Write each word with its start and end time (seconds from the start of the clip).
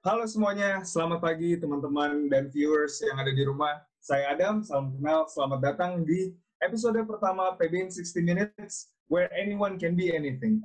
Halo 0.00 0.24
semuanya, 0.24 0.80
selamat 0.80 1.20
pagi 1.20 1.60
teman-teman 1.60 2.24
dan 2.32 2.48
viewers 2.48 3.04
yang 3.04 3.20
ada 3.20 3.36
di 3.36 3.44
rumah. 3.44 3.84
Saya 4.00 4.32
Adam, 4.32 4.64
salam 4.64 4.96
kenal, 4.96 5.28
selamat 5.28 5.60
datang 5.60 6.08
di 6.08 6.32
episode 6.64 6.96
pertama 7.04 7.52
PB 7.60 7.72
in 7.84 7.88
60 7.92 8.24
Minutes, 8.24 8.96
where 9.12 9.28
anyone 9.36 9.76
can 9.76 9.92
be 9.92 10.08
anything. 10.08 10.64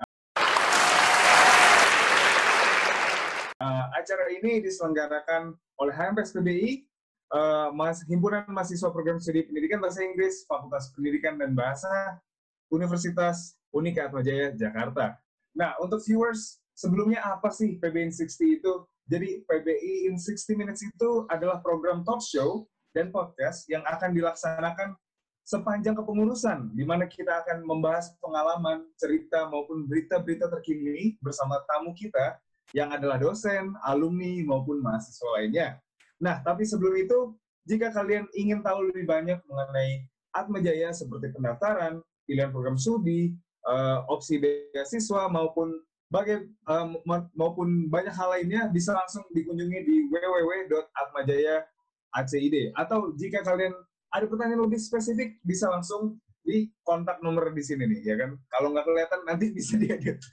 Uh, 3.60 3.86
acara 3.92 4.32
ini 4.40 4.63
diselenggarakan 4.63 5.52
oleh 5.83 5.92
HMPS 5.92 6.31
PBI, 6.31 6.88
uh, 7.36 7.76
Mas, 7.76 8.08
Himpunan 8.08 8.47
Mahasiswa 8.47 8.88
Program 8.88 9.20
Studi 9.20 9.44
Pendidikan 9.44 9.83
Bahasa 9.83 9.99
Inggris, 9.99 10.47
Fakultas 10.47 10.96
Pendidikan 10.96 11.36
dan 11.36 11.52
Bahasa, 11.52 12.24
Universitas 12.72 13.60
Unika 13.76 14.08
Atmajaya, 14.08 14.56
Jakarta. 14.56 15.20
Nah, 15.52 15.76
untuk 15.83 15.99
viewers, 16.08 16.63
sebelumnya 16.72 17.20
apa 17.20 17.52
sih 17.52 17.76
PBI 17.84 18.08
in 18.08 18.16
60 18.16 18.63
itu? 18.63 18.88
Jadi 19.05 19.45
PBI 19.45 20.09
in 20.09 20.17
60 20.17 20.58
Minutes 20.58 20.81
itu 20.81 21.30
adalah 21.30 21.62
program 21.62 22.02
talk 22.02 22.26
show 22.26 22.66
dan 22.90 23.14
podcast 23.14 23.70
yang 23.70 23.86
akan 23.86 24.18
dilaksanakan 24.18 24.98
sepanjang 25.45 25.94
kepengurusan, 25.94 26.73
di 26.73 26.81
mana 26.81 27.05
kita 27.05 27.45
akan 27.45 27.62
membahas 27.70 28.18
pengalaman, 28.18 28.90
cerita, 28.98 29.45
maupun 29.45 29.86
berita-berita 29.86 30.50
terkini 30.50 31.22
bersama 31.22 31.62
tamu 31.70 31.94
kita 31.94 32.41
yang 32.73 32.90
adalah 32.90 33.22
dosen, 33.22 33.78
alumni, 33.86 34.41
maupun 34.41 34.81
mahasiswa 34.81 35.30
lainnya. 35.38 35.78
Nah, 36.17 36.42
tapi 36.42 36.66
sebelum 36.66 36.98
itu, 36.98 37.38
jika 37.70 37.94
kalian 37.94 38.26
ingin 38.34 38.66
tahu 38.66 38.90
lebih 38.90 39.06
banyak 39.06 39.38
mengenai 39.45 40.09
Atma 40.34 40.66
Jaya 40.66 40.90
seperti 40.90 41.30
pendaftaran, 41.30 42.02
pilihan 42.26 42.50
program 42.50 42.73
studi, 42.73 43.38
uh, 43.70 44.02
opsi 44.09 44.42
beasiswa, 44.42 45.30
maupun 45.30 45.78
bagai, 46.16 46.48
uh, 46.72 46.88
maupun 47.36 47.92
banyak 47.92 48.16
hal 48.16 48.32
lainnya, 48.32 48.72
bisa 48.72 48.96
langsung 48.96 49.28
dikunjungi 49.36 49.80
di 49.84 50.08
www.atmajaya.acid. 50.08 52.56
Atau 52.80 53.12
jika 53.20 53.44
kalian 53.44 53.76
ada 54.16 54.23
pertanyaan 54.31 54.64
lebih 54.64 54.80
spesifik, 54.80 55.36
bisa 55.44 55.67
langsung 55.67 56.16
di 56.39 56.72
kontak 56.88 57.20
nomor 57.20 57.52
di 57.52 57.59
sini 57.59 57.84
nih, 57.84 58.00
ya 58.08 58.16
kan? 58.16 58.31
Kalau 58.48 58.72
nggak 58.72 58.88
kelihatan, 58.88 59.28
nanti 59.28 59.52
bisa 59.52 59.76
diedit. 59.81 60.23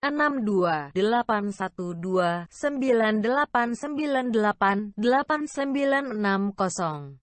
62 0.00 0.96
812 0.96 2.48
9898 2.48 4.96
8960. 4.96 7.20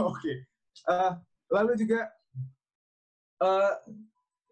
Oke. 0.00 0.48
Uh, 0.86 1.18
lalu 1.52 1.76
juga 1.76 2.08
uh, 3.42 3.74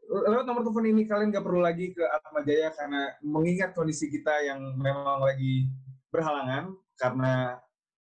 lewat 0.08 0.44
nomor 0.44 0.62
telepon 0.62 0.86
ini 0.88 1.02
kalian 1.08 1.33
nggak 1.33 1.44
perlu 1.44 1.60
lagi 1.64 1.94
ke 1.97 2.05
Atma 2.05 2.44
Jaya 2.44 2.72
karena 2.77 3.16
mengingat 3.24 3.72
kondisi 3.72 4.12
kita 4.12 4.33
yang 4.44 4.77
memang 4.77 5.24
lagi 5.24 5.69
berhalangan 6.12 6.77
karena 7.00 7.58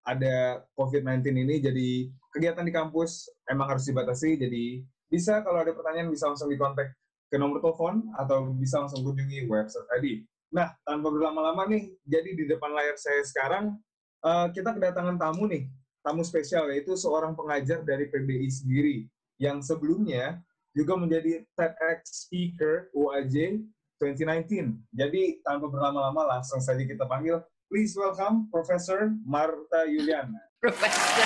ada 0.07 0.63
COVID-19 0.75 1.23
ini 1.35 1.55
jadi 1.59 1.89
kegiatan 2.31 2.63
di 2.63 2.73
kampus 2.75 3.31
emang 3.49 3.75
harus 3.75 3.87
dibatasi 3.87 4.39
jadi 4.39 4.83
bisa 5.07 5.39
kalau 5.43 5.63
ada 5.63 5.71
pertanyaan 5.71 6.11
bisa 6.11 6.27
langsung 6.27 6.51
dikontak 6.51 6.91
ke 7.27 7.35
nomor 7.35 7.59
telepon 7.59 8.07
atau 8.15 8.55
bisa 8.55 8.79
langsung 8.79 9.03
kunjungi 9.03 9.47
website 9.51 9.87
tadi. 9.91 10.23
Nah, 10.47 10.71
tanpa 10.87 11.11
berlama-lama 11.11 11.67
nih, 11.67 11.91
jadi 12.07 12.29
di 12.39 12.47
depan 12.47 12.71
layar 12.71 12.95
saya 12.95 13.19
sekarang 13.27 13.75
uh, 14.23 14.47
kita 14.55 14.71
kedatangan 14.71 15.19
tamu 15.19 15.43
nih, 15.43 15.67
tamu 15.99 16.23
spesial 16.23 16.71
yaitu 16.71 16.95
seorang 16.95 17.35
pengajar 17.35 17.83
dari 17.83 18.07
PBI 18.07 18.47
sendiri 18.47 18.97
yang 19.43 19.59
sebelumnya 19.59 20.39
juga 20.77 20.93
menjadi 20.93 21.41
TEDx 21.57 22.29
speaker 22.29 22.93
UAJ 22.93 23.65
2019. 23.97 24.77
Jadi 24.93 25.41
tanpa 25.41 25.65
berlama-lama 25.73 26.37
langsung 26.37 26.61
saja 26.61 26.85
kita 26.85 27.09
panggil, 27.09 27.41
please 27.65 27.97
welcome 27.97 28.45
Profesor 28.53 29.09
Marta 29.25 29.89
Yuliana. 29.89 30.37
Profesor. 30.61 31.25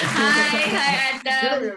Hi, 0.00 0.64
hi 0.72 0.92
Adam. 1.12 1.76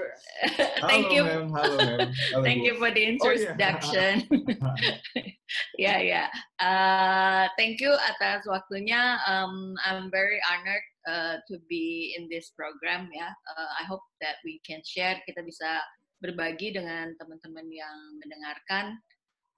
Thank 0.87 1.11
you. 1.11 1.23
Halo, 1.51 2.07
Thank 2.39 2.63
you 2.63 2.79
for 2.79 2.87
the 2.87 3.03
introduction. 3.03 4.23
Oh, 4.31 4.75
yeah, 5.83 5.99
yeah. 5.99 6.27
Uh, 6.63 7.51
thank 7.59 7.83
you 7.83 7.91
atas 7.91 8.47
waktunya. 8.47 9.19
Um, 9.27 9.75
I'm 9.83 10.07
very 10.07 10.39
honored 10.47 10.92
uh, 11.07 11.35
to 11.47 11.59
be 11.67 12.15
in 12.17 12.27
this 12.31 12.51
program 12.55 13.09
ya. 13.11 13.31
Uh, 13.47 13.71
I 13.79 13.83
hope 13.87 14.03
that 14.23 14.39
we 14.43 14.59
can 14.63 14.83
share. 14.83 15.19
Kita 15.23 15.43
bisa 15.43 15.83
berbagi 16.23 16.71
dengan 16.71 17.11
teman-teman 17.19 17.67
yang 17.67 17.97
mendengarkan 18.23 18.95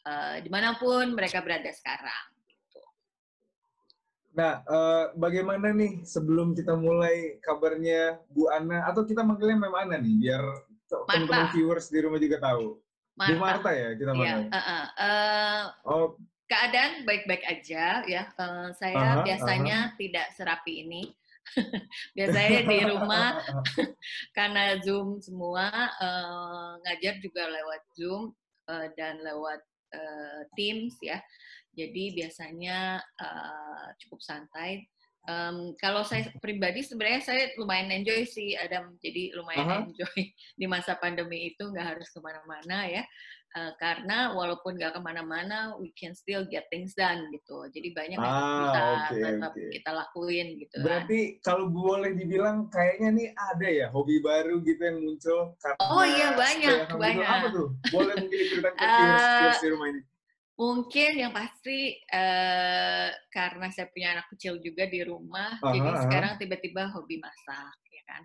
uh, 0.10 0.36
di 0.42 0.50
mana 0.50 0.74
pun 0.78 1.14
mereka 1.14 1.46
berada 1.46 1.70
sekarang. 1.70 2.36
Nah, 4.36 4.60
uh, 4.68 5.16
bagaimana 5.16 5.72
nih 5.72 6.04
sebelum 6.04 6.52
kita 6.52 6.76
mulai 6.76 7.40
kabarnya 7.40 8.20
Bu 8.28 8.52
Ana 8.52 8.84
atau 8.92 9.08
kita 9.08 9.24
manggilnya 9.24 9.56
Mem 9.56 9.72
Ana 9.72 9.96
nih 9.96 10.16
biar 10.20 10.44
teman-teman 10.92 11.48
viewers 11.56 11.88
di 11.88 12.04
rumah 12.04 12.20
juga 12.20 12.44
tahu. 12.44 12.76
Marta. 13.16 13.32
Bu 13.32 13.36
Marta 13.40 13.70
ya 13.72 13.90
kita 13.96 14.12
iya, 14.12 14.18
manggil. 14.20 14.42
Ya, 14.44 14.52
uh, 14.52 14.60
uh, 14.60 14.86
uh, 15.00 15.62
oh. 15.88 16.08
Keadaan 16.46 17.10
baik-baik 17.10 17.42
aja 17.48 18.06
ya. 18.06 18.30
Uh, 18.38 18.70
saya 18.78 18.94
uh 18.94 19.06
-huh, 19.18 19.24
biasanya 19.26 19.78
uh 19.82 19.90
-huh. 19.90 19.98
tidak 19.98 20.28
serapi 20.36 20.84
ini. 20.86 21.10
biasanya 22.18 22.62
di 22.66 22.78
rumah 22.84 23.40
karena 24.38 24.78
Zoom 24.82 25.22
semua 25.22 25.70
uh, 26.02 26.80
ngajar 26.84 27.22
juga 27.22 27.48
lewat 27.48 27.82
Zoom 27.96 28.34
uh, 28.70 28.88
dan 28.98 29.22
lewat 29.22 29.62
uh, 29.96 30.42
Teams 30.58 30.98
ya. 31.00 31.22
Jadi 31.76 32.16
biasanya 32.16 33.04
uh, 33.20 33.88
cukup 34.00 34.24
santai. 34.24 34.88
Um, 35.26 35.74
kalau 35.82 36.06
saya 36.06 36.30
pribadi 36.38 36.86
sebenarnya 36.86 37.22
saya 37.26 37.44
lumayan 37.58 37.90
enjoy 37.90 38.30
sih 38.30 38.54
Adam, 38.54 38.94
jadi 39.02 39.34
lumayan 39.34 39.66
uh 39.66 39.74
-huh. 39.82 39.86
enjoy 39.90 40.20
di 40.62 40.66
masa 40.70 40.94
pandemi 41.02 41.50
itu 41.50 41.66
nggak 41.66 41.98
harus 41.98 42.08
ke 42.14 42.22
mana-mana 42.22 42.86
ya, 42.86 43.02
uh, 43.56 43.72
karena 43.80 44.36
walaupun 44.36 44.76
nggak 44.76 45.00
ke 45.00 45.02
mana-mana, 45.02 45.74
we 45.80 45.90
can 45.96 46.12
still 46.12 46.44
get 46.46 46.68
things 46.68 46.92
done 46.94 47.32
gitu. 47.32 47.66
Jadi 47.72 47.96
banyak 47.96 48.20
yang 48.20 48.36
ah, 48.36 48.60
bisa 48.68 48.82
okay, 48.84 49.24
tetap 49.24 49.52
okay. 49.56 49.70
kita 49.80 49.92
lakuin 49.96 50.48
gitu. 50.60 50.76
Kan. 50.78 50.86
Berarti 50.86 51.20
kan. 51.40 51.44
kalau 51.48 51.66
boleh 51.72 52.12
dibilang 52.14 52.58
kayaknya 52.68 53.10
nih 53.16 53.28
ada 53.34 53.68
ya 53.72 53.88
hobi 53.96 54.20
baru 54.20 54.60
gitu 54.62 54.82
yang 54.84 55.00
muncul 55.02 55.56
karena 55.64 55.78
Oh 55.80 56.06
iya 56.06 56.30
banyak 56.36 56.78
banyak. 56.92 57.28
Apa 57.28 57.48
tuh? 57.50 57.68
Boleh 57.90 58.14
mungkin 58.20 58.38
diceritakan 58.38 58.76
ke 58.76 58.86
uh, 58.86 59.54
di 59.56 59.70
rumah 59.72 59.88
ini. 59.90 60.02
Mungkin 60.56 61.12
yang 61.20 61.34
pasti 61.36 62.00
uh, 62.16 63.12
karena 63.28 63.68
saya 63.76 63.92
punya 63.92 64.16
anak 64.16 64.32
kecil 64.32 64.56
juga 64.64 64.88
di 64.88 65.04
rumah, 65.04 65.60
-huh, 65.60 65.68
jadi 65.76 65.90
sekarang 66.08 66.40
tiba-tiba 66.40 66.96
hobi 66.96 67.20
masak, 67.20 67.76
ya 67.92 68.04
kan? 68.08 68.22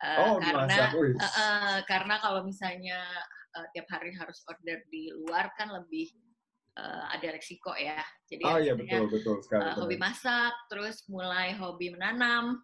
Uh, 0.00 0.16
oh, 0.24 0.34
karena. 0.40 0.88
Uh, 0.88 1.20
uh, 1.20 1.76
karena 1.84 2.16
kalau 2.16 2.48
misalnya 2.48 2.96
uh, 3.56 3.66
tiap 3.72 3.88
hari 3.88 4.12
harus 4.12 4.44
order 4.46 4.84
di 4.92 5.08
luar 5.24 5.48
kan 5.56 5.72
lebih 5.72 6.12
uh, 6.76 7.04
ada 7.16 7.32
resiko 7.32 7.72
ya. 7.74 8.04
Jadi 8.28 8.44
oh 8.44 8.58
iya 8.60 8.72
betul 8.76 9.08
betul 9.08 9.36
sekali. 9.40 9.64
Uh, 9.64 9.74
hobi 9.80 9.96
masak, 9.96 10.52
terus 10.68 11.02
mulai 11.08 11.56
hobi 11.56 11.90
menanam. 11.96 12.60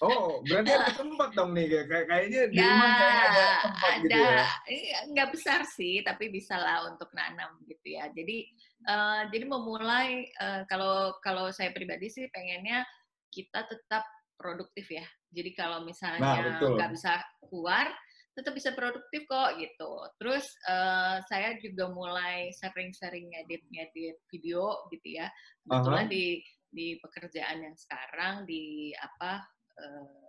Oh, 0.00 0.40
berarti 0.48 0.70
ada 0.72 0.92
tempat 1.02 1.36
dong 1.36 1.52
nih 1.52 1.84
kayak 1.84 2.06
kayaknya 2.08 2.40
di 2.48 2.56
ya, 2.56 2.64
rumah 2.64 2.92
kayak 2.94 3.20
ada 3.20 3.46
tempat 3.60 3.90
ada, 3.90 4.00
gitu 4.00 4.16
ya. 4.16 4.46
Iya, 4.70 4.98
nggak 5.12 5.28
besar 5.34 5.60
sih, 5.68 5.94
tapi 6.00 6.24
bisa 6.32 6.54
lah 6.56 6.88
untuk 6.88 7.10
nanam 7.12 7.60
gitu 7.68 7.86
ya. 7.92 8.08
Jadi 8.14 8.48
uh, 8.88 9.28
jadi 9.28 9.44
memulai 9.44 10.30
uh, 10.40 10.62
kalau 10.70 11.12
kalau 11.20 11.52
saya 11.52 11.74
pribadi 11.74 12.08
sih 12.08 12.30
pengennya 12.32 12.86
kita 13.28 13.66
tetap 13.68 14.06
produktif 14.38 14.88
ya. 14.88 15.04
Jadi 15.34 15.50
kalau 15.52 15.82
misalnya 15.82 16.22
nah, 16.22 16.62
nggak 16.62 16.90
bisa 16.94 17.18
keluar, 17.50 17.90
tetap 18.34 18.52
bisa 18.52 18.74
produktif 18.74 19.22
kok 19.30 19.56
gitu. 19.56 19.92
Terus 20.18 20.44
uh, 20.66 21.22
saya 21.30 21.54
juga 21.62 21.88
mulai 21.94 22.50
sering-sering 22.54 23.30
ngedit-ngedit 23.30 24.18
video 24.28 24.84
gitu 24.90 25.08
ya. 25.22 25.30
Kebetulan 25.64 26.06
uh 26.06 26.10
-huh. 26.10 26.14
di 26.14 26.26
di 26.74 26.98
pekerjaan 26.98 27.62
yang 27.62 27.76
sekarang 27.78 28.42
di 28.50 28.90
apa 28.98 29.38
Eh, 29.74 30.22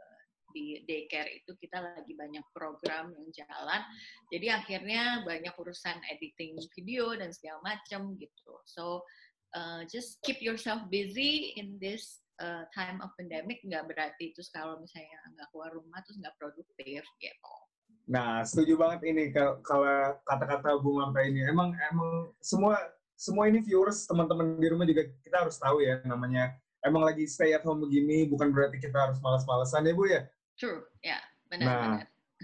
di 0.56 0.80
daycare 0.88 1.44
itu 1.44 1.52
kita 1.60 1.84
lagi 1.84 2.16
banyak 2.16 2.48
program 2.56 3.12
yang 3.12 3.28
jalan. 3.36 3.84
Jadi 4.32 4.48
akhirnya 4.48 5.20
banyak 5.28 5.52
urusan 5.52 6.00
editing 6.16 6.56
video 6.72 7.12
dan 7.12 7.36
segala 7.36 7.60
macam 7.60 8.16
gitu. 8.16 8.56
So 8.64 9.04
uh, 9.52 9.84
just 9.84 10.24
keep 10.24 10.40
yourself 10.40 10.88
busy 10.88 11.60
in 11.60 11.76
this 11.84 12.24
uh, 12.40 12.64
time 12.72 13.04
of 13.04 13.12
pandemic. 13.20 13.60
Nggak 13.68 13.84
berarti 13.84 14.32
terus 14.32 14.48
kalau 14.48 14.80
misalnya 14.80 15.20
nggak 15.36 15.52
keluar 15.52 15.76
rumah 15.76 16.00
terus 16.08 16.24
nggak 16.24 16.40
produktif 16.40 17.04
gitu. 17.20 17.56
Nah, 18.06 18.46
setuju 18.46 18.78
banget 18.78 19.02
ini 19.10 19.34
kalau 19.34 20.16
kata-kata 20.26 20.78
Bu 20.78 21.02
Mamta 21.02 21.26
ini. 21.26 21.42
Emang 21.46 21.74
emang 21.90 22.30
semua 22.38 22.78
semua 23.18 23.50
ini 23.50 23.64
viewers 23.64 24.06
teman-teman 24.06 24.60
di 24.60 24.68
rumah 24.70 24.86
juga 24.86 25.08
kita 25.24 25.48
harus 25.48 25.56
tahu 25.56 25.80
ya 25.80 26.04
namanya 26.04 26.52
emang 26.84 27.02
lagi 27.02 27.26
stay 27.26 27.56
at 27.56 27.64
home 27.66 27.82
begini 27.82 28.28
bukan 28.30 28.52
berarti 28.52 28.78
kita 28.78 29.10
harus 29.10 29.18
malas-malasan 29.24 29.90
ya 29.90 29.94
Bu 29.98 30.06
ya? 30.06 30.22
True, 30.56 30.86
ya, 31.02 31.20
benar. 31.50 31.66
Nah, 31.66 31.98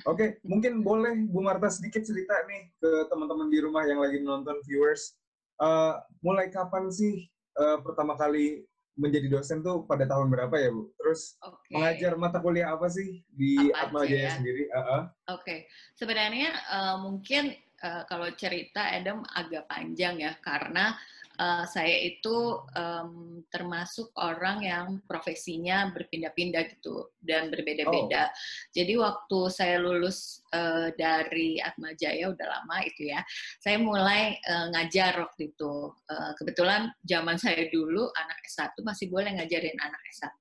oke, 0.10 0.18
okay, 0.18 0.30
mungkin 0.42 0.82
boleh 0.82 1.30
Bu 1.30 1.46
Marta 1.46 1.70
sedikit 1.70 2.02
cerita 2.02 2.34
nih 2.50 2.74
ke 2.82 3.08
teman-teman 3.08 3.48
di 3.48 3.60
rumah 3.62 3.86
yang 3.86 4.02
lagi 4.02 4.20
menonton 4.20 4.60
viewers. 4.66 5.16
uh, 5.62 6.02
mulai 6.26 6.50
kapan 6.50 6.90
sih 6.90 7.30
uh, 7.54 7.78
pertama 7.86 8.18
kali 8.18 8.66
menjadi 9.00 9.28
dosen 9.32 9.64
tuh 9.64 9.88
pada 9.88 10.04
tahun 10.08 10.28
berapa 10.32 10.56
ya 10.58 10.70
Bu? 10.72 10.92
Terus 11.00 11.36
okay. 11.40 11.74
mengajar 11.74 12.12
mata 12.20 12.38
kuliah 12.44 12.76
apa 12.76 12.88
sih 12.92 13.24
di 13.32 13.72
Atma 13.72 14.04
Jaya 14.04 14.28
ya? 14.28 14.32
sendiri? 14.36 14.64
Uh 14.72 14.78
-uh. 14.78 14.84
Oke, 14.92 15.06
okay. 15.38 15.60
sebenarnya 15.96 16.50
uh, 16.72 16.98
mungkin 17.00 17.56
uh, 17.82 18.04
kalau 18.06 18.30
cerita 18.36 18.92
Adam 18.92 19.26
agak 19.36 19.68
panjang 19.68 20.22
ya 20.22 20.36
karena 20.40 20.96
uh, 21.42 21.66
saya 21.66 22.14
itu 22.14 22.62
um, 22.78 23.42
termasuk 23.50 24.14
orang 24.14 24.62
yang 24.62 24.88
profesinya 25.10 25.90
berpindah-pindah 25.90 26.70
gitu 26.78 27.10
dan 27.26 27.50
berbeda-beda. 27.50 28.30
Oh. 28.30 28.34
Jadi 28.70 28.94
waktu 29.02 29.40
saya 29.50 29.82
lulus 29.82 30.46
uh, 30.54 30.94
dari 30.94 31.58
Atma 31.58 31.98
Jaya 31.98 32.30
udah 32.30 32.48
lama 32.62 32.78
itu 32.86 33.10
ya, 33.10 33.26
saya 33.58 33.82
mulai 33.82 34.38
uh, 34.46 34.70
ngajar 34.78 35.18
waktu 35.18 35.50
itu. 35.52 35.90
Uh, 36.06 36.32
kebetulan 36.38 36.94
zaman 37.10 37.36
saya 37.44 37.66
dulu 37.74 38.06
anak 38.14 38.40
S1 38.46 38.78
masih 38.86 39.10
boleh 39.10 39.34
ngajarin 39.34 39.78
anak 39.82 40.02
S1. 40.14 40.38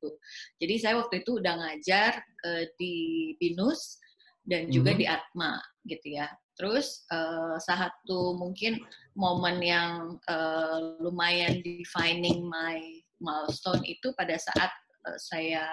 Jadi 0.60 0.74
saya 0.76 1.00
waktu 1.00 1.24
itu 1.24 1.40
udah 1.40 1.54
ngajar 1.56 2.20
uh, 2.44 2.64
di 2.76 2.94
BINUS 3.40 3.96
dan 4.44 4.68
juga 4.68 4.92
mm 4.92 5.00
-hmm. 5.00 5.02
di 5.02 5.06
Atma 5.08 5.52
gitu 5.88 6.08
ya. 6.20 6.28
Terus 6.60 7.08
uh, 7.08 7.56
satu 7.56 8.36
mungkin 8.36 8.84
momen 9.16 9.64
yang 9.64 10.20
uh, 10.28 11.00
lumayan 11.00 11.64
defining 11.64 12.44
my 12.44 12.76
milestone 13.16 13.80
itu 13.88 14.12
pada 14.12 14.36
saat 14.36 14.68
uh, 15.08 15.16
saya 15.16 15.64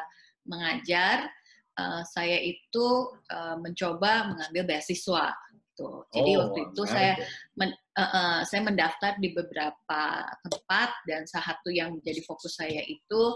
mengajar, 0.47 1.27
uh, 1.75 2.07
saya 2.07 2.39
itu 2.39 3.11
uh, 3.35 3.59
mencoba 3.59 4.31
mengambil 4.31 4.63
beasiswa. 4.63 5.35
Gitu. 5.75 5.89
Jadi 6.15 6.31
oh, 6.33 6.37
waktu 6.47 6.59
itu 6.71 6.81
saya 6.87 7.13
men, 7.59 7.75
uh, 7.99 8.07
uh, 8.07 8.39
saya 8.47 8.63
mendaftar 8.63 9.19
di 9.19 9.35
beberapa 9.35 10.23
tempat 10.47 10.89
dan 11.03 11.27
satu 11.27 11.67
yang 11.67 11.99
menjadi 11.99 12.23
fokus 12.23 12.55
saya 12.55 12.79
itu 12.87 13.35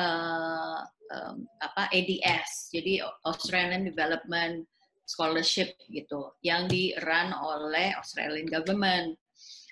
uh, 0.00 0.80
um, 1.12 1.36
apa 1.60 1.92
ADS, 1.92 2.72
jadi 2.72 3.04
Australian 3.28 3.84
Development 3.84 4.64
scholarship 5.06 5.78
gitu 5.88 6.34
yang 6.42 6.66
di 6.66 6.90
run 6.98 7.30
oleh 7.30 7.94
Australian 7.94 8.50
government. 8.50 9.14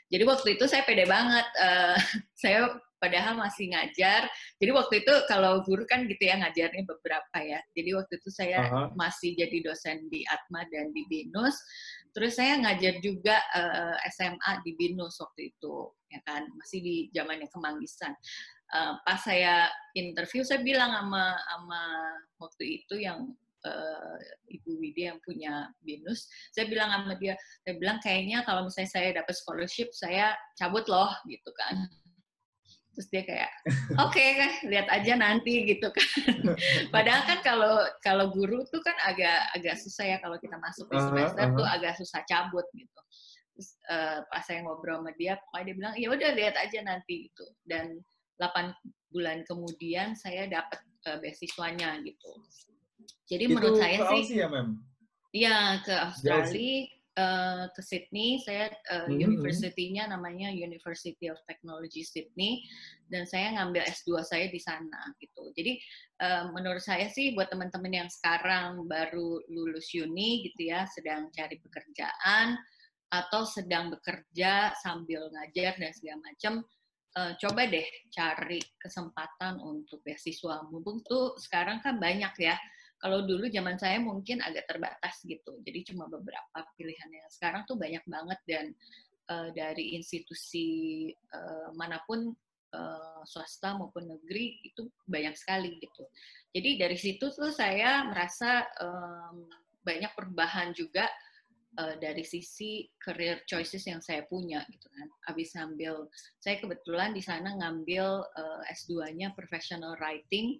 Jadi 0.09 0.25
waktu 0.25 0.49
itu 0.55 0.65
saya 0.71 0.87
pede 0.87 1.05
banget. 1.11 1.47
Uh, 1.59 1.99
saya 2.43 2.71
padahal 3.03 3.37
masih 3.37 3.69
ngajar. 3.69 4.25
Jadi 4.57 4.71
waktu 4.73 5.05
itu 5.05 5.13
kalau 5.29 5.61
guru 5.67 5.85
kan 5.85 6.09
gitu 6.09 6.25
ya 6.25 6.41
ngajarnya 6.41 6.89
beberapa 6.89 7.37
ya. 7.43 7.61
Jadi 7.77 7.91
waktu 7.93 8.17
itu 8.17 8.31
saya 8.33 8.65
uh 8.65 8.71
-huh. 8.71 8.89
masih 8.97 9.37
jadi 9.37 9.61
dosen 9.61 10.09
di 10.09 10.25
Atma 10.25 10.65
dan 10.73 10.89
di 10.97 11.05
Binus. 11.11 11.59
Terus 12.17 12.39
saya 12.39 12.57
ngajar 12.63 13.03
juga 13.03 13.43
uh, 13.53 13.99
eh, 13.99 14.09
SMA 14.15 14.63
di 14.63 14.73
Binus 14.79 15.19
waktu 15.19 15.51
itu, 15.51 15.91
ya 16.09 16.23
kan 16.23 16.47
masih 16.57 16.79
di 16.81 16.97
zamannya 17.11 17.51
Kemanggisan. 17.51 18.15
Uh, 18.71 18.97
pas 19.05 19.21
saya 19.21 19.69
interview 19.93 20.41
saya 20.41 20.65
bilang 20.65 20.95
sama 20.95 21.37
sama 21.37 21.83
waktu 22.41 22.65
itu 22.81 23.03
yang 23.03 23.35
uh, 23.65 24.17
Ibu 24.49 24.71
Widi 24.79 25.09
yang 25.09 25.19
punya 25.25 25.73
binus, 25.83 26.29
saya 26.53 26.69
bilang 26.69 26.93
sama 26.93 27.17
dia, 27.17 27.35
saya 27.65 27.75
bilang 27.81 27.99
kayaknya 28.01 28.45
kalau 28.45 28.69
misalnya 28.69 28.91
saya 28.93 29.09
dapat 29.17 29.35
scholarship, 29.35 29.91
saya 29.97 30.37
cabut 30.57 30.85
loh, 30.87 31.11
gitu 31.27 31.51
kan. 31.57 31.89
Terus 32.95 33.09
dia 33.11 33.23
kayak, 33.27 33.51
oke, 34.07 34.15
okay, 34.15 34.63
lihat 34.71 34.87
aja 34.87 35.19
nanti 35.19 35.67
gitu 35.67 35.91
kan. 35.91 36.09
Padahal 36.95 37.23
kan 37.27 37.39
kalau 37.43 37.75
kalau 37.99 38.31
guru 38.31 38.63
tuh 38.71 38.79
kan 38.87 38.95
agak 39.03 39.51
agak 39.59 39.75
susah 39.83 40.15
ya 40.15 40.17
kalau 40.23 40.39
kita 40.39 40.55
masuk 40.63 40.87
di 40.87 40.99
semester 41.03 41.43
uh 41.43 41.51
-huh, 41.51 41.55
uh 41.55 41.59
tuh 41.59 41.67
agak 41.67 41.93
susah 41.99 42.23
cabut 42.23 42.67
gitu. 42.71 43.01
Terus 43.55 43.71
uh, 43.87 44.19
pas 44.31 44.43
saya 44.43 44.63
ngobrol 44.67 45.03
sama 45.03 45.15
dia, 45.15 45.39
pokoknya 45.39 45.65
dia 45.67 45.75
bilang, 45.79 45.95
ya 45.99 46.09
udah 46.11 46.31
lihat 46.35 46.55
aja 46.59 46.79
nanti 46.83 47.31
gitu. 47.31 47.47
Dan 47.63 48.03
8 48.39 48.75
bulan 49.15 49.47
kemudian 49.47 50.19
saya 50.19 50.51
dapat 50.51 50.83
uh, 51.07 51.19
beasiswanya 51.23 52.03
gitu. 52.03 52.31
Jadi 53.25 53.45
itu 53.49 53.55
menurut 53.57 53.81
saya 53.81 53.99
sih, 53.99 54.19
Aussie 54.21 54.41
ya, 54.45 54.49
Mem? 54.53 54.69
Iya 55.35 55.59
ke 55.83 55.95
Australia, 55.95 56.87
uh, 57.19 57.65
ke 57.73 57.81
Sydney. 57.83 58.43
Saya 58.43 58.71
uh, 58.91 59.07
mm-hmm. 59.09 59.19
universitinya 59.19 60.15
namanya 60.15 60.51
University 60.53 61.27
of 61.31 61.39
Technology 61.49 62.05
Sydney, 62.05 62.63
dan 63.09 63.25
saya 63.27 63.55
ngambil 63.59 63.87
S2 63.89 64.23
saya 64.23 64.47
di 64.51 64.61
sana 64.61 65.15
gitu. 65.19 65.51
Jadi 65.55 65.79
uh, 66.23 66.51
menurut 66.53 66.83
saya 66.83 67.09
sih 67.11 67.33
buat 67.33 67.51
teman-teman 67.51 68.05
yang 68.05 68.11
sekarang 68.11 68.85
baru 68.87 69.43
lulus 69.51 69.91
uni 69.97 70.47
gitu 70.51 70.71
ya, 70.71 70.87
sedang 70.91 71.31
cari 71.33 71.59
pekerjaan 71.59 72.59
atau 73.11 73.47
sedang 73.47 73.95
bekerja 73.95 74.75
sambil 74.83 75.31
ngajar 75.31 75.79
dan 75.79 75.93
segala 75.95 76.19
macam. 76.23 76.55
Uh, 77.15 77.31
coba 77.39 77.71
deh 77.71 77.87
cari 78.11 78.59
kesempatan 78.75 79.63
untuk 79.63 80.03
beasiswa. 80.03 80.67
Mumpung 80.67 80.99
tuh 81.07 81.39
sekarang 81.39 81.79
kan 81.79 82.03
banyak 82.03 82.35
ya 82.43 82.59
kalau 83.05 83.21
dulu 83.29 83.53
zaman 83.53 83.77
saya 83.77 84.01
mungkin 84.01 84.41
agak 84.41 84.65
terbatas 84.65 85.21
gitu, 85.29 85.61
jadi 85.61 85.93
cuma 85.93 86.09
beberapa 86.09 86.65
pilihannya. 86.81 87.29
Sekarang 87.29 87.69
tuh 87.69 87.77
banyak 87.77 88.01
banget 88.09 88.41
dan 88.49 88.73
uh, 89.29 89.53
dari 89.53 89.93
institusi 89.93 91.13
uh, 91.37 91.69
mana 91.77 92.01
pun 92.09 92.33
uh, 92.73 93.21
swasta 93.29 93.77
maupun 93.77 94.09
negeri 94.09 94.57
itu 94.65 94.89
banyak 95.05 95.37
sekali 95.37 95.77
gitu. 95.85 96.09
Jadi 96.57 96.81
dari 96.81 96.97
situ 96.97 97.29
tuh 97.29 97.53
saya 97.53 98.09
merasa 98.09 98.65
um, 98.81 99.53
banyak 99.85 100.17
perubahan 100.17 100.73
juga 100.73 101.05
uh, 101.77 102.01
dari 102.01 102.25
sisi 102.25 102.89
career 102.97 103.45
choices 103.45 103.85
yang 103.85 104.01
saya 104.01 104.25
punya 104.25 104.65
gitu 104.73 104.89
kan. 104.89 105.13
Habis 105.29 105.53
ngambil, 105.61 106.09
saya 106.41 106.57
kebetulan 106.57 107.13
di 107.13 107.21
sana 107.21 107.53
ngambil 107.53 108.25
uh, 108.33 108.63
S2-nya 108.73 109.37
professional 109.37 109.93
writing 110.01 110.57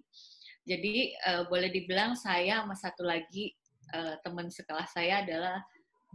jadi 0.65 1.13
uh, 1.29 1.43
boleh 1.45 1.69
dibilang 1.69 2.17
saya 2.17 2.65
sama 2.65 2.73
satu 2.73 3.05
lagi 3.05 3.53
uh, 3.93 4.17
teman 4.25 4.49
sekelas 4.49 4.89
saya 4.97 5.21
adalah 5.21 5.61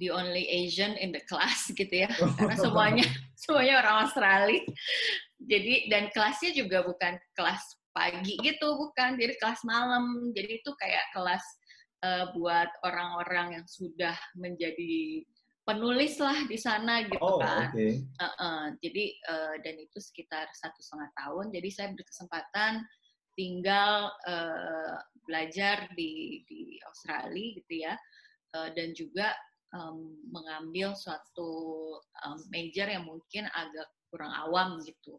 the 0.02 0.10
only 0.10 0.48
Asian 0.50 0.98
in 0.98 1.14
the 1.14 1.22
class 1.30 1.70
gitu 1.78 1.92
ya, 1.92 2.10
karena 2.10 2.56
semuanya 2.58 3.06
semuanya 3.46 3.74
orang 3.86 3.96
Australia. 4.08 4.60
Jadi 5.40 5.88
dan 5.88 6.10
kelasnya 6.10 6.50
juga 6.52 6.82
bukan 6.82 7.16
kelas 7.32 7.62
pagi 7.94 8.34
gitu, 8.42 8.68
bukan, 8.76 9.16
jadi 9.16 9.34
kelas 9.38 9.62
malam. 9.62 10.34
Jadi 10.34 10.62
itu 10.62 10.70
kayak 10.76 11.04
kelas 11.14 11.44
uh, 12.02 12.24
buat 12.34 12.68
orang-orang 12.82 13.60
yang 13.60 13.66
sudah 13.66 14.16
menjadi 14.36 15.24
penulis 15.64 16.18
lah 16.18 16.34
di 16.48 16.58
sana 16.58 17.06
gitu 17.06 17.22
oh, 17.22 17.38
kan. 17.38 17.70
Okay. 17.70 18.02
Uh 18.18 18.26
-uh, 18.26 18.62
jadi 18.82 19.04
uh, 19.30 19.54
dan 19.62 19.74
itu 19.78 19.98
sekitar 20.02 20.48
satu 20.56 20.80
setengah 20.82 21.10
tahun. 21.14 21.46
Jadi 21.54 21.68
saya 21.70 21.88
berkesempatan 21.94 22.82
tinggal 23.40 24.12
uh, 24.28 25.00
belajar 25.24 25.88
di 25.96 26.44
di 26.44 26.76
Australia 26.84 27.56
gitu 27.56 27.74
ya 27.88 27.96
uh, 28.52 28.68
dan 28.76 28.92
juga 28.92 29.32
um, 29.72 30.20
mengambil 30.28 30.92
suatu 30.92 31.96
um, 32.26 32.38
major 32.52 32.84
yang 32.84 33.08
mungkin 33.08 33.48
agak 33.48 33.88
kurang 34.12 34.34
awam 34.34 34.82
gitu. 34.84 35.16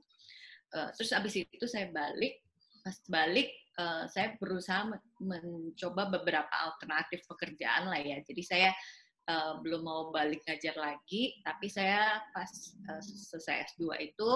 Uh, 0.72 0.94
terus 0.96 1.12
abis 1.16 1.42
itu 1.42 1.66
saya 1.68 1.90
balik, 1.90 2.44
pas 2.86 2.96
balik 3.10 3.50
uh, 3.80 4.06
saya 4.08 4.36
berusaha 4.40 4.88
mencoba 5.20 6.12
beberapa 6.12 6.52
alternatif 6.52 7.24
pekerjaan 7.28 7.90
lah 7.90 8.00
ya. 8.00 8.20
Jadi 8.24 8.44
saya 8.44 8.70
uh, 9.32 9.60
belum 9.64 9.82
mau 9.84 10.02
balik 10.12 10.44
ngajar 10.48 10.76
lagi, 10.76 11.40
tapi 11.44 11.68
saya 11.72 12.20
pas 12.36 12.52
uh, 12.92 13.02
selesai 13.02 13.76
S2 13.76 14.12
itu 14.12 14.30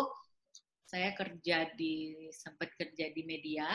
saya 0.86 1.18
kerja 1.18 1.74
di 1.74 2.30
sempat 2.30 2.70
kerja 2.78 3.10
di 3.12 3.22
media. 3.26 3.68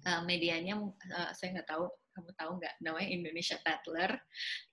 Uh, 0.00 0.24
medianya 0.24 0.80
uh, 0.80 1.30
saya 1.36 1.60
nggak 1.60 1.68
tahu 1.68 1.84
kamu 2.10 2.30
tahu 2.34 2.52
nggak? 2.58 2.74
Namanya 2.82 3.08
Indonesia 3.12 3.56
Tatler. 3.62 4.12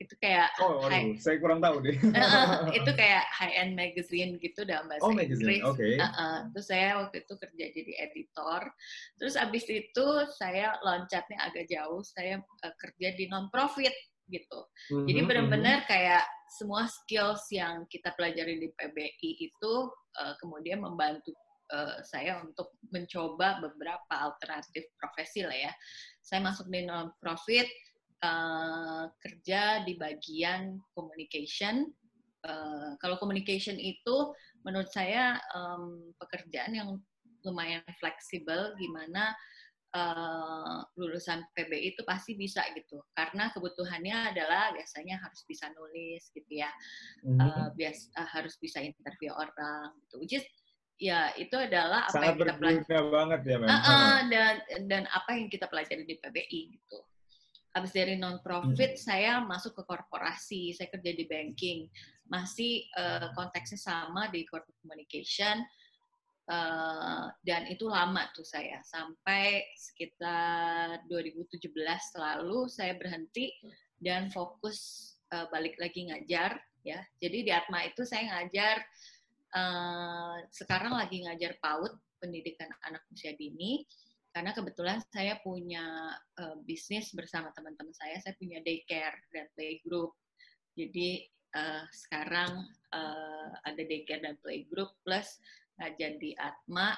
Itu 0.01 0.13
kayak 0.17 0.57
oh 0.63 0.87
high, 0.89 1.13
saya 1.19 1.37
kurang 1.37 1.61
tahu 1.61 1.83
deh. 1.83 1.97
Uh, 1.99 2.71
itu 2.79 2.91
kayak 2.97 3.23
high 3.29 3.55
end 3.59 3.77
magazine 3.77 4.41
gitu 4.41 4.65
dalam 4.65 4.89
bahasa 4.89 5.05
oh, 5.05 5.13
Inggris. 5.13 5.61
okay. 5.63 5.95
uh, 6.01 6.07
uh, 6.07 6.37
terus 6.51 6.67
saya 6.67 6.97
waktu 7.03 7.23
itu 7.23 7.33
kerja 7.37 7.65
jadi 7.75 7.93
editor. 8.09 8.61
Terus 9.21 9.35
abis 9.37 9.65
itu 9.69 10.05
saya 10.33 10.75
loncatnya 10.81 11.37
agak 11.43 11.65
jauh. 11.69 12.01
Saya 12.01 12.41
uh, 12.41 12.73
kerja 12.79 13.13
di 13.13 13.29
non 13.29 13.51
profit 13.53 13.93
gitu 14.27 14.59
mm-hmm, 14.91 15.07
jadi 15.07 15.19
mhm. 15.23 15.27
benar-benar 15.27 15.77
kayak 15.87 16.23
semua 16.47 16.87
skills 16.87 17.43
yang 17.51 17.83
kita 17.91 18.15
pelajari 18.15 18.59
di 18.63 18.71
PBI 18.71 19.51
itu 19.51 19.73
uh, 19.91 20.33
kemudian 20.39 20.79
membantu 20.79 21.35
uh, 21.71 21.99
saya 22.03 22.39
untuk 22.43 22.71
mencoba 22.91 23.59
beberapa 23.59 24.13
alternatif 24.15 24.87
profesi 24.95 25.43
lah 25.43 25.55
ya. 25.55 25.73
Saya 26.23 26.43
masuk 26.43 26.71
di 26.71 26.87
non-profit, 26.87 27.67
uh, 28.23 29.11
kerja 29.19 29.83
di 29.83 29.99
bagian 29.99 30.79
communication. 30.95 31.91
Uh, 32.47 32.95
kalau 33.03 33.19
communication 33.19 33.75
itu 33.75 34.31
menurut 34.63 34.87
saya 34.91 35.35
um, 35.51 36.13
pekerjaan 36.21 36.71
yang 36.71 36.89
lumayan 37.43 37.83
fleksibel, 37.99 38.75
gimana 38.79 39.35
uh, 39.95 40.83
lulusan 40.99 41.45
PBI 41.55 41.95
itu 41.95 42.01
pasti 42.03 42.35
bisa 42.35 42.65
gitu. 42.75 42.99
Karena 43.15 43.53
kebutuhannya 43.53 44.35
adalah 44.35 44.75
biasanya 44.75 45.21
harus 45.21 45.41
bisa 45.47 45.71
nulis 45.71 46.27
gitu 46.33 46.51
ya. 46.51 46.71
Mhm. 47.23 47.39
uh, 47.39 47.67
bias 47.77 48.11
uh, 48.17 48.27
harus 48.27 48.57
bisa 48.59 48.83
interview 48.83 49.31
orang 49.31 49.95
gitu. 50.07 50.41
Is 50.41 50.45
ya 50.97 51.29
itu 51.37 51.53
adalah 51.53 52.09
apa 52.09 52.13
Sangat 52.17 52.33
yang 52.33 52.37
kita 52.41 52.55
pelajari 52.57 53.05
banget 53.13 53.39
ya, 53.45 53.55
Mem. 53.61 53.69
Uh-uh, 53.69 54.15
dan 54.33 54.55
dan 54.89 55.03
apa 55.13 55.29
yang 55.37 55.47
kita 55.47 55.65
pelajari 55.69 56.03
di 56.03 56.15
PBI 56.17 56.61
gitu. 56.73 56.99
Habis 57.77 57.93
dari 57.93 58.17
non 58.17 58.41
profit 58.41 58.97
saya 58.97 59.37
masuk 59.45 59.77
ke 59.77 59.83
korporasi. 59.85 60.73
Saya 60.73 60.89
kerja 60.89 61.13
di 61.13 61.29
banking. 61.29 61.85
Masih 62.25 62.89
uh, 62.97 63.29
konteksnya 63.37 63.77
sama 63.77 64.27
di 64.33 64.43
corporate 64.49 64.75
communication 64.81 65.61
Uh, 66.47 67.27
dan 67.43 67.67
itu 67.67 67.91
lama 67.91 68.23
tuh 68.31 68.47
saya. 68.47 68.79
Sampai 68.87 69.67
sekitar 69.75 71.03
2017 71.11 71.67
lalu 72.15 72.71
saya 72.71 72.95
berhenti 72.95 73.51
dan 73.99 74.31
fokus 74.31 75.11
uh, 75.35 75.51
balik 75.51 75.75
lagi 75.75 76.07
ngajar 76.07 76.55
ya. 76.87 77.03
Jadi 77.19 77.43
di 77.43 77.51
Atma 77.51 77.83
itu 77.83 78.07
saya 78.07 78.31
ngajar 78.31 78.79
uh, 79.59 80.39
sekarang 80.55 80.95
lagi 80.95 81.27
ngajar 81.27 81.59
PAUD 81.59 81.91
pendidikan 82.23 82.71
anak 82.87 83.03
usia 83.11 83.35
dini. 83.35 83.83
Karena 84.31 84.53
kebetulan 84.55 85.03
saya 85.11 85.35
punya 85.43 86.15
uh, 86.39 86.55
bisnis 86.63 87.11
bersama 87.11 87.51
teman-teman 87.51 87.91
saya 87.91 88.21
saya 88.23 88.37
punya 88.39 88.63
daycare 88.63 89.17
dan 89.33 89.49
playgroup 89.57 90.13
jadi 90.77 91.25
uh, 91.57 91.83
sekarang 91.89 92.69
uh, 92.93 93.49
ada 93.65 93.81
daycare 93.81 94.21
dan 94.21 94.37
playgroup 94.45 94.93
plus 95.01 95.41
ngajar 95.77 96.17
di 96.17 96.33
Atma 96.37 96.93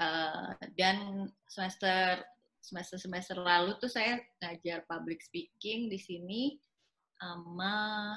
uh, 0.00 0.54
dan 0.78 1.28
semester 1.50 2.22
semester 2.62 2.96
semester 2.98 3.36
lalu 3.38 3.74
tuh 3.82 3.90
saya 3.90 4.22
ngajar 4.42 4.86
public 4.86 5.18
speaking 5.22 5.90
di 5.90 5.98
sini 5.98 6.42
sama 7.18 8.16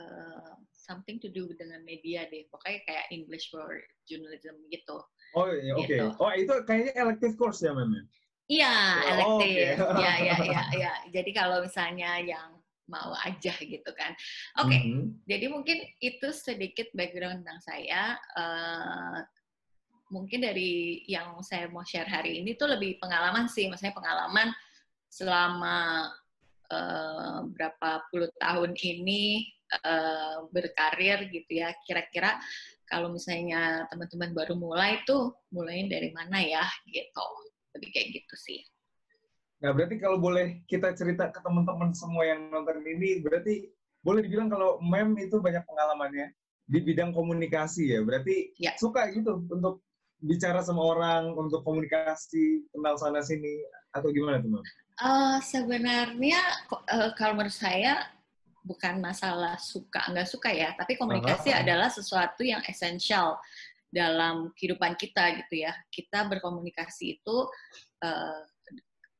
uh, 0.00 0.52
something 0.72 1.20
to 1.20 1.28
do 1.32 1.52
dengan 1.60 1.84
media 1.84 2.24
deh 2.28 2.48
pokoknya 2.48 2.80
kayak 2.88 3.06
English 3.12 3.52
for 3.52 3.68
journalism 4.08 4.56
gitu 4.72 5.00
Oh 5.36 5.52
iya, 5.52 5.76
oke. 5.76 5.84
Okay. 5.84 6.00
Gitu. 6.00 6.06
Oh 6.16 6.32
itu 6.32 6.54
kayaknya 6.64 6.92
elective 6.96 7.34
course 7.36 7.60
ya, 7.60 7.76
Mem? 7.76 8.08
iya 8.46 8.74
Oh, 9.02 9.10
elektif 9.42 9.74
oke. 9.82 9.98
ya 9.98 10.12
ya 10.22 10.36
ya 10.38 10.62
ya 10.86 10.92
jadi 11.10 11.30
kalau 11.34 11.58
misalnya 11.62 12.22
yang 12.22 12.55
mau 12.86 13.12
aja 13.26 13.52
gitu 13.74 13.90
kan 13.94 14.14
oke 14.62 14.76
Mhm. 14.86 15.26
Jadi 15.26 15.46
mungkin 15.50 15.78
itu 15.98 16.28
sedikit 16.30 16.86
background 16.94 17.42
tentang 17.42 17.60
saya. 17.64 18.02
Uh, 18.38 19.18
mungkin 20.14 20.46
dari 20.46 21.02
yang 21.10 21.42
saya 21.42 21.66
mau 21.66 21.82
share 21.82 22.06
hari 22.06 22.38
ini 22.38 22.54
tuh 22.54 22.70
lebih 22.70 23.02
pengalaman 23.02 23.50
sih, 23.50 23.66
maksudnya 23.66 23.96
pengalaman 23.96 24.54
selama 25.10 26.10
uh, 26.70 27.42
berapa 27.50 28.06
puluh 28.10 28.30
tahun 28.38 28.78
ini 28.78 29.50
uh, 29.82 30.46
berkarir 30.54 31.26
gitu 31.34 31.50
ya. 31.50 31.74
Kira-kira 31.82 32.38
kalau 32.86 33.10
misalnya 33.10 33.90
teman-teman 33.90 34.30
baru 34.30 34.54
mulai 34.54 35.02
tuh 35.02 35.34
mulainya 35.50 35.98
dari 35.98 36.14
mana 36.14 36.38
ya 36.38 36.64
gitu. 36.86 37.26
Lebih 37.74 37.88
kayak 37.90 38.08
gitu 38.22 38.34
sih. 38.38 38.60
Nah, 39.66 39.74
berarti 39.74 39.98
kalau 39.98 40.22
boleh 40.22 40.62
kita 40.70 40.94
cerita 40.94 41.26
ke 41.34 41.42
teman-teman 41.42 41.90
semua 41.90 42.22
yang 42.22 42.54
nonton 42.54 42.86
ini, 42.86 43.18
berarti 43.18 43.66
boleh 43.98 44.22
dibilang 44.22 44.46
kalau 44.46 44.78
Mem 44.78 45.18
itu 45.18 45.42
banyak 45.42 45.66
pengalamannya 45.66 46.30
di 46.70 46.78
bidang 46.86 47.10
komunikasi 47.10 47.98
ya. 47.98 48.06
Berarti 48.06 48.54
Ya. 48.62 48.78
suka 48.78 49.10
gitu 49.10 49.42
untuk 49.50 49.82
bicara 50.22 50.62
sama 50.62 50.86
orang, 50.86 51.34
untuk 51.34 51.66
komunikasi, 51.66 52.70
kenal 52.70 52.94
sana 52.94 53.26
sini, 53.26 53.58
atau 53.90 54.14
gimana 54.14 54.38
tuh 54.38 54.54
Mem? 54.54 54.62
Eh, 55.02 55.38
sebenarnya 55.42 56.38
eh, 56.86 57.10
kalau 57.18 57.34
menurut 57.34 57.50
saya 57.50 58.06
bukan 58.62 59.02
masalah 59.02 59.58
suka 59.58 60.06
nggak 60.14 60.30
suka 60.30 60.54
ya, 60.54 60.78
tapi 60.78 60.94
komunikasi 60.94 61.50
Aha. 61.50 61.66
adalah 61.66 61.90
sesuatu 61.90 62.46
yang 62.46 62.62
esensial 62.70 63.34
dalam 63.90 64.54
kehidupan 64.54 64.94
kita 64.94 65.42
gitu 65.42 65.66
ya. 65.66 65.74
Kita 65.90 66.22
berkomunikasi 66.30 67.18
itu 67.18 67.36
eh, 68.06 68.46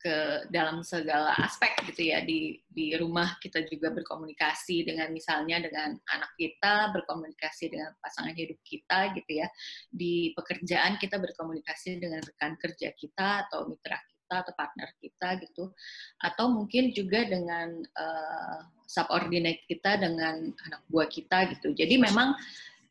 ke 0.06 0.46
dalam 0.54 0.86
segala 0.86 1.34
aspek 1.42 1.74
gitu 1.90 2.14
ya. 2.14 2.22
Di 2.22 2.62
di 2.62 2.94
rumah 2.94 3.34
kita 3.42 3.66
juga 3.66 3.90
berkomunikasi 3.90 4.86
dengan 4.86 5.10
misalnya 5.10 5.58
dengan 5.58 5.98
anak 6.14 6.30
kita 6.38 6.94
berkomunikasi 6.94 7.74
dengan 7.74 7.90
pasangan 7.98 8.30
hidup 8.38 8.62
kita 8.62 9.10
gitu 9.18 9.42
ya. 9.42 9.50
Di 9.90 10.30
pekerjaan 10.38 10.94
kita 11.02 11.18
berkomunikasi 11.18 11.98
dengan 11.98 12.22
rekan 12.22 12.54
kerja 12.54 12.94
kita 12.94 13.50
atau 13.50 13.66
mitra 13.66 13.98
kita 13.98 14.34
atau 14.46 14.52
partner 14.54 14.88
kita 15.02 15.28
gitu. 15.42 15.74
Atau 16.22 16.54
mungkin 16.54 16.94
juga 16.94 17.26
dengan 17.26 17.82
uh, 17.82 18.58
subordinate 18.86 19.66
kita 19.66 19.98
dengan 19.98 20.54
anak 20.70 20.80
buah 20.86 21.10
kita 21.10 21.50
gitu. 21.58 21.74
Jadi 21.74 21.98
memang 21.98 22.38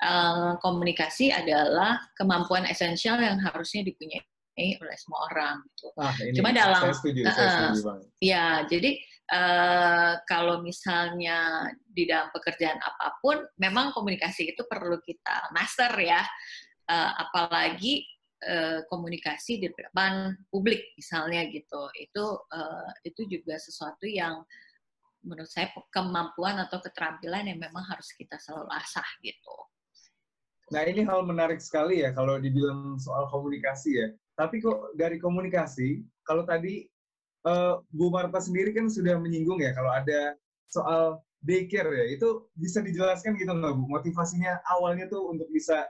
uh, 0.03 0.59
komunikasi 0.59 1.31
adalah 1.31 2.11
kemampuan 2.19 2.67
esensial 2.67 3.23
yang 3.23 3.39
harusnya 3.39 3.87
dipunyai 3.87 4.19
oleh 4.55 4.95
semua 4.95 5.19
orang 5.27 5.55
gitu 5.67 5.91
Ah, 5.99 6.15
ini 6.15 6.35
Cuma 6.39 6.49
dalam- 6.55 6.79
saya 6.79 6.95
setuju, 6.95 7.21
saya 7.27 7.35
Uh-uh. 7.35 7.51
setuju 7.51 7.81
banget. 7.83 8.05
Ya, 8.23 8.47
jadi 8.71 8.91
eh, 9.25 10.13
kalau 10.29 10.63
misalnya 10.63 11.67
di 11.83 12.07
dalam 12.07 12.31
pekerjaan 12.31 12.79
apa 12.79 13.19
pun, 13.19 13.43
memang 13.59 13.91
komunikasi 13.91 14.55
itu 14.55 14.63
perlu 14.69 14.95
kita 15.03 15.51
master 15.51 15.91
ya. 15.99 16.23
Eh, 16.87 17.11
apalagi 17.19 18.05
eh, 18.45 18.79
komunikasi 18.87 19.57
di 19.59 19.67
depan 19.73 20.31
publik 20.47 20.93
misalnya 20.95 21.43
gitu. 21.51 21.91
Itu 21.99 22.25
eh, 22.47 22.89
itu 23.03 23.21
juga 23.27 23.59
sesuatu 23.59 24.07
yang 24.07 24.39
menurut 25.25 25.49
saya 25.49 25.73
kemampuan 25.89 26.61
atau 26.61 26.77
keterampilan 26.79 27.49
yang 27.49 27.57
memang 27.57 27.81
harus 27.89 28.13
kita 28.13 28.37
selalu 28.37 28.69
asah 28.77 29.09
gitu. 29.25 29.57
Nah, 30.69 30.81
ini 30.85 31.01
hal 31.05 31.25
menarik 31.25 31.57
sekali 31.61 32.01
ya 32.05 32.13
kalau 32.13 32.37
dibilang 32.37 32.97
soal 33.01 33.25
komunikasi 33.29 33.89
ya. 34.05 34.09
Tapi 34.35 34.59
kok 34.59 34.93
dari 34.99 35.15
komunikasi, 35.17 36.03
kalau 36.27 36.43
tadi 36.43 36.83
eh, 37.47 37.75
Bu 37.91 38.11
Marta 38.11 38.43
sendiri 38.43 38.75
kan 38.75 38.91
sudah 38.91 39.15
menyinggung 39.15 39.63
ya 39.63 39.71
kalau 39.71 39.91
ada 39.95 40.35
soal 40.67 41.23
daycare 41.39 41.87
ya, 41.93 42.05
itu 42.19 42.49
bisa 42.57 42.83
dijelaskan 42.83 43.39
gitu 43.39 43.51
nggak 43.55 43.73
Bu? 43.79 43.87
Motivasinya 43.87 44.59
awalnya 44.75 45.07
tuh 45.07 45.31
untuk 45.31 45.47
bisa 45.53 45.87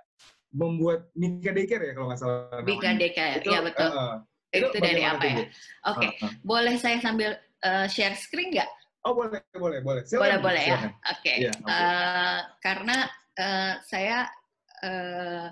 membuat 0.55 1.11
Mika 1.17 1.51
Daycare 1.51 1.91
ya 1.91 1.93
kalau 1.97 2.07
nggak 2.13 2.21
salah. 2.21 2.61
Bika 2.63 2.95
DKR, 2.95 3.43
Itu, 3.43 3.49
ya 3.51 3.59
betul. 3.59 3.89
eh, 3.91 4.15
eh, 4.55 4.59
itu 4.63 4.77
dari 4.79 5.03
apa 5.03 5.23
ya? 5.25 5.35
Oke, 5.91 6.07
Ah, 6.07 6.27
ah. 6.27 6.31
boleh 6.45 6.75
saya 6.79 6.97
sambil 7.03 7.35
eh, 7.65 7.87
share 7.91 8.15
screen 8.15 8.55
nggak? 8.55 8.69
Oh 9.05 9.13
boleh, 9.13 9.41
boleh, 9.53 9.79
boleh. 9.85 10.01
Silakan, 10.07 10.41
boleh 10.41 10.41
boleh 10.41 10.63
ya 10.65 10.77
oke 11.13 11.33
Iya, 11.37 11.51
oke. 11.61 11.69
Eh, 11.69 12.39
karena 12.63 12.97
eh, 13.37 13.73
saya 13.85 14.17
eh, 14.81 15.47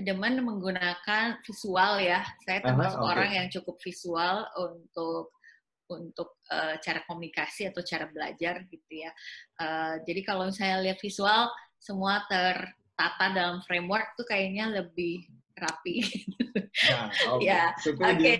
demen 0.00 0.40
menggunakan 0.40 1.38
visual 1.42 2.00
ya 2.00 2.20
saya 2.42 2.60
termasuk 2.60 3.00
oke. 3.00 3.08
orang 3.08 3.30
yang 3.32 3.46
cukup 3.48 3.76
visual 3.80 4.44
untuk 4.56 5.32
untuk 5.90 6.38
eh, 6.48 6.78
cara 6.78 7.02
komunikasi 7.04 7.66
atau 7.66 7.82
cara 7.82 8.06
belajar 8.06 8.62
gitu 8.66 8.92
ya 8.92 9.12
Eh, 9.60 9.94
jadi 10.08 10.20
kalau 10.24 10.48
saya 10.48 10.80
lihat 10.80 10.96
visual 10.98 11.52
semua 11.76 12.24
tertata 12.24 13.26
dalam 13.32 13.60
framework 13.64 14.16
tuh 14.16 14.24
kayaknya 14.24 14.72
lebih 14.72 15.28
rapi 15.52 16.00
Nah, 16.88 17.12
oke. 17.36 17.44
Ya, 17.44 17.68
oke. 17.76 18.34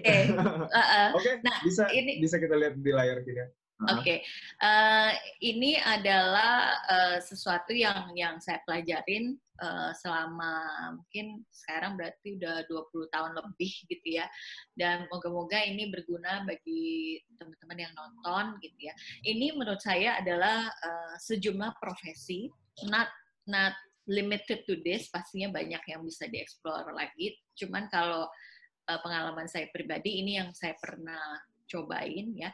Oke, 1.20 1.30
Nah, 1.44 1.58
bisa 1.60 1.84
ini- 1.92 2.18
bisa 2.18 2.40
kita 2.40 2.56
lihat 2.56 2.74
di 2.80 2.90
layar 2.90 3.20
kita. 3.20 3.52
Oke, 3.92 4.24
Eh, 4.60 5.10
ini 5.44 5.76
adalah 5.76 6.72
eh, 6.84 7.18
sesuatu 7.20 7.72
yang 7.72 8.12
yang 8.12 8.36
saya 8.40 8.60
pelajarin 8.64 9.36
eh, 9.60 9.90
selama 10.00 10.52
mungkin 10.96 11.44
sekarang 11.52 12.00
berarti 12.00 12.40
udah 12.40 12.64
20 12.66 13.14
tahun 13.14 13.32
lebih 13.36 13.72
gitu 13.92 14.08
ya. 14.18 14.26
Dan 14.72 15.06
moga-moga 15.12 15.60
ini 15.62 15.92
berguna 15.92 16.42
bagi 16.48 17.20
teman-teman 17.36 17.78
yang 17.78 17.92
nonton 17.94 18.56
gitu 18.64 18.78
ya. 18.90 18.94
Ini 19.22 19.54
menurut 19.54 19.80
saya 19.84 20.18
adalah 20.18 20.66
eh, 20.66 21.14
sejumlah 21.20 21.76
profesi, 21.78 22.48
not 22.88 23.12
not 23.44 23.76
limited 24.08 24.66
to 24.66 24.80
this, 24.82 25.06
pastinya 25.12 25.54
banyak 25.54 25.82
yang 25.86 26.02
bisa 26.02 26.26
dieksplor 26.26 26.90
lagi. 26.96 27.36
Cuman 27.54 27.86
kalau 27.92 28.26
eh, 28.88 29.00
pengalaman 29.04 29.46
saya 29.46 29.68
pribadi 29.70 30.24
ini 30.24 30.40
yang 30.40 30.50
saya 30.56 30.74
pernah 30.80 31.49
cobain 31.70 32.34
ya 32.34 32.50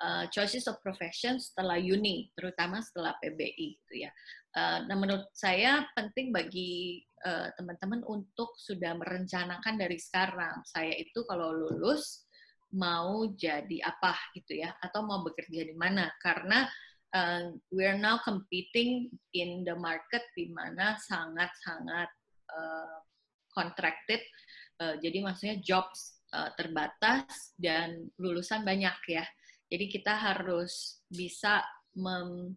uh, 0.00 0.24
choices 0.30 0.64
of 0.70 0.80
profession 0.80 1.36
setelah 1.36 1.76
uni, 1.76 2.30
terutama 2.32 2.80
setelah 2.80 3.12
PBI 3.20 3.68
gitu 3.84 4.06
ya. 4.06 4.10
Uh, 4.50 4.82
nah 4.88 4.96
menurut 4.98 5.30
saya 5.34 5.86
penting 5.94 6.34
bagi 6.34 7.02
uh, 7.22 7.52
teman-teman 7.54 8.02
untuk 8.08 8.56
sudah 8.56 8.96
merencanakan 8.96 9.74
dari 9.78 9.98
sekarang. 10.00 10.64
Saya 10.66 10.94
itu 10.96 11.22
kalau 11.28 11.54
lulus 11.54 12.26
mau 12.70 13.26
jadi 13.34 13.82
apa 13.82 14.14
gitu 14.34 14.62
ya, 14.62 14.74
atau 14.78 15.02
mau 15.02 15.22
bekerja 15.22 15.66
di 15.66 15.74
mana? 15.74 16.10
Karena 16.22 16.66
uh, 17.14 17.54
we're 17.70 17.98
now 17.98 18.18
competing 18.22 19.10
in 19.34 19.62
the 19.66 19.74
market 19.74 20.22
di 20.34 20.50
mana 20.50 20.98
sangat-sangat 20.98 22.10
uh, 22.50 22.98
contracted. 23.54 24.22
Uh, 24.80 24.96
jadi 24.98 25.20
maksudnya 25.20 25.60
jobs 25.60 26.19
uh, 26.34 26.50
terbatas 26.54 27.54
dan 27.58 28.10
lulusan 28.18 28.62
banyak 28.62 28.96
ya. 29.10 29.24
Jadi 29.70 29.86
kita 29.86 30.14
harus 30.18 31.02
bisa 31.06 31.62
mem 31.94 32.54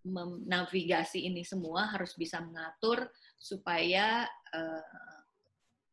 menavigasi 0.00 1.28
ini 1.28 1.44
semua 1.44 1.92
harus 1.92 2.16
bisa 2.16 2.40
mengatur 2.40 3.04
supaya 3.36 4.24
uh, 4.48 5.20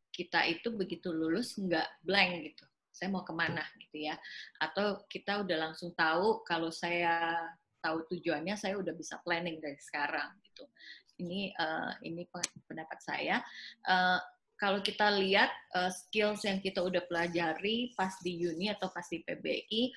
kita 0.08 0.48
itu 0.48 0.72
begitu 0.72 1.12
lulus 1.12 1.60
nggak 1.60 1.86
blank 2.00 2.32
gitu. 2.50 2.64
Saya 2.88 3.12
mau 3.12 3.22
ke 3.22 3.36
mana 3.36 3.62
gitu 3.78 4.08
ya. 4.08 4.16
Atau 4.58 5.04
kita 5.12 5.44
udah 5.44 5.70
langsung 5.70 5.92
tahu 5.92 6.40
kalau 6.42 6.72
saya 6.72 7.36
tahu 7.84 8.02
tujuannya, 8.10 8.58
saya 8.58 8.74
udah 8.80 8.90
bisa 8.96 9.20
planning 9.22 9.62
dari 9.62 9.78
sekarang 9.78 10.34
gitu. 10.50 10.64
Ini 11.22 11.54
uh, 11.54 11.92
ini 12.02 12.26
pendapat 12.66 12.98
saya. 13.04 13.44
Uh, 13.86 14.18
kalau 14.58 14.82
kita 14.82 15.06
lihat 15.14 15.48
uh, 15.78 15.88
skills 15.88 16.42
yang 16.42 16.58
kita 16.58 16.82
udah 16.82 17.06
pelajari 17.06 17.94
pas 17.94 18.10
di 18.18 18.42
uni 18.42 18.66
atau 18.66 18.90
pas 18.90 19.06
di 19.06 19.22
PBI, 19.22 19.94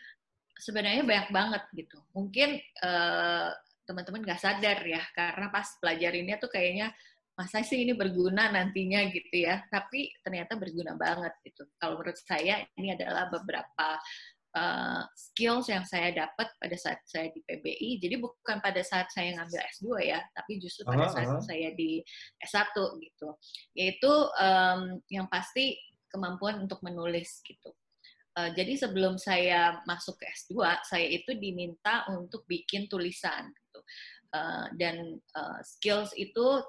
sebenarnya 0.53 1.01
banyak 1.01 1.29
banget 1.33 1.63
gitu. 1.73 1.97
Mungkin 2.13 2.61
uh, 2.85 3.49
teman-teman 3.89 4.21
nggak 4.21 4.39
sadar 4.39 4.77
ya 4.85 5.01
karena 5.17 5.49
pas 5.49 5.65
pelajarinya 5.81 6.37
tuh 6.37 6.53
kayaknya 6.53 6.93
masa 7.33 7.65
sih 7.65 7.81
ini 7.81 7.97
berguna 7.97 8.53
nantinya? 8.53 9.01
gitu 9.09 9.33
ya. 9.33 9.65
Tapi 9.65 10.13
ternyata 10.21 10.53
berguna 10.53 10.93
banget 10.93 11.33
gitu. 11.41 11.65
Kalau 11.81 11.97
menurut 11.97 12.21
saya 12.21 12.61
ini 12.77 12.93
adalah 12.93 13.33
beberapa 13.33 13.97
uh, 14.55 15.03
skills 15.15 15.67
yang 15.71 15.83
saya 15.87 16.11
dapat 16.15 16.47
pada 16.57 16.75
saat 16.77 16.99
saya 17.07 17.31
di 17.31 17.39
PBI 17.45 17.99
jadi 18.03 18.19
bukan 18.19 18.57
pada 18.59 18.81
saat 18.83 19.07
saya 19.11 19.35
ngambil 19.37 19.61
S2 19.77 19.87
ya 20.05 20.19
tapi 20.35 20.59
justru 20.59 20.87
pada 20.87 21.07
saat 21.11 21.27
uh 21.27 21.39
saya 21.41 21.73
di 21.73 22.03
S1 22.43 22.75
gitu 22.75 23.27
yaitu 23.73 24.11
um, 24.37 24.99
yang 25.09 25.25
pasti 25.31 25.79
kemampuan 26.11 26.63
untuk 26.67 26.83
menulis 26.85 27.39
gitu 27.41 27.71
Uh, 28.31 28.47
jadi 28.55 28.79
sebelum 28.79 29.19
saya 29.19 29.83
masuk 29.83 30.15
ke 30.15 30.23
S2, 30.23 30.63
saya 30.87 31.03
itu 31.03 31.35
diminta 31.35 32.07
untuk 32.07 32.47
bikin 32.47 32.87
tulisan. 32.87 33.51
Gitu. 33.51 33.79
Uh, 34.31 34.71
dan 34.79 35.19
uh, 35.35 35.59
skills 35.59 36.15
itu, 36.15 36.63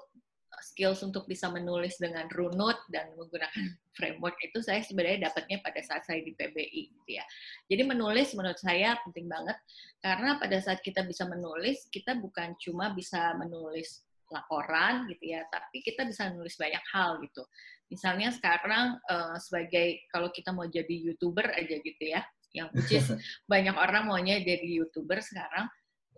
skills 0.61 1.01
untuk 1.01 1.25
bisa 1.25 1.49
menulis 1.49 1.97
dengan 1.97 2.29
runut 2.29 2.77
dan 2.91 3.09
menggunakan 3.17 3.63
framework 3.97 4.37
itu 4.43 4.59
saya 4.61 4.83
sebenarnya 4.85 5.31
dapatnya 5.31 5.63
pada 5.63 5.81
saat 5.81 6.03
saya 6.05 6.21
di 6.21 6.35
PBI. 6.35 6.83
Gitu 6.93 7.09
ya. 7.17 7.25
Jadi 7.71 7.81
menulis 7.87 8.35
menurut 8.37 8.59
saya 8.59 8.99
penting 9.07 9.25
banget, 9.25 9.57
karena 10.03 10.37
pada 10.37 10.57
saat 10.61 10.83
kita 10.83 11.01
bisa 11.07 11.25
menulis, 11.25 11.87
kita 11.89 12.17
bukan 12.19 12.53
cuma 12.61 12.93
bisa 12.93 13.33
menulis 13.39 14.05
laporan 14.33 15.05
gitu 15.13 15.37
ya, 15.37 15.45
tapi 15.49 15.85
kita 15.85 16.09
bisa 16.09 16.29
menulis 16.33 16.57
banyak 16.57 16.81
hal 16.89 17.21
gitu 17.21 17.45
misalnya 17.93 18.33
sekarang 18.33 18.97
uh, 19.05 19.37
sebagai 19.37 20.01
kalau 20.09 20.33
kita 20.33 20.49
mau 20.49 20.65
jadi 20.65 20.89
youtuber 20.89 21.53
aja 21.53 21.77
gitu 21.77 22.03
ya 22.09 22.25
yang 22.53 22.73
which 22.73 22.89
is 22.89 23.05
banyak 23.51 23.77
orang 23.77 24.09
maunya 24.09 24.41
jadi 24.41 24.65
youtuber 24.65 25.21
sekarang 25.21 25.69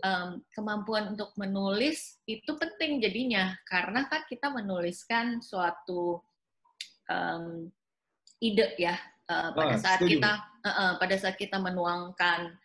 um, 0.04 0.42
kemampuan 0.52 1.16
untuk 1.16 1.32
menulis 1.40 2.20
itu 2.26 2.52
penting 2.58 3.00
jadinya 3.00 3.56
karena 3.70 4.10
kan 4.10 4.26
kita 4.28 4.52
menuliskan 4.52 5.40
suatu 5.40 6.20
um, 7.08 7.70
ide 8.42 8.76
ya 8.76 8.98
uh, 9.32 9.56
pada 9.56 9.76
ah, 9.76 9.80
saat 9.80 10.00
setuju. 10.04 10.12
kita 10.20 10.32
uh, 10.66 10.70
uh, 10.70 10.92
pada 11.00 11.16
saat 11.16 11.36
kita 11.40 11.58
menuangkan 11.62 12.58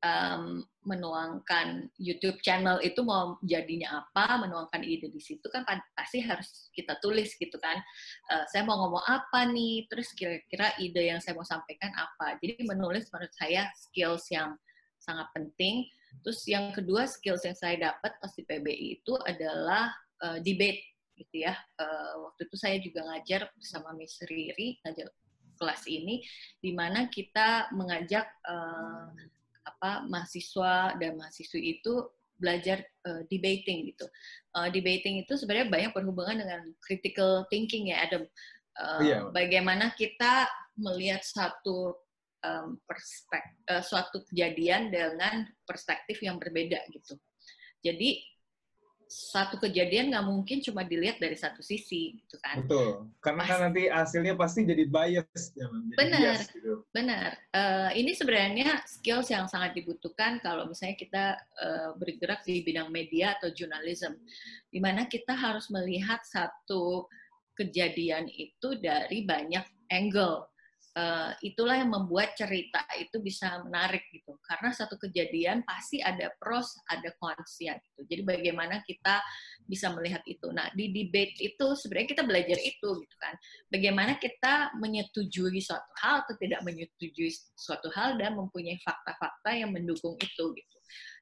um, 0.00 0.64
menuangkan 0.80 1.92
YouTube 2.00 2.40
channel 2.40 2.80
itu 2.80 3.04
mau 3.04 3.36
jadinya 3.44 4.00
apa, 4.00 4.40
menuangkan 4.40 4.80
ide 4.80 5.12
di 5.12 5.20
situ 5.20 5.44
kan 5.52 5.68
pasti 5.92 6.24
harus 6.24 6.72
kita 6.72 6.96
tulis 7.04 7.36
gitu 7.36 7.60
kan. 7.60 7.76
Uh, 8.32 8.44
saya 8.48 8.64
mau 8.64 8.80
ngomong 8.80 9.04
apa 9.04 9.44
nih, 9.52 9.84
terus 9.92 10.08
kira-kira 10.16 10.72
ide 10.80 11.12
yang 11.12 11.20
saya 11.20 11.36
mau 11.36 11.44
sampaikan 11.44 11.92
apa. 11.92 12.40
Jadi 12.40 12.64
menulis 12.64 13.12
menurut 13.12 13.32
saya 13.36 13.68
skills 13.76 14.24
yang 14.32 14.56
sangat 14.96 15.28
penting. 15.36 15.84
Terus 16.20 16.40
yang 16.46 16.74
kedua 16.74 17.06
skills 17.06 17.46
yang 17.46 17.56
saya 17.56 17.92
dapat 17.92 18.12
pasti 18.20 18.44
PBI 18.44 19.00
itu 19.02 19.14
adalah 19.24 19.90
uh, 20.20 20.38
debate 20.42 20.82
gitu 21.16 21.44
ya. 21.44 21.54
Uh, 21.76 22.28
waktu 22.28 22.48
itu 22.48 22.56
saya 22.56 22.76
juga 22.80 23.04
ngajar 23.04 23.48
bersama 23.52 23.92
Miss 23.96 24.16
Riri 24.24 24.80
ngajar 24.84 25.12
kelas 25.60 25.84
ini, 25.92 26.24
di 26.64 26.72
mana 26.72 27.12
kita 27.12 27.68
mengajak 27.76 28.24
uh, 28.48 29.12
apa 29.60 30.08
mahasiswa 30.08 30.96
dan 30.96 31.20
mahasiswi 31.20 31.80
itu 31.80 32.08
belajar 32.40 32.80
uh, 33.04 33.20
debating 33.28 33.92
gitu. 33.92 34.08
Uh, 34.56 34.72
debating 34.72 35.20
itu 35.20 35.36
sebenarnya 35.36 35.68
banyak 35.68 35.92
berhubungan 35.92 36.40
dengan 36.40 36.60
critical 36.80 37.44
thinking 37.52 37.92
ya 37.92 38.08
Adam. 38.08 38.24
Uh, 38.80 39.00
yeah. 39.04 39.22
Bagaimana 39.28 39.92
kita 39.92 40.48
melihat 40.80 41.20
satu 41.20 41.92
um, 42.44 42.80
perspektif, 42.84 43.56
uh, 43.68 43.84
suatu 43.84 44.24
kejadian 44.28 44.92
dengan 44.92 45.48
perspektif 45.64 46.20
yang 46.24 46.36
berbeda 46.36 46.80
gitu. 46.92 47.16
Jadi 47.80 48.20
satu 49.10 49.58
kejadian 49.58 50.14
nggak 50.14 50.22
mungkin 50.22 50.62
cuma 50.62 50.86
dilihat 50.86 51.18
dari 51.18 51.34
satu 51.34 51.66
sisi 51.66 52.14
gitu 52.14 52.38
kan. 52.38 52.62
Betul. 52.62 53.10
Karena 53.18 53.42
kan 53.42 53.58
nanti 53.66 53.90
hasilnya 53.90 54.38
pasti 54.38 54.62
jadi 54.62 54.86
bias 54.86 55.42
ya, 55.58 55.66
jadi 55.66 55.96
benar. 55.98 56.20
Bias, 56.22 56.46
gitu. 56.54 56.74
Benar. 56.94 57.30
Uh, 57.50 57.90
ini 57.98 58.14
sebenarnya 58.14 58.86
skills 58.86 59.34
yang 59.34 59.50
sangat 59.50 59.74
dibutuhkan 59.74 60.38
kalau 60.38 60.70
misalnya 60.70 60.94
kita 60.94 61.24
uh, 61.58 61.90
bergerak 61.98 62.46
di 62.46 62.62
bidang 62.62 62.94
media 62.94 63.34
atau 63.34 63.50
journalism 63.50 64.14
di 64.70 64.78
mana 64.78 65.10
kita 65.10 65.34
harus 65.34 65.66
melihat 65.74 66.22
satu 66.22 67.10
kejadian 67.58 68.30
itu 68.30 68.78
dari 68.78 69.26
banyak 69.26 69.66
angle 69.90 70.46
uh, 70.96 71.30
itulah 71.44 71.78
yang 71.78 71.90
membuat 71.92 72.34
cerita 72.34 72.82
itu 72.98 73.22
bisa 73.22 73.62
menarik 73.62 74.06
gitu. 74.10 74.34
Karena 74.42 74.74
satu 74.74 74.98
kejadian 74.98 75.62
pasti 75.62 76.02
ada 76.02 76.32
pros 76.38 76.74
ada 76.90 77.14
consnya 77.20 77.78
gitu. 77.78 78.06
Jadi 78.08 78.22
bagaimana 78.26 78.82
kita 78.82 79.22
bisa 79.62 79.92
melihat 79.94 80.22
itu. 80.26 80.50
Nah 80.50 80.72
di 80.74 80.90
debate 80.90 81.38
itu 81.38 81.66
sebenarnya 81.78 82.08
kita 82.16 82.24
belajar 82.26 82.58
itu 82.58 82.88
gitu 83.06 83.16
kan. 83.20 83.34
Bagaimana 83.70 84.18
kita 84.18 84.74
menyetujui 84.78 85.60
suatu 85.62 85.92
hal 86.02 86.26
atau 86.26 86.34
tidak 86.38 86.60
menyetujui 86.66 87.30
suatu 87.54 87.88
hal 87.94 88.18
dan 88.18 88.34
mempunyai 88.34 88.78
fakta-fakta 88.82 89.54
yang 89.54 89.70
mendukung 89.70 90.18
itu 90.18 90.44
gitu. 90.58 90.76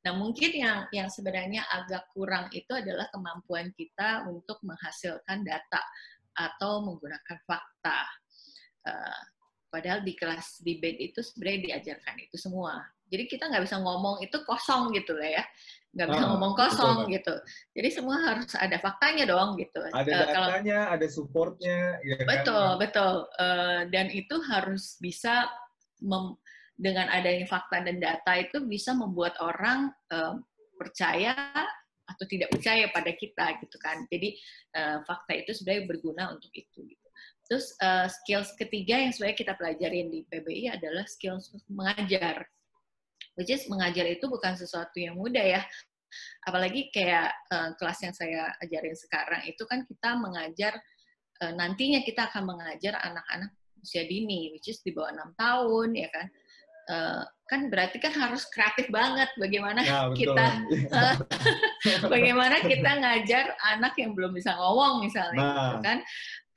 Nah 0.07 0.17
mungkin 0.17 0.51
yang 0.55 0.79
yang 0.95 1.09
sebenarnya 1.13 1.69
agak 1.69 2.09
kurang 2.17 2.49
itu 2.57 2.73
adalah 2.73 3.11
kemampuan 3.13 3.69
kita 3.77 4.25
untuk 4.31 4.57
menghasilkan 4.65 5.45
data 5.45 5.83
atau 6.39 6.87
menggunakan 6.87 7.39
fakta. 7.45 8.01
Uh, 8.87 9.21
Padahal 9.69 10.01
di 10.01 10.17
kelas 10.17 10.65
debate 10.65 11.13
itu 11.13 11.21
sebenarnya 11.21 11.61
diajarkan 11.73 12.17
itu 12.25 12.37
semua. 12.41 12.81
Jadi 13.09 13.25
kita 13.29 13.49
nggak 13.49 13.65
bisa 13.65 13.77
ngomong 13.81 14.21
itu 14.25 14.37
kosong 14.45 14.93
gitu 14.97 15.17
lah 15.17 15.41
ya. 15.41 15.45
Nggak 15.97 16.09
bisa 16.13 16.25
oh, 16.25 16.29
ngomong 16.37 16.53
kosong 16.53 16.97
betul, 17.09 17.15
gitu. 17.17 17.35
Jadi 17.77 17.89
semua 17.93 18.17
harus 18.21 18.53
ada 18.57 18.77
faktanya 18.77 19.25
dong 19.25 19.57
gitu. 19.57 19.81
Ada 19.93 20.13
uh, 20.13 20.19
datanya, 20.29 20.79
kalau, 20.85 20.95
ada 20.97 21.07
supportnya. 21.09 21.81
Ya 22.05 22.17
betul, 22.29 22.69
kan? 22.77 22.81
betul. 22.81 23.15
Uh, 23.41 23.81
dan 23.89 24.07
itu 24.13 24.37
harus 24.49 25.01
bisa 25.01 25.49
mem, 26.05 26.37
dengan 26.79 27.11
adanya 27.11 27.49
fakta 27.49 27.83
dan 27.83 27.99
data 27.99 28.33
itu 28.39 28.63
bisa 28.69 28.95
membuat 28.95 29.35
orang 29.43 29.91
uh, 30.15 30.39
percaya 30.79 31.35
atau 32.09 32.25
tidak 32.25 32.49
percaya 32.55 32.89
pada 32.89 33.13
kita 33.13 33.47
gitu 33.61 33.77
kan. 33.77 34.05
Jadi 34.09 34.39
uh, 34.77 35.05
fakta 35.05 35.33
itu 35.37 35.53
sebenarnya 35.53 35.85
berguna 35.89 36.25
untuk 36.33 36.53
itu. 36.57 36.85
Gitu. 36.85 36.98
Terus 37.49 37.73
uh, 37.81 38.05
skills 38.13 38.53
ketiga 38.61 39.01
yang 39.01 39.11
sebenarnya 39.11 39.41
kita 39.41 39.55
pelajarin 39.57 40.13
di 40.13 40.21
PBI 40.29 40.77
adalah 40.77 41.09
skills 41.09 41.57
mengajar. 41.73 42.45
Which 43.41 43.49
is 43.49 43.65
mengajar 43.73 44.05
itu 44.05 44.29
bukan 44.29 44.53
sesuatu 44.53 45.01
yang 45.01 45.17
mudah 45.17 45.41
ya. 45.41 45.63
Apalagi 46.45 46.93
kayak 46.93 47.33
uh, 47.49 47.73
kelas 47.81 47.99
yang 48.05 48.13
saya 48.13 48.53
ajarin 48.61 48.97
sekarang 48.97 49.49
itu 49.49 49.65
kan 49.65 49.89
kita 49.89 50.21
mengajar 50.21 50.77
uh, 51.41 51.53
nantinya 51.57 52.05
kita 52.05 52.29
akan 52.29 52.53
mengajar 52.53 53.01
anak-anak 53.01 53.53
usia 53.81 54.05
dini, 54.05 54.53
which 54.53 54.69
is 54.69 54.85
di 54.85 54.93
bawah 54.93 55.17
enam 55.17 55.33
tahun 55.41 55.97
ya 55.97 56.09
kan. 56.13 56.27
Uh, 56.89 57.21
kan 57.49 57.69
berarti 57.73 58.01
kan 58.01 58.13
harus 58.13 58.49
kreatif 58.49 58.89
banget 58.89 59.29
bagaimana 59.37 59.81
ya, 59.85 60.09
kita 60.13 60.65
uh, 60.89 61.17
bagaimana 62.13 62.65
kita 62.65 62.91
ngajar 62.97 63.57
anak 63.77 63.93
yang 64.01 64.17
belum 64.17 64.33
bisa 64.33 64.57
ngomong 64.57 65.05
misalnya 65.05 65.37
nah. 65.37 65.57
gitu 65.57 65.77
kan 65.85 65.99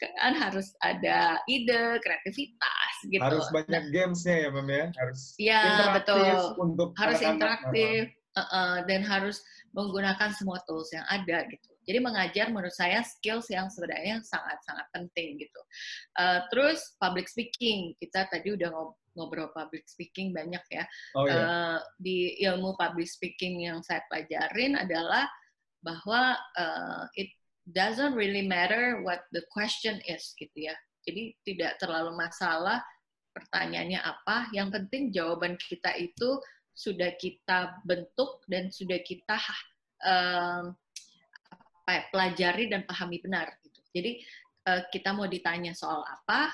kan 0.02 0.34
harus 0.34 0.74
ada 0.82 1.38
ide, 1.46 2.02
kreativitas 2.02 2.94
gitu. 3.06 3.22
Harus 3.22 3.46
banyak 3.54 3.70
nah, 3.70 3.94
gamesnya 3.94 4.36
ya, 4.48 4.50
Mem 4.50 4.70
ya. 4.70 4.86
Harus 4.98 5.22
ya, 5.38 5.64
betul. 5.94 6.58
untuk 6.58 6.90
harus 6.98 7.22
interaktif 7.22 8.10
uh, 8.34 8.42
uh, 8.42 8.76
dan 8.90 9.06
harus 9.06 9.46
menggunakan 9.78 10.34
semua 10.34 10.58
tools 10.66 10.90
yang 10.90 11.06
ada 11.08 11.46
gitu. 11.48 11.70
Jadi 11.82 11.98
mengajar 11.98 12.54
menurut 12.54 12.74
saya 12.74 13.02
skills 13.02 13.50
yang 13.50 13.66
sebenarnya 13.70 14.22
sangat-sangat 14.22 14.86
penting 14.94 15.42
gitu. 15.42 15.62
Uh, 16.18 16.46
terus 16.54 16.94
public 17.02 17.26
speaking, 17.26 17.98
kita 17.98 18.30
tadi 18.30 18.54
udah 18.54 18.70
ngobrol 19.18 19.50
public 19.52 19.86
speaking 19.90 20.30
banyak 20.32 20.62
ya. 20.70 20.86
Oh, 21.18 21.26
iya. 21.26 21.36
uh, 21.42 21.80
di 21.98 22.38
ilmu 22.46 22.78
public 22.78 23.10
speaking 23.10 23.66
yang 23.66 23.82
saya 23.82 24.06
pelajarin 24.08 24.78
adalah 24.78 25.26
bahwa 25.82 26.38
uh, 26.38 27.10
it 27.18 27.34
doesn't 27.69 28.17
really 28.17 28.45
matter 28.45 29.02
what 29.06 29.26
the 29.32 29.45
question 29.54 30.02
is 30.10 30.34
gitu 30.38 30.71
ya. 30.71 30.76
Jadi 31.06 31.34
tidak 31.45 31.82
terlalu 31.82 32.13
masalah 32.13 32.82
pertanyaannya 33.34 34.02
apa. 34.02 34.50
Yang 34.54 34.69
penting 34.78 35.04
jawaban 35.13 35.58
kita 35.58 35.93
itu 35.97 36.41
sudah 36.71 37.13
kita 37.17 37.82
bentuk 37.86 38.41
dan 38.47 38.71
sudah 38.71 39.00
kita 39.04 39.38
um, 40.06 40.74
apa 41.86 41.91
ya, 41.91 42.02
pelajari 42.13 42.65
dan 42.69 42.86
pahami 42.86 43.21
benar. 43.21 43.50
Gitu. 43.65 43.82
Jadi 43.93 44.12
uh, 44.69 44.82
kita 44.89 45.13
mau 45.13 45.26
ditanya 45.26 45.74
soal 45.74 46.06
apa, 46.06 46.54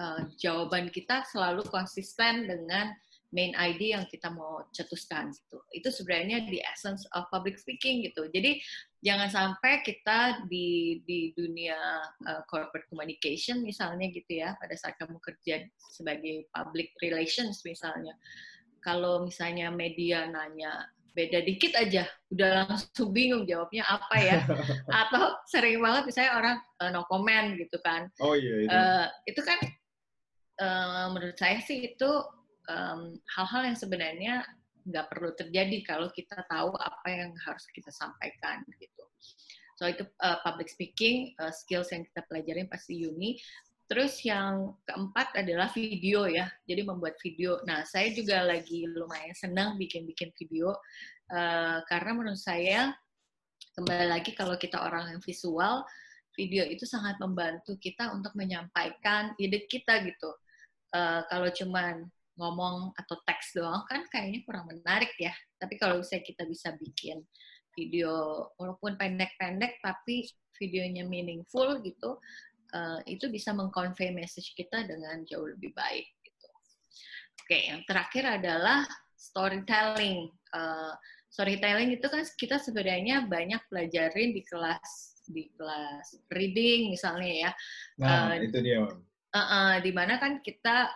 uh, 0.00 0.20
jawaban 0.36 0.92
kita 0.92 1.24
selalu 1.28 1.64
konsisten 1.68 2.48
dengan 2.48 2.92
main 3.34 3.52
ID 3.58 3.92
yang 3.92 4.06
kita 4.06 4.30
mau 4.30 4.64
cetuskan 4.70 5.34
gitu. 5.34 5.58
Itu 5.74 5.88
sebenarnya 5.90 6.46
di 6.46 6.62
essence 6.62 7.04
of 7.12 7.26
public 7.28 7.58
speaking 7.58 8.06
gitu. 8.06 8.30
Jadi 8.30 8.62
jangan 9.06 9.30
sampai 9.30 9.86
kita 9.86 10.42
di 10.50 10.98
di 11.06 11.30
dunia 11.38 11.78
uh, 12.26 12.42
corporate 12.50 12.90
communication 12.90 13.62
misalnya 13.62 14.10
gitu 14.10 14.42
ya, 14.42 14.58
pada 14.58 14.74
saat 14.74 14.98
kamu 14.98 15.22
kerja 15.22 15.62
sebagai 15.78 16.50
public 16.50 16.90
relations 16.98 17.62
misalnya. 17.62 18.18
Kalau 18.82 19.30
misalnya 19.30 19.70
media 19.70 20.26
nanya 20.26 20.90
beda 21.16 21.40
dikit 21.48 21.72
aja 21.80 22.04
udah 22.28 22.68
langsung 22.68 23.08
bingung 23.08 23.48
jawabnya 23.48 23.88
apa 23.88 24.16
ya 24.20 24.36
atau 25.08 25.32
sering 25.48 25.80
banget 25.80 26.12
misalnya 26.12 26.32
orang 26.36 26.56
uh, 26.76 26.92
no 26.92 27.08
comment 27.08 27.56
gitu 27.56 27.80
kan 27.80 28.12
oh 28.20 28.36
iya 28.36 28.54
itu, 28.60 28.68
uh, 28.68 29.06
itu 29.24 29.40
kan 29.40 29.58
uh, 30.60 31.08
menurut 31.16 31.32
saya 31.40 31.56
sih 31.64 31.88
itu 31.96 32.10
hal-hal 33.32 33.62
um, 33.64 33.68
yang 33.72 33.78
sebenarnya 33.80 34.44
nggak 34.86 35.06
perlu 35.10 35.30
terjadi 35.34 35.78
kalau 35.82 36.08
kita 36.14 36.46
tahu 36.46 36.70
apa 36.78 37.08
yang 37.10 37.34
harus 37.42 37.66
kita 37.74 37.90
sampaikan 37.90 38.62
gitu. 38.78 38.95
So 39.76 39.84
itu 39.84 40.08
uh, 40.24 40.40
public 40.40 40.72
speaking 40.72 41.36
uh, 41.36 41.52
skills 41.52 41.92
yang 41.92 42.02
kita 42.08 42.24
pelajarin 42.24 42.66
pasti 42.66 43.04
Uni. 43.04 43.36
Terus 43.86 44.18
yang 44.26 44.74
keempat 44.82 45.38
adalah 45.38 45.70
video 45.70 46.26
ya, 46.26 46.50
jadi 46.66 46.82
membuat 46.82 47.20
video. 47.22 47.62
Nah 47.68 47.86
saya 47.86 48.10
juga 48.10 48.42
lagi 48.42 48.82
lumayan 48.82 49.36
senang 49.36 49.78
bikin-bikin 49.78 50.34
video 50.34 50.74
uh, 51.30 51.78
karena 51.86 52.10
menurut 52.16 52.40
saya 52.40 52.90
kembali 53.78 54.10
lagi 54.10 54.34
kalau 54.34 54.58
kita 54.58 54.82
orang 54.82 55.14
yang 55.14 55.22
visual, 55.22 55.86
video 56.34 56.66
itu 56.66 56.82
sangat 56.82 57.20
membantu 57.22 57.78
kita 57.78 58.10
untuk 58.10 58.34
menyampaikan 58.34 59.36
ide 59.38 59.68
kita 59.70 60.02
gitu. 60.02 60.34
Uh, 60.90 61.22
kalau 61.30 61.46
cuman 61.52 62.10
ngomong 62.36 62.92
atau 62.96 63.16
teks 63.24 63.56
doang 63.56 63.84
kan 63.88 64.02
kayaknya 64.10 64.42
kurang 64.42 64.66
menarik 64.66 65.12
ya. 65.20 65.32
Tapi 65.62 65.78
kalau 65.78 66.00
misalnya 66.02 66.24
kita 66.24 66.42
bisa 66.48 66.74
bikin 66.74 67.22
video 67.76 68.48
walaupun 68.56 68.96
pendek-pendek 68.96 69.78
tapi 69.84 70.24
videonya 70.56 71.04
meaningful 71.04 71.78
gitu, 71.84 72.16
uh, 72.72 72.98
itu 73.04 73.28
bisa 73.28 73.52
mengconvey 73.52 74.10
message 74.10 74.56
kita 74.56 74.88
dengan 74.88 75.20
jauh 75.28 75.46
lebih 75.46 75.76
baik 75.76 76.08
gitu. 76.24 76.48
Oke, 77.44 77.58
yang 77.68 77.84
terakhir 77.84 78.40
adalah 78.40 78.88
storytelling. 79.14 80.32
Uh, 80.50 80.96
storytelling 81.28 81.92
itu 81.92 82.06
kan 82.08 82.24
kita 82.40 82.56
sebenarnya 82.56 83.28
banyak 83.28 83.60
pelajarin 83.68 84.32
di 84.32 84.40
kelas 84.40 85.14
di 85.26 85.50
kelas 85.58 86.22
reading 86.32 86.94
misalnya 86.94 87.50
ya. 87.50 87.50
Nah, 88.00 88.32
uh, 88.32 88.40
itu 88.40 88.58
dia. 88.62 88.80
Uh, 88.80 89.38
uh, 89.38 89.72
di 89.84 89.92
mana 89.92 90.16
kan 90.16 90.40
kita 90.40 90.88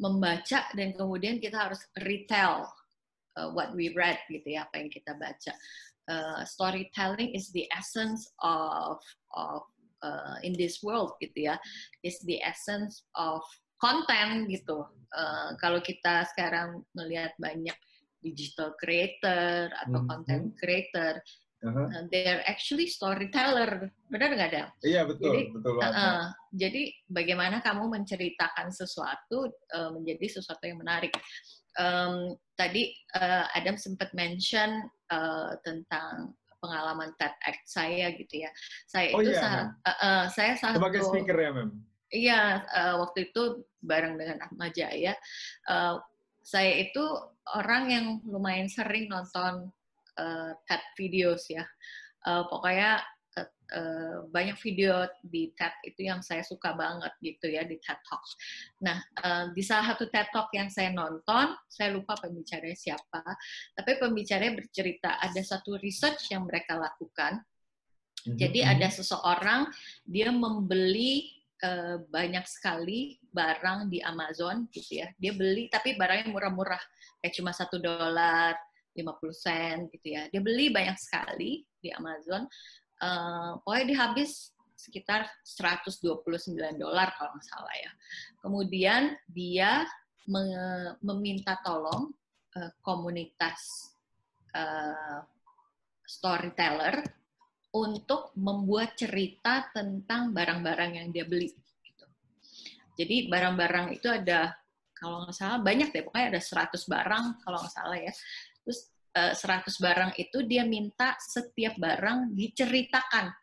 membaca 0.00 0.68
dan 0.72 0.96
kemudian 0.96 1.38
kita 1.38 1.70
harus 1.70 1.80
retell 2.00 2.66
uh, 3.36 3.48
what 3.52 3.72
we 3.76 3.92
read 3.92 4.18
gitu 4.28 4.56
ya 4.56 4.66
apa 4.66 4.80
yang 4.80 4.90
kita 4.90 5.12
baca. 5.14 5.52
Uh, 6.10 6.42
storytelling 6.42 7.30
is 7.38 7.54
the 7.54 7.70
essence 7.70 8.26
of 8.42 8.98
of 9.38 9.62
uh, 10.02 10.42
in 10.42 10.58
this 10.58 10.82
world 10.82 11.14
gitu 11.22 11.54
ya, 11.54 11.56
is 12.02 12.18
the 12.26 12.42
essence 12.42 13.06
of 13.14 13.38
content 13.78 14.50
gitu. 14.50 14.82
Uh, 15.14 15.54
kalau 15.62 15.78
kita 15.78 16.26
sekarang 16.34 16.82
melihat 16.98 17.30
banyak 17.38 17.78
digital 18.26 18.74
creator 18.82 19.70
atau 19.86 20.02
mm 20.02 20.02
-hmm. 20.02 20.10
content 20.10 20.46
creator 20.58 21.22
Uh-huh. 21.60 21.92
Uh, 21.92 22.08
they're 22.08 22.40
actually 22.48 22.88
storyteller, 22.88 23.92
benar 24.08 24.32
nggak 24.32 24.50
ada? 24.56 24.64
Iya 24.80 25.04
betul, 25.04 25.28
jadi, 25.28 25.40
betul. 25.52 25.76
Uh, 25.76 25.92
uh, 25.92 26.24
jadi 26.56 26.82
bagaimana 27.04 27.60
kamu 27.60 27.84
menceritakan 28.00 28.72
sesuatu 28.72 29.52
uh, 29.76 29.92
menjadi 29.92 30.40
sesuatu 30.40 30.64
yang 30.64 30.80
menarik? 30.80 31.12
Um, 31.76 32.32
tadi 32.56 32.96
uh, 33.12 33.44
Adam 33.52 33.76
sempat 33.76 34.08
mention 34.16 34.88
uh, 35.10 35.58
tentang 35.66 36.34
pengalaman 36.60 37.10
TEDx 37.16 37.56
saya 37.66 38.12
gitu 38.14 38.44
ya. 38.46 38.50
Saya 38.86 39.16
oh, 39.16 39.20
itu 39.24 39.32
iya. 39.32 39.40
sah, 39.40 39.60
uh, 39.82 39.90
uh, 39.90 40.22
saya 40.28 40.52
satu 40.60 40.76
sebagai 40.78 41.02
speaker 41.04 41.36
ya, 41.36 41.50
Mem. 41.56 41.70
Iya, 42.10 42.42
uh, 42.66 42.94
waktu 43.06 43.30
itu 43.30 43.62
bareng 43.86 44.18
dengan 44.18 44.42
Ahmad 44.42 44.74
Jaya. 44.74 45.14
Uh, 45.70 46.02
saya 46.42 46.82
itu 46.82 47.02
orang 47.54 47.84
yang 47.88 48.06
lumayan 48.26 48.66
sering 48.66 49.06
nonton 49.06 49.70
uh, 50.18 50.50
TED 50.66 50.82
videos 50.98 51.46
ya. 51.48 51.64
Uh, 52.26 52.44
pokoknya 52.50 53.00
uh, 53.74 53.80
uh, 53.80 54.16
banyak 54.30 54.56
video 54.60 55.06
di 55.22 55.50
TED 55.54 55.74
itu 55.86 56.06
yang 56.06 56.20
saya 56.20 56.42
suka 56.42 56.74
banget 56.74 57.12
gitu 57.22 57.50
ya 57.50 57.62
di 57.64 57.78
TED 57.78 58.00
Talk. 58.04 58.22
Nah 58.82 58.98
uh, 59.22 59.44
di 59.54 59.62
salah 59.62 59.94
satu 59.94 60.10
TED 60.10 60.28
Talk 60.34 60.50
yang 60.54 60.68
saya 60.68 60.90
nonton, 60.90 61.54
saya 61.70 61.94
lupa 61.94 62.18
pembicaranya 62.18 62.76
siapa, 62.76 63.22
tapi 63.74 63.96
pembicaranya 63.98 64.58
bercerita 64.58 65.18
ada 65.18 65.40
satu 65.40 65.78
research 65.80 66.30
yang 66.34 66.46
mereka 66.46 66.76
lakukan. 66.76 67.40
Mm-hmm. 67.40 68.36
Jadi 68.36 68.60
ada 68.60 68.88
seseorang 68.92 69.70
dia 70.04 70.28
membeli 70.28 71.40
uh, 71.64 72.04
banyak 72.12 72.44
sekali 72.44 73.16
barang 73.32 73.88
di 73.88 74.02
Amazon 74.04 74.68
gitu 74.68 75.00
ya. 75.00 75.08
Dia 75.16 75.32
beli 75.32 75.72
tapi 75.72 75.96
barangnya 75.96 76.28
murah-murah 76.28 76.80
kayak 77.22 77.34
cuma 77.36 77.56
satu 77.56 77.80
dolar 77.80 78.58
50 78.92 79.06
sen 79.32 79.76
gitu 79.88 80.06
ya. 80.18 80.28
Dia 80.28 80.42
beli 80.42 80.68
banyak 80.68 80.98
sekali 81.00 81.64
di 81.80 81.88
Amazon. 81.94 82.44
Uh, 83.00 83.56
pokoknya 83.64 83.84
dia 83.88 83.98
habis 84.04 84.52
sekitar 84.76 85.28
129 85.44 86.56
dolar 86.76 87.12
kalau 87.16 87.36
nggak 87.36 87.48
salah 87.48 87.74
ya. 87.76 87.92
Kemudian 88.40 89.02
dia 89.28 89.84
me 90.28 90.44
meminta 91.00 91.56
tolong 91.64 92.12
uh, 92.56 92.70
komunitas 92.84 93.92
uh, 94.52 95.24
storyteller 96.04 97.00
untuk 97.70 98.34
membuat 98.34 98.98
cerita 98.98 99.70
tentang 99.70 100.34
barang-barang 100.34 100.98
yang 100.98 101.08
dia 101.14 101.22
beli. 101.22 101.50
Gitu. 101.86 102.06
Jadi 102.98 103.16
barang-barang 103.30 103.94
itu 103.94 104.10
ada 104.10 104.50
kalau 105.00 105.24
nggak 105.24 105.36
salah 105.36 105.58
banyak 105.62 105.88
deh, 105.94 106.04
pokoknya 106.04 106.36
ada 106.36 106.42
100 106.42 106.76
barang 106.84 107.24
kalau 107.40 107.58
nggak 107.62 107.72
salah 107.72 107.98
ya. 107.98 108.12
Terus 108.66 108.80
eh, 108.84 108.99
100 109.14 109.66
barang 109.82 110.12
itu 110.22 110.46
dia 110.46 110.62
minta 110.62 111.18
setiap 111.18 111.74
barang 111.76 112.30
diceritakan. 112.34 113.34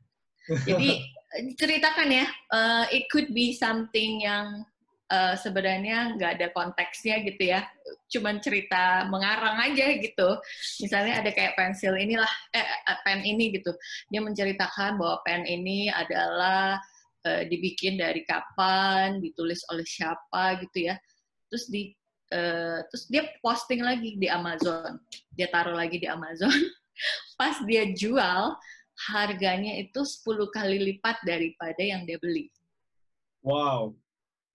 Jadi 0.68 1.04
diceritakan 1.44 2.08
ya, 2.08 2.26
uh, 2.56 2.86
it 2.88 3.12
could 3.12 3.28
be 3.36 3.52
something 3.52 4.24
yang 4.24 4.64
uh, 5.12 5.36
sebenarnya 5.36 6.16
nggak 6.16 6.32
ada 6.40 6.48
konteksnya 6.56 7.20
gitu 7.28 7.52
ya, 7.52 7.68
cuman 8.08 8.40
cerita 8.40 9.04
mengarang 9.12 9.60
aja 9.60 9.92
gitu. 10.00 10.40
Misalnya 10.80 11.20
ada 11.20 11.32
kayak 11.36 11.60
pensil 11.60 12.00
inilah, 12.00 12.32
eh 12.56 12.68
pen 13.04 13.28
ini 13.28 13.60
gitu, 13.60 13.76
dia 14.08 14.24
menceritakan 14.24 14.96
bahwa 14.96 15.20
pen 15.28 15.44
ini 15.44 15.92
adalah 15.92 16.80
uh, 17.28 17.44
dibikin 17.44 18.00
dari 18.00 18.24
kapan, 18.24 19.20
ditulis 19.20 19.68
oleh 19.68 19.84
siapa 19.84 20.64
gitu 20.64 20.88
ya. 20.88 20.96
Terus 21.52 21.68
di 21.68 21.92
uh, 22.34 22.80
terus 22.92 23.06
dia 23.08 23.28
posting 23.40 23.84
lagi 23.84 24.18
di 24.20 24.28
Amazon. 24.28 25.00
Dia 25.36 25.48
taruh 25.52 25.76
lagi 25.76 26.02
di 26.02 26.08
Amazon. 26.08 26.52
Pas 27.40 27.62
dia 27.66 27.94
jual 27.94 28.58
harganya 29.14 29.78
itu 29.78 30.02
10 30.02 30.50
kali 30.50 30.78
lipat 30.94 31.22
daripada 31.22 31.82
yang 31.82 32.04
dia 32.04 32.18
beli. 32.18 32.50
Wow. 33.46 33.94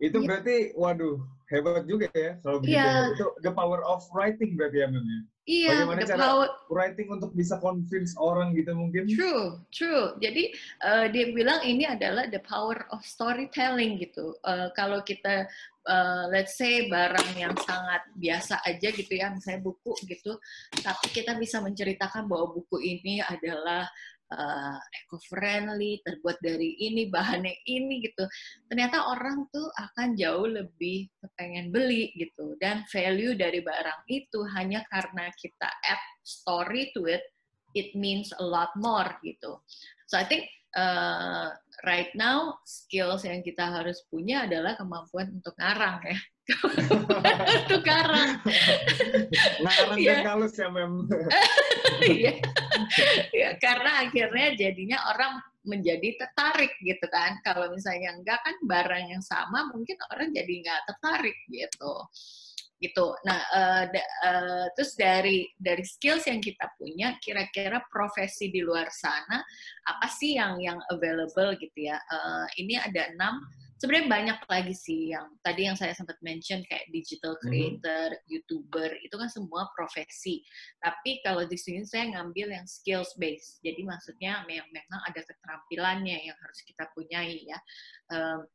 Itu 0.03 0.19
ya. 0.19 0.27
berarti 0.27 0.75
waduh 0.75 1.23
hebat 1.53 1.85
juga 1.85 2.09
ya 2.17 2.41
selalu 2.41 2.59
begitu 2.65 2.81
ya. 2.81 3.13
itu 3.13 3.27
the 3.45 3.53
power 3.53 3.85
of 3.85 4.01
writing 4.17 4.57
berarti 4.57 4.83
ya 4.83 4.89
memang 4.89 5.29
Iya, 5.43 5.83
Bagaimana 5.83 6.07
cara 6.07 6.23
power, 6.23 6.49
writing 6.71 7.09
untuk 7.11 7.35
bisa 7.35 7.59
convince 7.59 8.15
orang 8.15 8.55
gitu 8.55 8.79
mungkin? 8.79 9.11
True, 9.11 9.59
true. 9.75 10.15
Jadi 10.23 10.55
uh, 10.87 11.11
dia 11.11 11.35
bilang 11.35 11.59
ini 11.67 11.83
adalah 11.83 12.31
the 12.31 12.39
power 12.47 12.87
of 12.95 13.03
storytelling 13.03 13.99
gitu. 13.99 14.39
Uh, 14.47 14.71
kalau 14.79 15.03
kita 15.03 15.51
uh, 15.91 16.31
let's 16.31 16.55
say 16.55 16.87
barang 16.87 17.35
yang 17.35 17.59
sangat 17.59 18.07
biasa 18.15 18.63
aja 18.63 18.95
gitu 18.95 19.19
ya, 19.19 19.35
misalnya 19.35 19.67
buku 19.67 19.99
gitu, 20.07 20.39
tapi 20.79 21.11
kita 21.11 21.35
bisa 21.35 21.59
menceritakan 21.59 22.31
bahwa 22.31 22.55
buku 22.55 22.79
ini 22.79 23.19
adalah 23.19 23.91
uh, 24.33 24.79
eco-friendly, 25.05 26.01
terbuat 26.03 26.41
dari 26.41 26.75
ini, 26.81 27.13
bahannya 27.13 27.53
ini 27.69 28.01
gitu. 28.03 28.25
Ternyata 28.73 29.13
orang 29.13 29.47
tuh 29.53 29.69
akan 29.77 30.17
jauh 30.17 30.49
lebih 30.49 31.13
pengen 31.37 31.69
beli 31.69 32.11
gitu. 32.17 32.57
Dan 32.57 32.89
value 32.89 33.37
dari 33.37 33.61
barang 33.61 34.09
itu 34.09 34.41
hanya 34.57 34.81
karena 34.89 35.29
kita 35.37 35.69
add 35.69 36.03
story 36.25 36.91
to 36.97 37.05
it, 37.05 37.23
it 37.77 37.93
means 37.93 38.33
a 38.41 38.45
lot 38.45 38.73
more 38.81 39.09
gitu. 39.21 39.61
So 40.09 40.17
I 40.21 40.25
think 40.25 40.49
uh, 40.77 41.53
right 41.85 42.13
now 42.17 42.61
skills 42.65 43.25
yang 43.25 43.45
kita 43.45 43.65
harus 43.65 44.05
punya 44.09 44.49
adalah 44.49 44.77
kemampuan 44.77 45.33
untuk 45.41 45.57
ngarang 45.57 46.01
ya. 46.09 46.19
untuk 47.63 47.83
ngarang. 47.87 48.43
dan 50.03 50.27
halus 50.27 50.55
ya, 50.59 50.69
Mem. 50.69 51.07
Iya. 52.03 52.35
ya, 53.31 53.49
karena 53.63 54.03
akhirnya 54.03 54.59
jadinya 54.59 54.99
orang 55.15 55.39
menjadi 55.63 56.19
tertarik 56.19 56.75
gitu 56.83 57.07
kan. 57.07 57.39
Kalau 57.47 57.71
misalnya 57.71 58.11
enggak 58.19 58.43
kan 58.43 58.57
barang 58.67 59.05
yang 59.15 59.23
sama 59.23 59.71
mungkin 59.71 59.95
orang 60.11 60.35
jadi 60.35 60.51
nggak 60.51 60.83
tertarik 60.91 61.39
gitu. 61.47 61.95
Gitu. 62.83 63.07
Nah, 63.23 63.39
da- 63.87 64.11
eh, 64.27 64.67
terus 64.75 64.99
dari 64.99 65.47
dari 65.55 65.87
skills 65.87 66.27
yang 66.27 66.43
kita 66.43 66.67
punya, 66.75 67.15
kira-kira 67.23 67.79
profesi 67.87 68.51
di 68.51 68.59
luar 68.59 68.91
sana 68.91 69.39
apa 69.87 70.11
sih 70.11 70.35
yang 70.35 70.59
yang 70.59 70.83
available 70.91 71.55
gitu 71.63 71.87
ya? 71.87 72.03
Eh, 72.03 72.47
ini 72.67 72.75
ada 72.75 73.15
enam. 73.15 73.39
Sebenarnya 73.83 74.07
banyak 74.07 74.39
lagi 74.47 74.75
sih 74.79 75.11
yang 75.11 75.27
tadi 75.43 75.67
yang 75.67 75.75
saya 75.75 75.91
sempat 75.91 76.15
mention 76.23 76.63
kayak 76.71 76.87
digital 76.95 77.35
Mhm. 77.35 77.43
creator, 77.43 78.15
youtuber 78.31 78.95
itu 79.03 79.11
kan 79.19 79.27
semua 79.27 79.67
profesi. 79.75 80.39
Tapi 80.79 81.19
kalau 81.27 81.43
di 81.51 81.59
sini 81.59 81.83
saya 81.83 82.07
ngambil 82.15 82.55
yang 82.55 82.67
skills 82.71 83.11
based. 83.19 83.59
Jadi 83.67 83.83
maksudnya 83.83 84.47
yang 84.47 84.71
memang 84.71 85.03
ada 85.03 85.19
keterampilannya 85.27 86.31
yang 86.31 86.39
harus 86.39 86.63
kita 86.63 86.95
punyai 86.95 87.43
ya. 87.43 87.59
Em, 88.15 88.47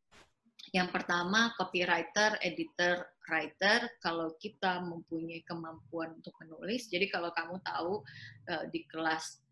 yang 0.72 0.96
pertama 0.96 1.52
copywriter, 1.60 2.40
editor, 2.40 3.04
writer. 3.28 3.84
Kalau 4.00 4.32
kita 4.40 4.80
mempunyai 4.80 5.44
kemampuan 5.44 6.16
untuk 6.16 6.40
menulis, 6.40 6.88
jadi 6.88 7.12
kalau 7.12 7.36
kamu 7.36 7.60
tahu 7.68 8.00
eh, 8.48 8.64
di 8.72 8.88
kelas 8.88 9.44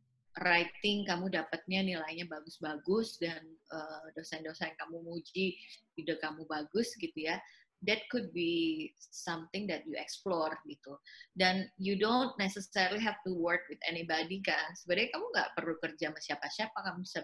writing 0.43 1.07
kamu 1.07 1.31
dapatnya 1.31 1.79
nilainya 1.85 2.25
bagus-bagus 2.27 3.21
dan 3.21 3.39
eh, 3.71 4.05
dosen-dosen 4.17 4.73
kamu 4.75 4.99
muji 5.05 5.55
ide 5.95 6.15
kamu 6.19 6.43
bagus 6.49 6.91
gitu 6.99 7.15
ya 7.29 7.39
that 7.85 8.01
could 8.09 8.33
be 8.33 8.91
something 8.97 9.67
that 9.67 9.85
you 9.85 9.93
explore 9.99 10.55
gitu. 10.65 10.97
Dan 11.37 11.69
you 11.77 11.95
don't 11.99 12.33
necessarily 12.41 12.99
have 12.99 13.19
to 13.27 13.35
work 13.37 13.67
with 13.69 13.79
anybody 13.85 14.41
kan. 14.41 14.73
Sebenarnya 14.79 15.13
kamu 15.13 15.25
nggak 15.35 15.51
perlu 15.53 15.75
kerja 15.79 16.09
sama 16.09 16.19
siapa-siapa 16.19 16.77
kamu 16.81 16.99
bisa 17.05 17.19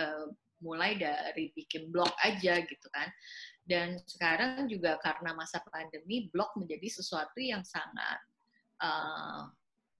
eh, 0.00 0.26
mulai 0.62 0.98
dari 0.98 1.50
bikin 1.54 1.90
blog 1.94 2.10
aja 2.22 2.62
gitu 2.62 2.88
kan. 2.90 3.08
Dan 3.62 4.00
sekarang 4.10 4.66
juga 4.66 4.98
karena 4.98 5.36
masa 5.38 5.62
pandemi 5.70 6.26
blog 6.34 6.50
menjadi 6.58 6.88
sesuatu 6.98 7.38
yang 7.38 7.62
sangat 7.62 8.18
eh, 8.82 9.41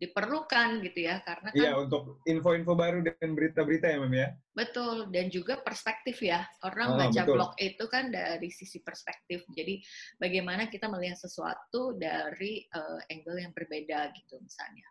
diperlukan 0.03 0.83
gitu 0.83 1.07
ya 1.07 1.23
karena 1.23 1.55
kan 1.55 1.63
Iya, 1.63 1.73
untuk 1.79 2.19
info-info 2.27 2.75
baru 2.75 3.07
dan 3.07 3.39
berita-berita 3.39 3.87
ya, 3.87 3.99
Mem 4.03 4.15
ya. 4.19 4.29
Betul, 4.53 5.07
dan 5.15 5.31
juga 5.31 5.63
perspektif 5.63 6.19
ya. 6.19 6.43
Orang 6.67 6.99
Ah, 6.99 7.07
baca 7.07 7.23
betul. 7.23 7.35
blog 7.39 7.53
itu 7.63 7.85
kan 7.87 8.11
dari 8.11 8.51
sisi 8.51 8.83
perspektif. 8.83 9.47
Jadi 9.55 9.79
bagaimana 10.19 10.67
kita 10.67 10.91
melihat 10.91 11.17
sesuatu 11.23 11.95
dari 11.95 12.67
eh, 12.67 13.01
angle 13.15 13.39
yang 13.39 13.55
berbeda 13.55 14.11
gitu 14.19 14.43
misalnya. 14.43 14.87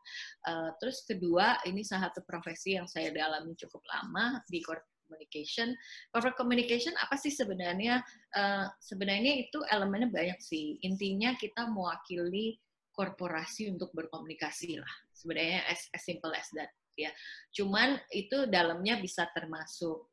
Eh, 0.47 0.69
terus 0.79 1.03
kedua, 1.03 1.59
ini 1.67 1.83
salah 1.83 2.07
satu 2.07 2.23
profesi 2.23 2.79
yang 2.79 2.87
saya 2.87 3.11
dalami 3.11 3.51
cukup 3.59 3.83
lama 3.91 4.39
di 4.47 4.63
corporate 4.63 4.87
communication. 5.11 5.75
Corporate 6.15 6.39
communication 6.39 6.95
apa 6.95 7.19
sih 7.19 7.35
sebenarnya? 7.35 7.99
Eh, 8.31 8.65
sebenarnya 8.79 9.43
itu 9.43 9.59
elemennya 9.67 10.07
banyak 10.07 10.39
sih. 10.39 10.79
Intinya 10.87 11.35
kita 11.35 11.67
mewakili 11.67 12.55
korporasi 12.91 13.71
untuk 13.71 13.91
berkomunikasi 13.95 14.79
lah. 14.79 14.93
Sebenarnya 15.15 15.63
as, 15.67 15.87
as 15.95 16.03
simple 16.03 16.31
as 16.35 16.47
that 16.55 16.71
ya. 16.99 17.11
Cuman 17.55 17.99
itu 18.11 18.47
dalamnya 18.51 18.99
bisa 18.99 19.27
termasuk 19.31 20.11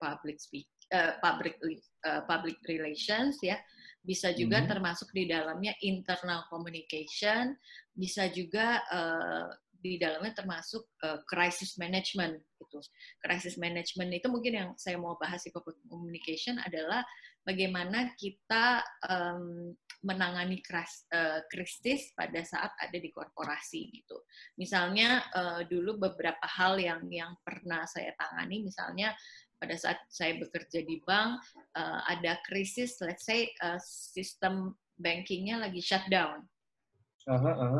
public 0.00 0.40
speak, 0.40 0.66
eh, 0.90 1.18
public 1.20 1.58
eh, 1.60 2.22
public 2.24 2.56
relations 2.66 3.36
ya. 3.42 3.58
Bisa 4.00 4.32
juga 4.32 4.64
Mhm. 4.64 4.68
termasuk 4.72 5.12
di 5.12 5.28
dalamnya 5.28 5.76
internal 5.84 6.48
communication, 6.48 7.52
bisa 7.92 8.32
juga 8.32 8.80
eh, 8.88 9.46
di 9.80 9.96
dalamnya 9.96 10.36
termasuk 10.36 10.88
eh, 11.04 11.20
crisis 11.28 11.76
management 11.80 12.36
gitu. 12.60 12.78
Crisis 13.20 13.56
management 13.56 14.12
itu 14.16 14.28
mungkin 14.28 14.52
yang 14.52 14.68
saya 14.76 14.96
mau 15.00 15.16
bahas 15.20 15.44
di 15.44 15.50
corporate 15.52 15.80
communication 15.88 16.60
adalah 16.60 17.04
bagaimana 17.46 18.12
kita 18.16 18.84
em, 19.08 19.72
menangani 20.00 20.64
kras, 20.64 21.04
eh, 21.12 21.44
krisis 21.52 22.16
pada 22.16 22.40
saat 22.40 22.72
ada 22.80 22.96
di 22.96 23.12
korporasi 23.12 23.80
gitu. 23.92 24.16
Misalnya 24.56 25.24
eh, 25.32 25.60
dulu 25.68 26.00
beberapa 26.00 26.46
hal 26.46 26.80
yang 26.80 27.04
yang 27.12 27.36
pernah 27.44 27.84
saya 27.84 28.16
tangani, 28.16 28.64
misalnya 28.64 29.12
pada 29.60 29.76
saat 29.76 30.00
saya 30.08 30.40
bekerja 30.40 30.80
di 30.84 31.04
bank 31.04 31.40
eh, 31.76 32.00
ada 32.16 32.40
krisis, 32.48 32.96
let's 33.04 33.28
say 33.28 33.48
eh, 33.50 33.80
sistem 33.84 34.72
bankingnya 35.00 35.60
lagi 35.60 35.80
shutdown 35.80 36.44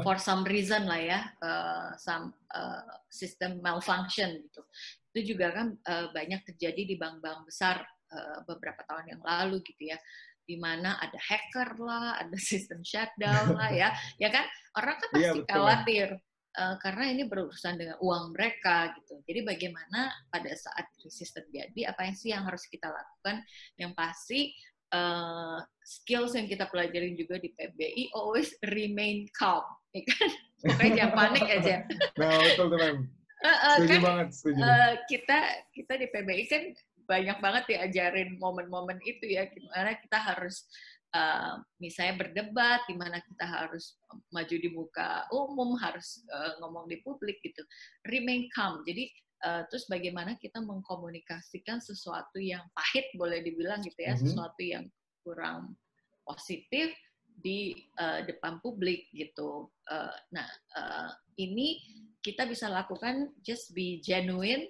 for 0.05 0.21
some 0.21 0.45
reason 0.45 0.85
lah 0.85 1.01
ya, 1.01 1.21
uh, 1.41 1.97
some 1.97 2.37
uh, 2.53 2.85
system 3.09 3.59
malfunction 3.65 4.37
gitu. 4.45 4.63
Itu 5.11 5.35
juga 5.35 5.57
kan 5.57 5.67
uh, 5.75 6.13
banyak 6.13 6.45
terjadi 6.53 6.83
di 6.85 6.95
bank-bank 7.01 7.49
besar 7.49 7.83
uh, 8.13 8.39
beberapa 8.47 8.83
tahun 8.87 9.17
yang 9.17 9.23
lalu 9.23 9.63
gitu 9.67 9.95
ya, 9.95 9.99
di 10.45 10.59
mana 10.59 10.99
ada 10.99 11.19
hacker 11.19 11.79
lah, 11.79 12.15
ada 12.23 12.37
sistem 12.37 12.83
shutdown 12.83 13.55
lah 13.55 13.71
ya, 13.71 13.89
ya 14.19 14.29
kan 14.31 14.45
orang 14.79 14.97
kan 14.99 15.09
Iya, 15.11 15.15
pasti 15.15 15.39
betul. 15.43 15.51
khawatir 15.55 16.09
uh, 16.59 16.77
karena 16.83 17.05
ini 17.15 17.23
berurusan 17.27 17.75
dengan 17.79 17.97
uang 18.03 18.35
mereka 18.35 18.91
gitu. 18.99 19.23
Jadi 19.27 19.41
bagaimana 19.47 20.11
pada 20.31 20.51
saat 20.55 20.87
krisis 20.99 21.31
terjadi, 21.31 21.91
apa 21.91 22.07
yang 22.07 22.17
sih 22.19 22.31
yang 22.35 22.43
harus 22.47 22.67
kita 22.67 22.91
lakukan? 22.91 23.43
Yang 23.79 23.93
pasti 23.95 24.41
uh, 24.95 25.59
skills 25.83 26.35
yang 26.35 26.47
kita 26.51 26.67
pelajarin 26.67 27.15
juga 27.15 27.39
di 27.39 27.55
PBI 27.55 28.11
always 28.15 28.51
remain 28.67 29.27
calm, 29.35 29.63
ya 29.97 30.03
kan? 30.07 30.31
Pokoknya 30.61 30.93
jangan 30.93 31.15
panik 31.17 31.47
aja. 31.49 31.77
Nah, 32.21 32.37
betul 32.53 32.69
Mem. 32.77 32.99
Uh, 33.41 33.49
uh, 33.49 33.77
Setuju 33.81 33.89
kan 33.97 34.03
banget, 34.05 34.29
setuju. 34.37 34.61
uh, 34.61 34.93
kita 35.09 35.39
kita 35.73 35.93
di 35.97 36.07
PBI 36.13 36.45
kan 36.45 36.63
banyak 37.11 37.39
banget 37.43 37.65
diajarin 37.67 38.39
momen-momen 38.39 39.03
itu 39.03 39.27
ya, 39.27 39.51
gimana 39.51 39.99
kita 39.99 40.19
harus 40.23 40.71
uh, 41.11 41.59
misalnya 41.83 42.23
berdebat, 42.23 42.87
gimana 42.87 43.19
kita 43.19 43.43
harus 43.43 43.99
maju 44.31 44.55
di 44.55 44.71
muka 44.71 45.27
umum, 45.35 45.75
harus 45.75 46.23
uh, 46.31 46.63
ngomong 46.63 46.87
di 46.87 47.03
publik 47.03 47.43
gitu. 47.43 47.67
Remain 48.07 48.47
calm. 48.55 48.87
Jadi 48.87 49.11
uh, 49.43 49.67
terus 49.67 49.91
bagaimana 49.91 50.39
kita 50.39 50.63
mengkomunikasikan 50.63 51.83
sesuatu 51.83 52.39
yang 52.39 52.63
pahit 52.71 53.11
boleh 53.19 53.43
dibilang 53.43 53.83
gitu 53.83 53.99
ya, 53.99 54.15
Mhm. 54.15 54.23
sesuatu 54.23 54.63
yang 54.63 54.87
kurang 55.27 55.75
positif 56.23 56.95
di 57.41 57.75
uh, 57.99 58.23
depan 58.23 58.63
publik 58.63 59.11
gitu. 59.11 59.73
Uh, 59.91 60.15
nah, 60.31 60.47
uh, 60.77 61.11
ini 61.41 61.81
kita 62.21 62.45
bisa 62.45 62.69
lakukan 62.69 63.33
just 63.41 63.73
be 63.73 63.99
genuine, 64.05 64.69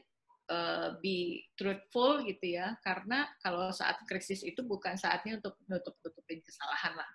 uh, 0.50 0.98
be 0.98 1.46
truthful 1.54 2.20
gitu 2.26 2.58
ya. 2.58 2.74
Karena 2.82 3.30
kalau 3.40 3.70
saat 3.70 4.02
krisis 4.04 4.42
itu 4.42 4.66
bukan 4.66 4.98
saatnya 4.98 5.38
untuk 5.38 5.56
nutup-nutupin 5.70 6.42
kesalahan 6.42 6.98
lah. 6.98 7.10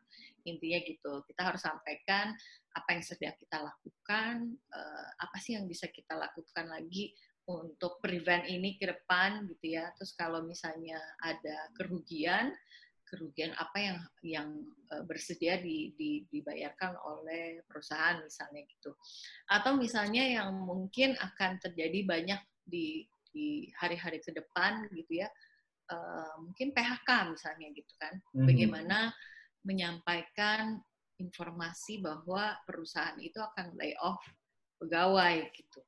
Intinya 0.47 0.79
gitu. 0.87 1.21
Kita 1.27 1.41
harus 1.51 1.61
sampaikan 1.61 2.33
apa 2.71 2.89
yang 2.95 3.03
sedang 3.03 3.35
kita 3.35 3.57
lakukan, 3.61 4.35
uh, 4.71 5.09
apa 5.19 5.37
sih 5.43 5.59
yang 5.59 5.67
bisa 5.67 5.91
kita 5.91 6.15
lakukan 6.15 6.65
lagi 6.71 7.11
untuk 7.45 8.01
prevent 8.01 8.49
ini 8.49 8.79
ke 8.79 8.89
depan 8.89 9.45
gitu 9.51 9.77
ya. 9.77 9.91
Terus 9.99 10.15
kalau 10.17 10.41
misalnya 10.41 10.97
ada 11.21 11.69
kerugian, 11.77 12.55
kerugian 13.05 13.53
apa 13.57 13.77
yang 13.77 13.97
yang 14.25 14.49
uh, 14.89 15.03
bersedia 15.05 15.61
di, 15.61 15.93
di, 15.93 16.25
dibayarkan 16.29 16.97
oleh 17.05 17.61
perusahaan 17.69 18.17
misalnya 18.25 18.65
gitu 18.65 18.97
atau 19.45 19.77
misalnya 19.77 20.25
yang 20.25 20.51
mungkin 20.57 21.13
akan 21.21 21.61
terjadi 21.61 22.01
banyak 22.01 22.41
di 22.65 23.05
di 23.35 23.67
hari-hari 23.75 24.23
ke 24.23 24.31
depan 24.31 24.87
gitu 24.95 25.19
ya 25.19 25.29
uh, 25.91 26.39
mungkin 26.39 26.71
PHK 26.71 27.35
misalnya 27.35 27.67
gitu 27.75 27.93
kan 27.99 28.15
Mhm. 28.31 28.47
bagaimana 28.47 29.11
menyampaikan 29.67 30.79
informasi 31.19 31.99
bahwa 31.99 32.55
perusahaan 32.63 33.19
itu 33.19 33.35
akan 33.43 33.75
lay 33.75 33.91
off 33.99 34.23
pegawai 34.79 35.51
gitu 35.51 35.83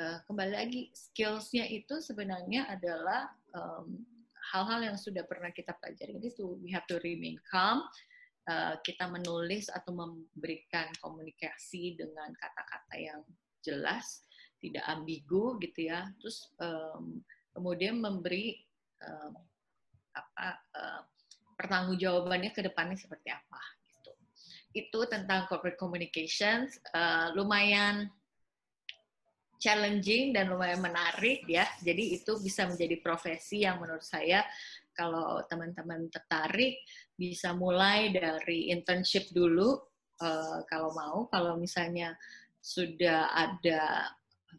Uh, 0.00 0.16
kembali 0.24 0.52
lagi 0.56 0.82
skillsnya 0.96 1.68
itu 1.68 2.00
sebenarnya 2.00 2.64
adalah 2.72 3.28
um, 3.52 4.00
hal-hal 4.48 4.80
yang 4.80 4.96
sudah 4.96 5.28
pernah 5.28 5.52
kita 5.52 5.76
pelajari. 5.76 6.16
Itu 6.24 6.56
we 6.64 6.72
have 6.72 6.88
to 6.88 6.96
remain 7.04 7.36
calm. 7.52 7.84
Uh, 8.48 8.80
kita 8.80 9.12
menulis 9.12 9.68
atau 9.68 9.92
memberikan 9.92 10.88
komunikasi 11.04 12.00
dengan 12.00 12.32
kata-kata 12.32 12.94
yang 12.96 13.20
jelas, 13.60 14.24
tidak 14.60 14.84
ambigu 14.86 15.56
gitu 15.58 15.88
ya. 15.88 16.06
Terus 16.20 16.52
um, 16.60 17.24
kemudian 17.56 17.98
memberi 17.98 18.60
um, 19.02 19.32
apa 20.14 20.48
uh, 20.76 21.02
pertanggungjawabannya 21.56 22.52
ke 22.52 22.60
depannya 22.64 22.96
seperti 22.96 23.28
apa 23.32 23.60
gitu. 23.88 24.12
Itu 24.72 25.00
tentang 25.08 25.48
corporate 25.48 25.80
communications 25.80 26.78
uh, 26.92 27.32
lumayan 27.34 28.08
challenging 29.60 30.32
dan 30.32 30.48
lumayan 30.48 30.80
menarik 30.80 31.44
ya. 31.44 31.68
Jadi 31.84 32.16
itu 32.16 32.40
bisa 32.40 32.64
menjadi 32.64 32.96
profesi 33.04 33.68
yang 33.68 33.76
menurut 33.80 34.02
saya 34.02 34.40
kalau 34.96 35.44
teman-teman 35.46 36.08
tertarik 36.08 36.80
bisa 37.12 37.52
mulai 37.52 38.08
dari 38.08 38.72
internship 38.72 39.28
dulu 39.30 39.76
uh, 40.24 40.64
kalau 40.64 40.96
mau. 40.96 41.18
Kalau 41.28 41.60
misalnya 41.60 42.16
sudah 42.60 43.32
ada 43.36 44.08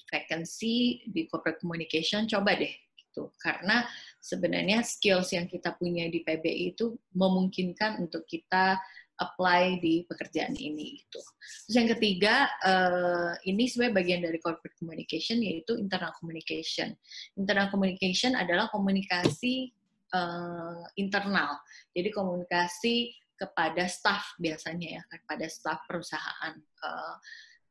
vacancy 0.10 1.06
di 1.08 1.28
corporate 1.28 1.60
communication, 1.62 2.28
coba 2.28 2.56
deh 2.56 2.72
gitu. 2.96 3.28
Karena 3.38 3.84
sebenarnya 4.24 4.88
skills 4.88 5.36
yang 5.36 5.46
kita 5.52 5.76
punya 5.76 6.08
di 6.08 6.24
PBI 6.24 6.78
itu 6.78 6.96
memungkinkan 7.12 8.00
untuk 8.00 8.24
kita 8.24 8.80
apply 9.22 9.78
di 9.78 10.02
pekerjaan 10.10 10.58
ini 10.58 10.98
gitu. 10.98 11.22
Terus 11.70 11.76
yang 11.78 11.90
ketiga, 11.94 12.50
uh, 12.66 13.38
ini 13.46 13.70
sebenarnya 13.70 13.96
bagian 14.02 14.22
dari 14.26 14.42
corporate 14.42 14.74
communication 14.82 15.46
yaitu 15.46 15.78
internal 15.78 16.10
communication. 16.18 16.98
Internal 17.38 17.70
communication 17.70 18.34
adalah 18.34 18.66
komunikasi 18.74 19.70
uh, 20.18 20.82
internal. 20.98 21.62
Jadi 21.94 22.10
komunikasi 22.10 23.14
kepada 23.38 23.86
staff 23.86 24.38
biasanya 24.42 25.02
ya, 25.02 25.04
kepada 25.06 25.46
staff 25.46 25.86
perusahaan. 25.86 26.58
Uh, 26.82 27.16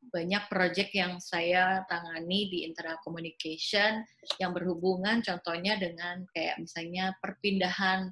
banyak 0.00 0.48
proyek 0.48 0.96
yang 0.96 1.20
saya 1.20 1.84
tangani 1.84 2.48
di 2.48 2.58
internal 2.64 2.96
communication 3.04 4.00
yang 4.40 4.56
berhubungan 4.56 5.20
contohnya 5.20 5.76
dengan 5.76 6.24
kayak 6.32 6.56
misalnya 6.56 7.12
perpindahan 7.20 8.08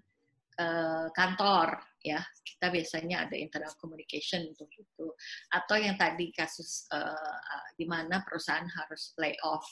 uh, 0.60 1.08
kantor 1.16 1.80
ya. 2.04 2.20
Kita 2.44 2.68
biasanya 2.74 3.26
ada 3.26 3.36
internal 3.38 3.72
communication 3.78 4.50
untuk 4.50 4.68
itu. 4.74 5.06
Atau 5.54 5.78
yang 5.78 5.96
tadi 5.96 6.34
kasus 6.34 6.90
uh, 6.90 7.70
di 7.78 7.86
mana 7.86 8.20
perusahaan 8.26 8.66
harus 8.66 9.14
lay 9.16 9.34
off 9.46 9.64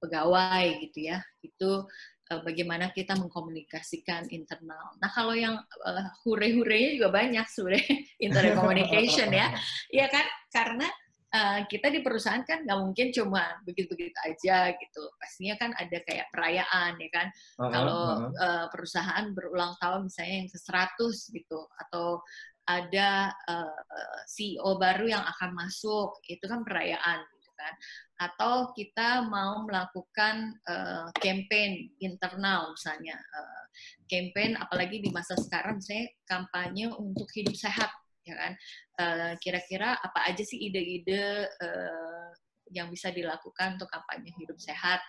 pegawai 0.00 0.82
gitu 0.82 1.12
ya. 1.12 1.20
Itu 1.44 1.86
uh, 2.32 2.40
bagaimana 2.42 2.90
kita 2.90 3.14
mengkomunikasikan 3.20 4.32
internal. 4.32 4.96
Nah 4.98 5.10
kalau 5.12 5.36
yang 5.36 5.60
uh, 5.60 6.06
hure-hurenya 6.24 6.96
juga 6.96 7.08
banyak 7.12 7.46
sebenarnya 7.46 7.96
internal 8.24 8.54
communication 8.58 9.28
ya. 9.30 9.52
Ya 9.92 10.08
kan? 10.08 10.24
Karena 10.48 10.88
uh, 11.32 11.60
kita 11.66 11.88
di 11.88 12.04
perusahaan 12.04 12.44
kan 12.44 12.62
nggak 12.62 12.78
mungkin 12.78 13.08
cuma 13.10 13.56
begitu-begitu 13.64 14.18
aja 14.22 14.70
gitu. 14.76 15.02
Pastinya 15.16 15.56
kan 15.58 15.70
ada 15.74 15.98
kayak 16.04 16.28
perayaan 16.30 17.00
ya 17.00 17.10
kan. 17.10 17.26
Uh 17.58 17.66
-huh, 17.66 17.70
Kalau 17.72 18.00
uh 18.00 18.16
-huh. 18.28 18.32
uh, 18.36 18.66
perusahaan 18.68 19.24
berulang 19.32 19.72
tahun 19.80 20.06
misalnya 20.06 20.34
yang 20.44 20.50
ke-100 20.52 21.12
gitu 21.32 21.60
atau 21.88 22.20
ada 22.62 23.34
uh, 23.50 23.80
eh, 23.82 24.20
CEO 24.30 24.78
baru 24.78 25.10
yang 25.10 25.24
akan 25.26 25.50
masuk, 25.50 26.22
itu 26.30 26.46
kan 26.46 26.62
perayaan 26.62 27.18
gitu 27.34 27.50
kan. 27.58 27.74
Atau 28.22 28.70
kita 28.70 29.26
mau 29.26 29.66
melakukan 29.66 30.54
uh, 30.70 31.10
campaign 31.18 31.90
internal 31.98 32.70
misalnya. 32.70 33.18
Uh, 33.34 33.62
campaign 34.06 34.60
apalagi 34.60 35.00
di 35.00 35.08
masa 35.08 35.34
sekarang 35.34 35.80
misalnya 35.80 36.12
kampanye 36.28 36.92
untuk 36.92 37.24
hidup 37.32 37.56
sehat 37.56 37.88
ya 38.22 38.34
kan? 38.38 38.52
Uh, 38.98 39.32
kira-kira 39.42 39.98
apa 39.98 40.30
aja 40.30 40.42
sih 40.42 40.58
ide-ide 40.70 41.46
uh, 41.48 42.30
yang 42.72 42.88
bisa 42.88 43.10
dilakukan 43.10 43.76
untuk 43.76 43.90
kampanye 43.90 44.30
hidup 44.38 44.58
sehat? 44.58 45.02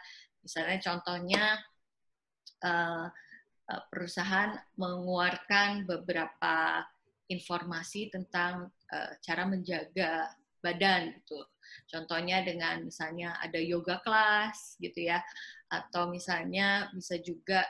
Misalnya 0.43 0.77
contohnya 0.83 1.43
uh, 2.65 3.07
perusahaan 3.87 4.59
mengeluarkan 4.75 5.87
beberapa 5.87 6.83
informasi 7.31 8.11
tentang 8.11 8.67
uh, 8.91 9.11
cara 9.23 9.47
menjaga 9.47 10.29
badan 10.59 11.15
gitu. 11.19 11.39
Contohnya 11.89 12.43
dengan 12.43 12.83
misalnya 12.85 13.39
ada 13.39 13.57
yoga 13.59 14.03
class 14.03 14.75
gitu 14.79 15.09
ya. 15.09 15.23
Atau 15.71 16.11
misalnya 16.11 16.91
bisa 16.93 17.17
juga 17.17 17.65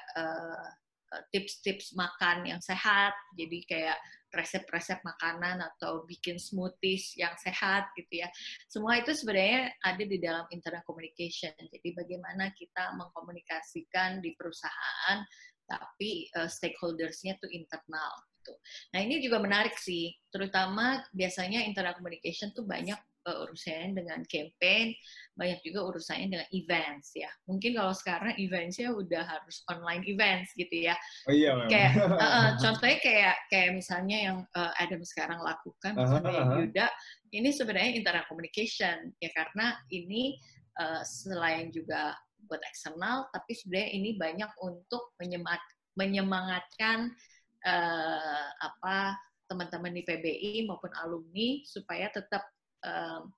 tips-tips 1.31 1.93
uh, 1.93 2.05
makan 2.07 2.47
yang 2.47 2.61
sehat 2.61 3.13
jadi 3.37 3.59
kayak 3.69 3.97
resep-resep 4.33 4.97
makanan 5.05 5.61
atau 5.61 6.09
bikin 6.09 6.41
smoothies 6.41 7.13
yang 7.21 7.37
sehat 7.37 7.93
gitu 7.93 8.25
ya. 8.25 8.27
Semua 8.65 8.97
itu 8.97 9.13
sebenarnya 9.13 9.69
ada 9.85 10.03
di 10.03 10.17
dalam 10.17 10.49
internal 10.49 10.81
communication. 10.89 11.53
Jadi 11.53 11.93
bagaimana 11.93 12.49
kita 12.57 12.97
mengkomunikasikan 12.97 14.25
di 14.25 14.33
perusahaan 14.33 15.21
tapi 15.69 16.27
uh, 16.35 16.49
stakeholders-nya 16.49 17.39
tuh 17.39 17.47
internal 17.53 18.13
gitu. 18.43 18.53
Nah, 18.91 18.99
ini 18.99 19.23
juga 19.23 19.39
menarik 19.39 19.79
sih, 19.79 20.11
terutama 20.27 20.99
biasanya 21.15 21.63
internal 21.63 21.95
communication 21.95 22.51
tuh 22.51 22.67
banyak 22.67 22.99
uh, 23.25 23.43
urusannya 23.47 23.97
dengan 23.97 24.19
campaign, 24.27 24.93
banyak 25.33 25.59
juga 25.65 25.79
urusannya 25.89 26.27
dengan 26.29 26.49
events 26.53 27.15
ya. 27.15 27.31
Mungkin 27.49 27.75
kalau 27.75 27.93
sekarang 27.95 28.35
eventsnya 28.37 28.93
udah 28.93 29.23
harus 29.25 29.63
online 29.71 30.03
events 30.05 30.53
gitu 30.53 30.91
ya. 30.91 30.95
Oh 31.27 31.33
iya 31.33 31.55
memang. 31.55 31.69
Kayak 31.71 31.91
uh, 32.23 32.25
uh, 32.25 32.47
contohnya 32.59 32.97
kayak 33.01 33.35
kayak 33.49 33.69
misalnya 33.75 34.17
yang 34.17 34.37
uh, 34.53 34.71
Adam 34.77 35.01
sekarang 35.01 35.39
lakukan 35.41 35.93
uh 35.97 36.19
-huh, 36.19 36.59
Yuda, 36.63 36.87
ini 37.33 37.49
sebenarnya 37.49 37.97
internal 37.97 38.25
communication 38.29 39.11
ya 39.17 39.29
karena 39.33 39.73
ini 39.89 40.37
uh, 40.77 41.01
selain 41.01 41.73
juga 41.73 42.13
buat 42.47 42.59
eksternal, 42.67 43.31
tapi 43.31 43.55
sebenarnya 43.55 43.89
ini 43.95 44.09
banyak 44.19 44.51
untuk 44.59 45.15
menyemat, 45.17 45.61
menyemangatkan 45.95 47.09
uh, 47.63 48.47
apa 48.59 49.15
teman-teman 49.47 49.93
di 49.93 50.01
PBI 50.03 50.65
maupun 50.65 50.91
alumni 51.03 51.61
supaya 51.67 52.09
tetap 52.09 52.43
um, 52.83 53.31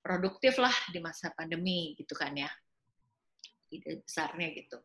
produktif 0.00 0.56
lah 0.56 0.72
di 0.88 1.02
masa 1.02 1.34
pandemi 1.34 1.92
gitu 1.98 2.14
kan 2.14 2.32
ya. 2.32 2.50
Ide 3.68 4.00
besarnya 4.00 4.48
gitu. 4.56 4.78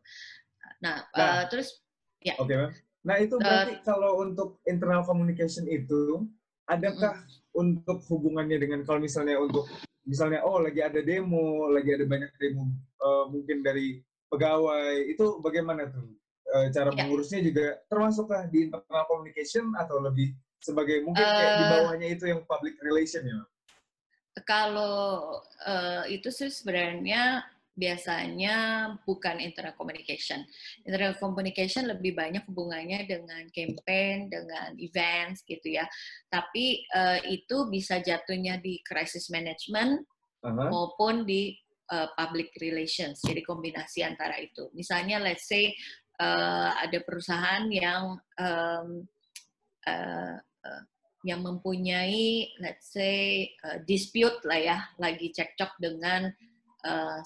Nah, 0.84 1.06
nah. 1.16 1.42
uh, 1.42 1.42
terus 1.48 1.80
ya. 2.20 2.36
Oke 2.36 2.52
okay, 2.52 2.68
nah 3.04 3.20
itu 3.20 3.36
berarti 3.36 3.80
uh, 3.80 3.82
kalau 3.84 4.20
untuk 4.24 4.60
internal 4.64 5.04
communication 5.04 5.68
itu 5.68 6.24
adakah 6.68 7.20
mm 7.20 7.42
untuk 7.54 8.02
hubungannya 8.10 8.58
dengan 8.58 8.82
kalau 8.82 8.98
misalnya 8.98 9.38
untuk 9.38 9.70
misalnya 10.02 10.42
oh 10.42 10.58
lagi 10.58 10.82
ada 10.82 10.98
demo 11.06 11.70
lagi 11.70 11.94
ada 11.94 12.02
banyak 12.02 12.34
demo 12.34 12.66
uh, 12.98 13.30
mungkin 13.30 13.62
dari 13.62 14.02
pegawai 14.26 15.06
itu 15.06 15.38
bagaimana 15.38 15.86
tuh? 15.86 16.18
Uh, 16.50 16.66
cara 16.74 16.90
ya. 16.92 17.06
mengurusnya 17.06 17.40
juga 17.46 17.78
termasukkah 17.86 18.50
di 18.50 18.68
internal 18.68 19.06
communication 19.06 19.70
atau 19.78 20.02
lebih 20.02 20.34
sebagai 20.58 21.06
mungkin 21.06 21.24
uh, 21.24 21.34
kayak 21.34 21.54
di 21.56 21.64
bawahnya 21.70 22.08
itu 22.10 22.24
yang 22.26 22.42
public 22.44 22.74
relation 22.82 23.22
ya 23.22 23.38
kalau 24.42 25.38
uh, 25.62 26.02
itu 26.10 26.26
sih 26.34 26.50
sebenarnya 26.50 27.46
biasanya 27.74 28.56
bukan 29.02 29.42
internal 29.42 29.74
communication. 29.74 30.46
Internal 30.86 31.18
communication 31.18 31.90
lebih 31.90 32.14
banyak 32.14 32.46
hubungannya 32.46 33.02
dengan 33.06 33.46
campaign, 33.50 34.30
dengan 34.30 34.78
events 34.78 35.42
gitu 35.42 35.74
ya. 35.74 35.86
Tapi 36.30 36.86
uh, 36.94 37.18
itu 37.26 37.66
bisa 37.70 37.98
jatuhnya 37.98 38.62
di 38.62 38.78
crisis 38.86 39.26
management 39.30 40.06
uh-huh. 40.46 40.70
maupun 40.70 41.26
di 41.26 41.58
uh, 41.90 42.10
public 42.14 42.54
relations. 42.62 43.18
Jadi 43.26 43.42
kombinasi 43.42 44.06
antara 44.06 44.38
itu. 44.38 44.70
Misalnya 44.70 45.18
let's 45.18 45.50
say 45.50 45.74
uh, 46.22 46.78
ada 46.78 47.02
perusahaan 47.02 47.66
yang 47.66 48.22
um, 48.38 48.88
uh, 49.82 50.36
uh, 50.38 50.82
yang 51.24 51.40
mempunyai 51.40 52.52
let's 52.60 52.92
say 52.92 53.48
uh, 53.64 53.80
dispute 53.88 54.36
lah 54.44 54.60
ya 54.60 54.78
lagi 55.00 55.32
cekcok 55.32 55.80
dengan 55.80 56.28
uh, 56.84 57.20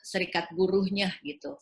serikat 0.00 0.46
buruhnya 0.54 1.10
gitu 1.26 1.58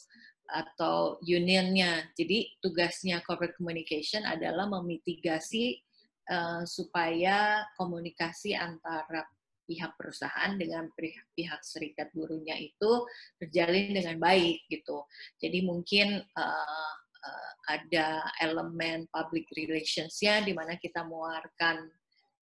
atau 0.48 1.20
unionnya. 1.24 2.08
Jadi 2.16 2.60
tugasnya 2.60 3.20
corporate 3.24 3.56
communication 3.56 4.24
adalah 4.24 4.68
memitigasi 4.68 5.80
uh, 6.28 6.64
supaya 6.64 7.64
komunikasi 7.76 8.56
antara 8.56 9.24
pihak 9.68 10.00
perusahaan 10.00 10.56
dengan 10.56 10.88
pihak, 10.96 11.60
serikat 11.60 12.08
buruhnya 12.16 12.56
itu 12.56 13.04
terjalin 13.36 13.92
dengan 13.92 14.16
baik 14.16 14.64
gitu. 14.72 15.04
Jadi 15.36 15.60
mungkin 15.60 16.24
uh, 16.24 16.92
uh, 17.24 17.52
ada 17.68 18.22
elemen 18.42 19.06
public 19.10 19.48
relations-nya 19.54 20.42
di 20.44 20.52
mana 20.54 20.78
kita 20.78 21.04
mengeluarkan 21.04 21.90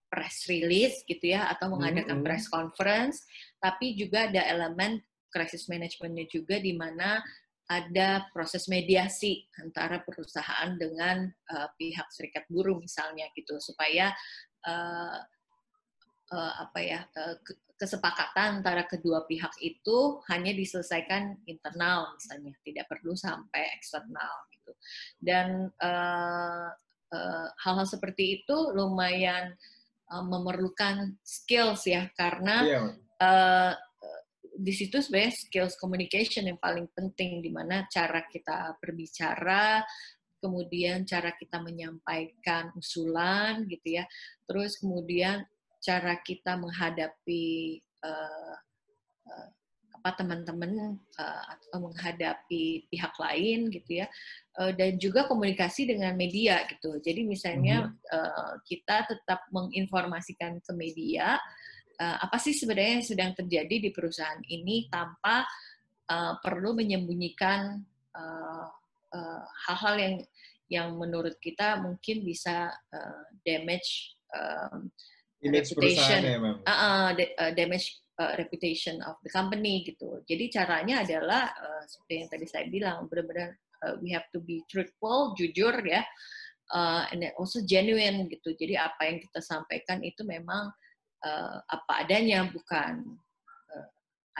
press 0.06 0.46
release 0.46 1.02
gitu 1.04 1.34
ya 1.34 1.50
atau 1.50 1.74
mengadakan 1.74 2.18
mm 2.18 2.20
-hmm. 2.22 2.26
press 2.26 2.46
conference 2.46 3.26
tapi 3.58 3.98
juga 3.98 4.30
ada 4.30 4.42
elemen 4.46 5.02
crisis 5.34 5.66
managementnya 5.66 6.30
juga 6.30 6.56
di 6.62 6.72
mana 6.72 7.20
ada 7.66 8.22
proses 8.30 8.70
mediasi 8.70 9.42
antara 9.58 9.98
perusahaan 9.98 10.78
dengan 10.78 11.26
uh, 11.26 11.68
pihak 11.74 12.06
serikat 12.14 12.46
buruh 12.46 12.78
misalnya 12.78 13.26
gitu 13.34 13.58
supaya 13.58 14.14
uh, 14.62 15.18
uh, 16.30 16.52
apa 16.62 16.78
ya 16.78 17.00
uh, 17.18 17.34
kesepakatan 17.76 18.60
antara 18.64 18.88
kedua 18.88 19.28
pihak 19.28 19.52
itu 19.60 20.20
hanya 20.32 20.52
diselesaikan 20.56 21.44
internal 21.44 22.16
misalnya 22.16 22.56
tidak 22.64 22.88
perlu 22.88 23.12
sampai 23.12 23.68
eksternal 23.76 24.48
gitu 24.52 24.72
dan 25.20 25.68
hal-hal 25.76 26.72
uh, 27.12 27.76
uh, 27.76 27.76
hal 27.84 27.84
seperti 27.84 28.42
itu 28.42 28.56
lumayan 28.72 29.52
uh, 30.08 30.24
memerlukan 30.24 31.20
skills 31.20 31.84
ya 31.84 32.08
karena 32.16 32.56
yeah. 32.64 32.88
uh, 33.20 33.74
di 34.56 34.72
situ 34.72 35.04
sebenarnya 35.04 35.36
skills 35.36 35.76
communication 35.76 36.48
yang 36.48 36.56
paling 36.56 36.88
penting 36.96 37.44
di 37.44 37.52
mana 37.52 37.84
cara 37.92 38.24
kita 38.24 38.72
berbicara 38.80 39.84
kemudian 40.40 41.04
cara 41.04 41.36
kita 41.36 41.60
menyampaikan 41.60 42.72
usulan 42.72 43.68
gitu 43.68 44.00
ya 44.00 44.04
terus 44.48 44.80
kemudian 44.80 45.44
cara 45.86 46.18
kita 46.18 46.58
menghadapi 46.58 47.78
uh, 48.02 48.56
uh, 49.30 49.48
apa 50.02 50.22
teman-teman 50.22 50.98
uh, 51.18 51.42
atau 51.54 51.90
menghadapi 51.90 52.90
pihak 52.90 53.14
lain 53.18 53.70
gitu 53.70 54.02
ya 54.02 54.06
uh, 54.58 54.74
dan 54.74 54.98
juga 54.98 55.30
komunikasi 55.30 55.86
dengan 55.86 56.14
media 56.18 56.66
gitu 56.66 56.98
jadi 56.98 57.22
misalnya 57.22 57.90
mm-hmm. 57.90 58.10
uh, 58.10 58.54
kita 58.66 59.06
tetap 59.06 59.46
menginformasikan 59.54 60.58
ke 60.58 60.72
media 60.74 61.38
uh, 62.02 62.16
apa 62.22 62.38
sih 62.42 62.54
sebenarnya 62.54 63.02
yang 63.02 63.06
sedang 63.06 63.30
terjadi 63.34 63.76
di 63.86 63.90
perusahaan 63.94 64.42
ini 64.46 64.90
tanpa 64.90 65.46
uh, 66.10 66.34
perlu 66.42 66.74
menyembunyikan 66.74 67.82
hal-hal 68.16 68.72
uh, 69.12 69.44
hal 69.66 69.76
-hal 69.76 69.94
yang 69.98 70.14
yang 70.66 70.88
menurut 70.98 71.38
kita 71.38 71.78
mungkin 71.78 72.26
bisa 72.26 72.74
uh, 72.90 73.22
damage 73.46 74.18
um, 74.34 74.90
reputation, 75.42 76.20
ya, 76.24 76.38
uh, 76.64 77.12
uh, 77.12 77.52
damage 77.52 78.00
uh, 78.18 78.32
reputation 78.40 79.00
of 79.04 79.16
the 79.20 79.30
company 79.30 79.84
gitu. 79.84 80.20
Jadi 80.24 80.48
caranya 80.48 81.04
adalah 81.04 81.52
uh, 81.52 81.82
seperti 81.84 82.12
yang 82.24 82.28
tadi 82.32 82.46
saya 82.48 82.64
bilang, 82.68 83.06
benar-benar 83.08 83.56
uh, 83.84 83.94
we 84.00 84.12
have 84.12 84.26
to 84.32 84.40
be 84.40 84.64
truthful, 84.68 85.36
jujur 85.36 85.76
ya, 85.84 86.02
uh, 86.72 87.04
and 87.12 87.24
also 87.36 87.60
genuine 87.62 88.26
gitu. 88.32 88.56
Jadi 88.56 88.74
apa 88.80 89.08
yang 89.08 89.18
kita 89.20 89.40
sampaikan 89.44 90.00
itu 90.00 90.24
memang 90.24 90.72
uh, 91.24 91.58
apa 91.68 91.92
adanya, 92.06 92.48
bukan 92.48 93.04
uh, 93.72 93.86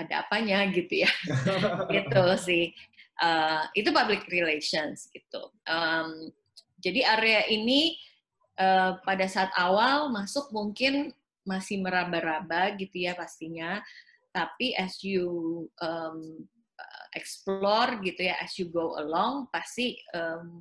ada 0.01 0.25
apanya 0.25 0.65
gitu 0.73 1.05
ya. 1.05 1.11
gitu 1.95 2.25
sih. 2.41 2.73
Uh, 3.17 3.65
itu 3.73 3.89
public 3.97 4.29
relations 4.29 5.09
gitu. 5.09 5.49
Um, 5.65 6.29
jadi 6.85 7.17
area 7.17 7.49
ini 7.49 7.97
uh, 8.61 8.99
pada 9.05 9.27
saat 9.29 9.53
awal 9.57 10.09
masuk 10.13 10.51
mungkin 10.53 11.13
masih 11.47 11.79
meraba-raba 11.79 12.75
gitu 12.75 13.07
ya 13.07 13.15
pastinya, 13.15 13.81
tapi 14.35 14.75
as 14.77 15.01
you 15.01 15.65
um, 15.79 16.45
explore 17.17 17.97
gitu 18.05 18.29
ya, 18.29 18.37
as 18.43 18.59
you 18.61 18.69
go 18.69 18.99
along 19.01 19.49
pasti 19.49 19.97
um, 20.13 20.61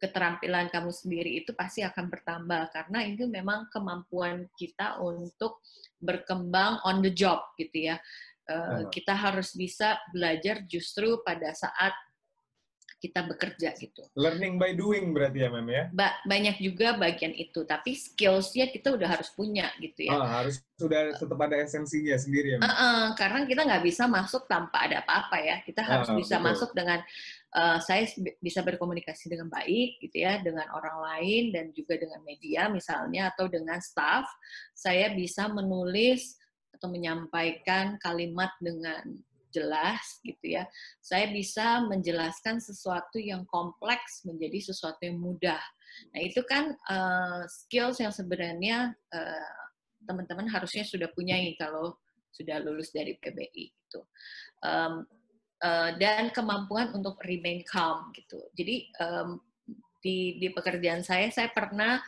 keterampilan 0.00 0.68
kamu 0.72 0.92
sendiri 0.92 1.44
itu 1.44 1.56
pasti 1.56 1.80
akan 1.80 2.08
bertambah. 2.12 2.72
Karena 2.72 3.04
itu 3.04 3.24
memang 3.24 3.68
kemampuan 3.72 4.48
kita 4.56 5.00
untuk 5.00 5.64
berkembang 6.00 6.80
on 6.84 7.00
the 7.00 7.12
job 7.12 7.40
gitu 7.56 7.92
ya. 7.92 7.96
Uh, 8.50 8.90
kita 8.90 9.14
harus 9.14 9.54
bisa 9.54 10.00
belajar 10.10 10.66
justru 10.66 11.22
pada 11.22 11.54
saat 11.54 11.94
kita 13.00 13.24
bekerja 13.24 13.72
gitu. 13.80 14.04
Learning 14.12 14.60
by 14.60 14.76
doing 14.76 15.16
berarti 15.16 15.40
ya, 15.40 15.48
Mem 15.48 15.68
ya? 15.72 15.84
Ba 15.88 16.20
banyak 16.28 16.60
juga 16.60 17.00
bagian 17.00 17.32
itu, 17.32 17.64
tapi 17.64 17.96
skillsnya 17.96 18.68
kita 18.68 18.92
udah 18.92 19.08
harus 19.08 19.32
punya 19.32 19.72
gitu 19.80 20.04
ya. 20.04 20.20
Ah, 20.20 20.44
harus 20.44 20.60
sudah 20.76 21.16
tetap 21.16 21.40
ada 21.40 21.56
esensinya 21.56 22.14
sendiri 22.20 22.54
ya, 22.54 22.56
Mem? 22.60 22.68
Uh 22.68 22.70
-uh, 22.70 23.04
karena 23.16 23.48
kita 23.48 23.64
nggak 23.64 23.84
bisa 23.88 24.04
masuk 24.04 24.44
tanpa 24.44 24.84
ada 24.84 25.00
apa-apa 25.00 25.40
ya. 25.40 25.56
Kita 25.64 25.80
harus 25.80 26.12
uh, 26.12 26.16
bisa 26.20 26.36
betul. 26.36 26.46
masuk 26.52 26.70
dengan 26.76 27.00
uh, 27.56 27.78
saya 27.80 28.04
bisa 28.36 28.60
berkomunikasi 28.60 29.32
dengan 29.32 29.48
baik 29.48 29.96
gitu 30.04 30.20
ya, 30.20 30.44
dengan 30.44 30.68
orang 30.76 31.00
lain 31.00 31.56
dan 31.56 31.72
juga 31.72 31.96
dengan 31.96 32.20
media 32.20 32.68
misalnya 32.68 33.32
atau 33.32 33.48
dengan 33.48 33.80
staff. 33.80 34.28
Saya 34.76 35.08
bisa 35.16 35.48
menulis 35.48 36.36
atau 36.76 36.92
menyampaikan 36.92 37.96
kalimat 37.96 38.52
dengan 38.60 39.08
jelas 39.52 40.22
gitu 40.22 40.58
ya. 40.58 40.64
Saya 41.02 41.28
bisa 41.30 41.84
menjelaskan 41.86 42.58
sesuatu 42.62 43.18
yang 43.18 43.44
kompleks 43.46 44.24
menjadi 44.24 44.72
sesuatu 44.72 45.02
yang 45.02 45.18
mudah. 45.18 45.60
Nah, 46.14 46.20
itu 46.22 46.40
kan 46.46 46.74
uh, 46.88 47.42
skills 47.46 47.98
yang 48.00 48.14
sebenarnya 48.14 48.94
uh, 49.12 49.62
teman-teman 50.06 50.48
harusnya 50.48 50.86
sudah 50.86 51.10
punyai 51.12 51.54
kalau 51.58 51.98
sudah 52.30 52.62
lulus 52.62 52.94
dari 52.94 53.18
PBI 53.18 53.64
gitu. 53.74 54.00
Um, 54.62 55.04
uh, 55.60 55.90
dan 55.98 56.30
kemampuan 56.32 56.94
untuk 56.94 57.20
remain 57.26 57.60
calm 57.66 58.14
gitu. 58.16 58.40
Jadi 58.56 58.88
um, 59.02 59.42
di 60.00 60.40
di 60.40 60.48
pekerjaan 60.48 61.04
saya 61.04 61.28
saya 61.28 61.52
pernah 61.52 62.00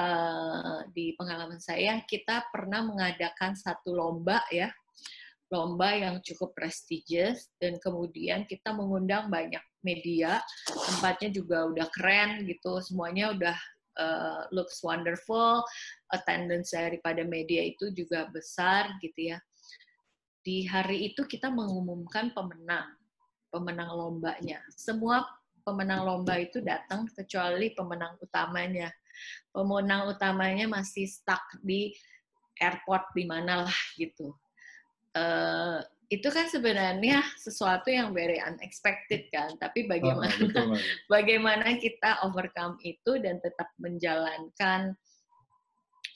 uh, 0.00 0.80
di 0.92 1.12
pengalaman 1.16 1.60
saya 1.60 2.00
kita 2.08 2.48
pernah 2.48 2.80
mengadakan 2.80 3.52
satu 3.52 3.92
lomba 3.92 4.40
ya 4.48 4.72
lomba 5.46 5.94
yang 5.94 6.18
cukup 6.26 6.52
prestigious 6.58 7.50
dan 7.62 7.78
kemudian 7.78 8.44
kita 8.50 8.74
mengundang 8.74 9.30
banyak 9.30 9.62
media. 9.86 10.42
Tempatnya 10.66 11.30
juga 11.30 11.70
udah 11.70 11.86
keren 11.94 12.42
gitu 12.50 12.82
semuanya 12.82 13.30
udah 13.30 13.56
uh, 13.98 14.40
looks 14.50 14.82
wonderful. 14.82 15.62
Attendance 16.10 16.74
daripada 16.74 17.22
media 17.22 17.62
itu 17.62 17.94
juga 17.94 18.26
besar 18.30 18.98
gitu 18.98 19.34
ya. 19.34 19.38
Di 20.42 20.66
hari 20.66 21.10
itu 21.14 21.26
kita 21.26 21.50
mengumumkan 21.50 22.34
pemenang 22.34 22.90
pemenang 23.50 23.90
lombanya. 23.94 24.60
Semua 24.74 25.24
pemenang 25.64 26.04
lomba 26.06 26.38
itu 26.38 26.62
datang 26.62 27.08
kecuali 27.10 27.72
pemenang 27.72 28.18
utamanya. 28.20 28.92
Pemenang 29.50 30.12
utamanya 30.12 30.68
masih 30.68 31.08
stuck 31.08 31.42
di 31.64 31.94
airport 32.60 33.10
di 33.16 33.24
mana 33.24 33.64
lah 33.66 33.78
gitu. 33.96 34.36
Uh, 35.16 35.80
itu 36.06 36.28
kan 36.30 36.46
sebenarnya 36.46 37.18
sesuatu 37.34 37.90
yang 37.90 38.14
very 38.14 38.38
unexpected 38.38 39.26
kan, 39.34 39.50
tapi 39.58 39.90
bagaimana 39.90 40.30
oh, 40.30 40.38
betul, 40.38 40.66
bagaimana 41.14 41.74
kita 41.82 42.22
overcome 42.22 42.78
itu 42.86 43.18
dan 43.18 43.42
tetap 43.42 43.66
menjalankan 43.82 44.94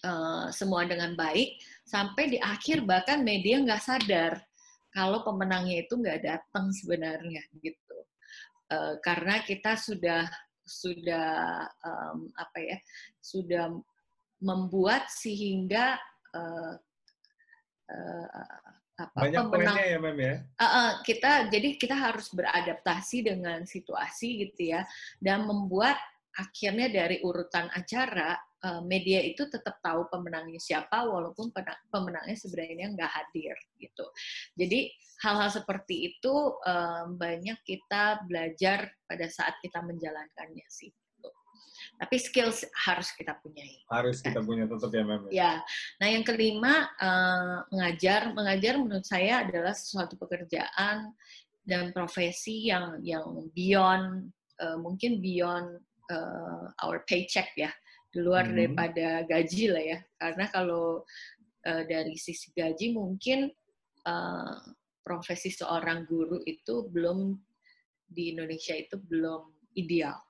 uh, 0.06 0.46
semua 0.54 0.86
dengan 0.86 1.18
baik 1.18 1.58
sampai 1.82 2.30
di 2.30 2.38
akhir 2.38 2.86
bahkan 2.86 3.26
media 3.26 3.58
nggak 3.58 3.82
sadar 3.82 4.38
kalau 4.94 5.26
pemenangnya 5.26 5.82
itu 5.82 5.98
nggak 5.98 6.22
datang 6.22 6.70
sebenarnya 6.70 7.42
gitu, 7.58 7.98
uh, 8.70 8.94
karena 9.02 9.42
kita 9.42 9.74
sudah 9.74 10.30
sudah 10.70 11.66
um, 11.82 12.30
apa 12.38 12.58
ya 12.62 12.78
sudah 13.18 13.74
membuat 14.38 15.10
sehingga 15.10 15.98
uh, 16.30 16.78
uh, 17.90 18.78
apa, 19.00 19.16
banyak 19.16 19.40
pemenang, 19.48 19.76
ya 19.80 19.98
mem 19.98 20.18
ya 20.20 20.34
uh, 20.60 20.64
uh, 20.64 20.90
kita 21.00 21.48
jadi 21.48 21.68
kita 21.80 21.96
harus 21.96 22.28
beradaptasi 22.36 23.24
dengan 23.24 23.64
situasi 23.64 24.44
gitu 24.44 24.76
ya 24.76 24.84
dan 25.18 25.48
membuat 25.48 25.96
akhirnya 26.36 26.92
dari 26.92 27.18
urutan 27.26 27.66
acara 27.74 28.38
media 28.84 29.24
itu 29.24 29.48
tetap 29.48 29.80
tahu 29.80 30.04
pemenangnya 30.12 30.60
siapa 30.60 31.08
walaupun 31.08 31.48
pemenangnya 31.88 32.36
sebenarnya 32.36 32.92
nggak 32.92 33.12
hadir 33.12 33.56
gitu 33.80 34.04
jadi 34.52 34.92
hal-hal 35.20 35.50
seperti 35.52 36.16
itu 36.16 36.34
um, 36.64 37.20
banyak 37.20 37.60
kita 37.64 38.24
belajar 38.24 38.88
pada 39.04 39.26
saat 39.28 39.60
kita 39.60 39.84
menjalankannya 39.84 40.64
sih. 40.68 40.90
Tapi 42.00 42.16
skills 42.16 42.64
harus 42.88 43.12
kita 43.12 43.36
punyai. 43.44 43.84
Harus 43.92 44.24
kita 44.24 44.40
punya 44.40 44.64
tetap 44.64 44.88
ya, 44.88 45.04
Mem. 45.04 45.22
Ya. 45.28 45.52
Nah, 46.00 46.08
yang 46.08 46.24
kelima 46.24 46.88
uh, 46.96 47.60
mengajar. 47.68 48.32
Mengajar 48.32 48.80
menurut 48.80 49.04
saya 49.04 49.44
adalah 49.44 49.76
sesuatu 49.76 50.16
pekerjaan 50.16 51.12
dan 51.68 51.92
profesi 51.92 52.72
yang 52.72 53.04
yang 53.04 53.52
beyond 53.52 54.32
uh, 54.64 54.80
mungkin 54.80 55.20
beyond 55.20 55.76
uh, 56.08 56.72
our 56.88 57.04
paycheck 57.04 57.52
ya, 57.52 57.68
di 58.08 58.24
luar 58.24 58.48
hmm. 58.48 58.56
daripada 58.56 59.06
gaji 59.28 59.64
lah 59.68 59.84
ya. 59.84 59.98
Karena 60.16 60.48
kalau 60.48 61.04
uh, 61.68 61.82
dari 61.84 62.16
sisi 62.16 62.48
gaji 62.56 62.96
mungkin 62.96 63.52
uh, 64.08 64.56
profesi 65.04 65.52
seorang 65.52 66.08
guru 66.08 66.40
itu 66.48 66.88
belum 66.88 67.36
di 68.08 68.32
Indonesia 68.32 68.72
itu 68.72 68.96
belum 68.96 69.52
ideal 69.76 70.16
ya 70.16 70.29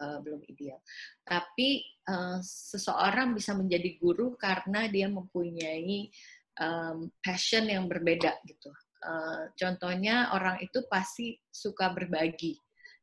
uh, 0.00 0.18
belum 0.22 0.42
ideal. 0.50 0.80
Tapi 1.22 1.84
uh, 2.08 2.38
seseorang 2.42 3.34
bisa 3.34 3.54
menjadi 3.54 3.98
guru 3.98 4.34
karena 4.34 4.86
dia 4.90 5.06
mempunyai 5.06 6.10
um, 6.60 7.10
passion 7.22 7.66
yang 7.66 7.86
berbeda 7.86 8.38
gitu. 8.46 8.70
Uh, 9.04 9.52
contohnya 9.58 10.32
orang 10.32 10.56
itu 10.64 10.80
pasti 10.88 11.36
suka 11.52 11.92
berbagi. 11.92 12.56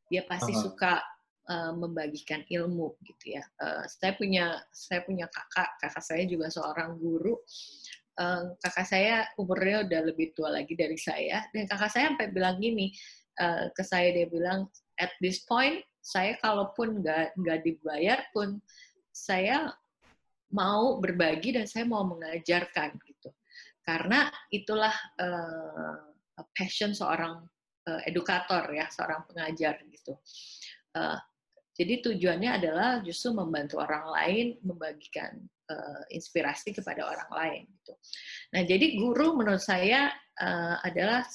Dia 0.09 0.25
pasti 0.25 0.51
uh-huh. 0.51 0.63
suka 0.65 0.99
uh, 1.47 1.73
membagikan 1.77 2.41
ilmu 2.47 2.97
gitu 3.05 3.37
ya. 3.37 3.43
Uh, 3.61 3.85
saya 3.85 4.17
punya 4.17 4.59
saya 4.73 5.05
punya 5.05 5.29
kakak. 5.29 5.69
Kakak 5.79 6.03
saya 6.03 6.23
juga 6.25 6.49
seorang 6.49 6.97
guru. 6.97 7.37
Uh, 8.19 8.53
kakak 8.59 8.85
saya 8.89 9.23
umurnya 9.39 9.87
udah 9.87 10.01
lebih 10.11 10.33
tua 10.35 10.51
lagi 10.51 10.73
dari 10.73 10.97
saya. 10.97 11.45
Dan 11.53 11.69
kakak 11.69 11.93
saya 11.93 12.11
sampai 12.11 12.33
bilang 12.33 12.57
gini 12.57 12.91
uh, 13.39 13.69
ke 13.71 13.83
saya 13.85 14.09
dia 14.11 14.27
bilang 14.27 14.67
at 14.99 15.13
this 15.21 15.45
point 15.45 15.85
saya 16.01 16.35
kalaupun 16.41 16.99
nggak 16.99 17.37
nggak 17.37 17.59
dibayar 17.61 18.19
pun 18.33 18.57
saya 19.13 19.69
mau 20.51 20.99
berbagi 20.99 21.55
dan 21.55 21.69
saya 21.69 21.87
mau 21.87 22.03
mengajarkan 22.03 22.97
gitu 23.05 23.29
karena 23.81 24.29
itulah 24.53 24.93
uh, 25.17 25.97
passion 26.53 26.93
seorang 26.93 27.41
uh, 27.89 28.01
edukator 28.05 28.69
ya, 28.73 28.85
seorang 28.93 29.25
pengajar 29.25 29.81
gitu. 29.89 30.13
Uh, 30.93 31.17
jadi 31.73 32.03
tujuannya 32.03 32.61
adalah 32.61 32.89
justru 33.01 33.33
membantu 33.33 33.81
orang 33.81 34.05
lain 34.11 34.47
membagikan 34.61 35.33
uh, 35.71 36.03
inspirasi 36.13 36.77
kepada 36.77 37.09
orang 37.09 37.31
lain. 37.31 37.61
Gitu. 37.81 37.93
Nah, 38.53 38.61
jadi 38.67 38.85
guru 39.01 39.39
menurut 39.39 39.63
saya 39.63 40.13
uh, 40.37 40.77
adalah 40.85 41.25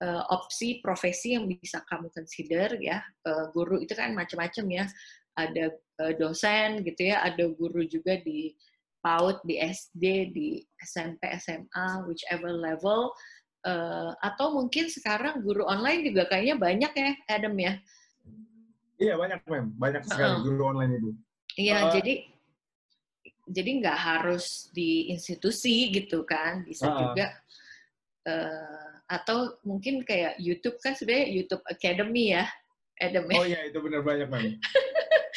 uh, 0.00 0.24
opsi 0.32 0.80
profesi 0.80 1.36
yang 1.36 1.46
bisa 1.46 1.84
kamu 1.86 2.08
consider 2.12 2.76
ya. 2.80 3.04
Uh, 3.24 3.52
guru 3.52 3.80
itu 3.80 3.92
kan 3.92 4.16
macam-macam 4.16 4.66
ya. 4.68 4.84
Ada 5.36 5.64
uh, 6.02 6.12
dosen 6.16 6.82
gitu 6.82 7.12
ya, 7.12 7.22
ada 7.24 7.46
guru 7.52 7.86
juga 7.86 8.18
di 8.20 8.52
PAUD, 9.00 9.40
di 9.48 9.56
SD, 9.56 10.04
di 10.32 10.48
SMP, 10.80 11.24
SMA, 11.40 12.04
whichever 12.04 12.52
level. 12.52 13.12
Uh, 13.60 14.16
atau 14.24 14.56
mungkin 14.56 14.88
sekarang 14.88 15.44
guru 15.44 15.68
online 15.68 16.04
juga 16.08 16.28
kayaknya 16.28 16.56
banyak 16.56 16.92
ya, 16.96 17.12
Adam 17.28 17.54
ya. 17.60 17.76
Iya 19.00 19.14
banyak 19.16 19.40
mem, 19.48 19.66
banyak 19.80 20.02
sekali 20.04 20.36
uh, 20.36 20.40
guru 20.44 20.62
online 20.76 20.92
itu. 21.00 21.10
Iya 21.56 21.88
uh, 21.88 21.92
jadi 21.96 22.14
jadi 23.50 23.70
nggak 23.82 23.98
harus 23.98 24.68
di 24.76 25.08
institusi 25.08 25.88
gitu 25.92 26.24
kan, 26.28 26.64
bisa 26.68 26.88
uh, 26.88 26.96
juga 27.00 27.26
uh, 28.28 28.89
atau 29.10 29.58
mungkin 29.66 30.06
kayak 30.06 30.38
YouTube 30.38 30.78
kan 30.78 30.94
sebenarnya 30.94 31.26
YouTube 31.34 31.66
Academy 31.66 32.38
ya, 32.38 32.46
Adam 33.02 33.26
ya. 33.26 33.38
Oh 33.42 33.44
iya 33.44 33.60
itu 33.66 33.78
benar 33.82 34.06
banyak 34.06 34.28
mem. 34.30 34.54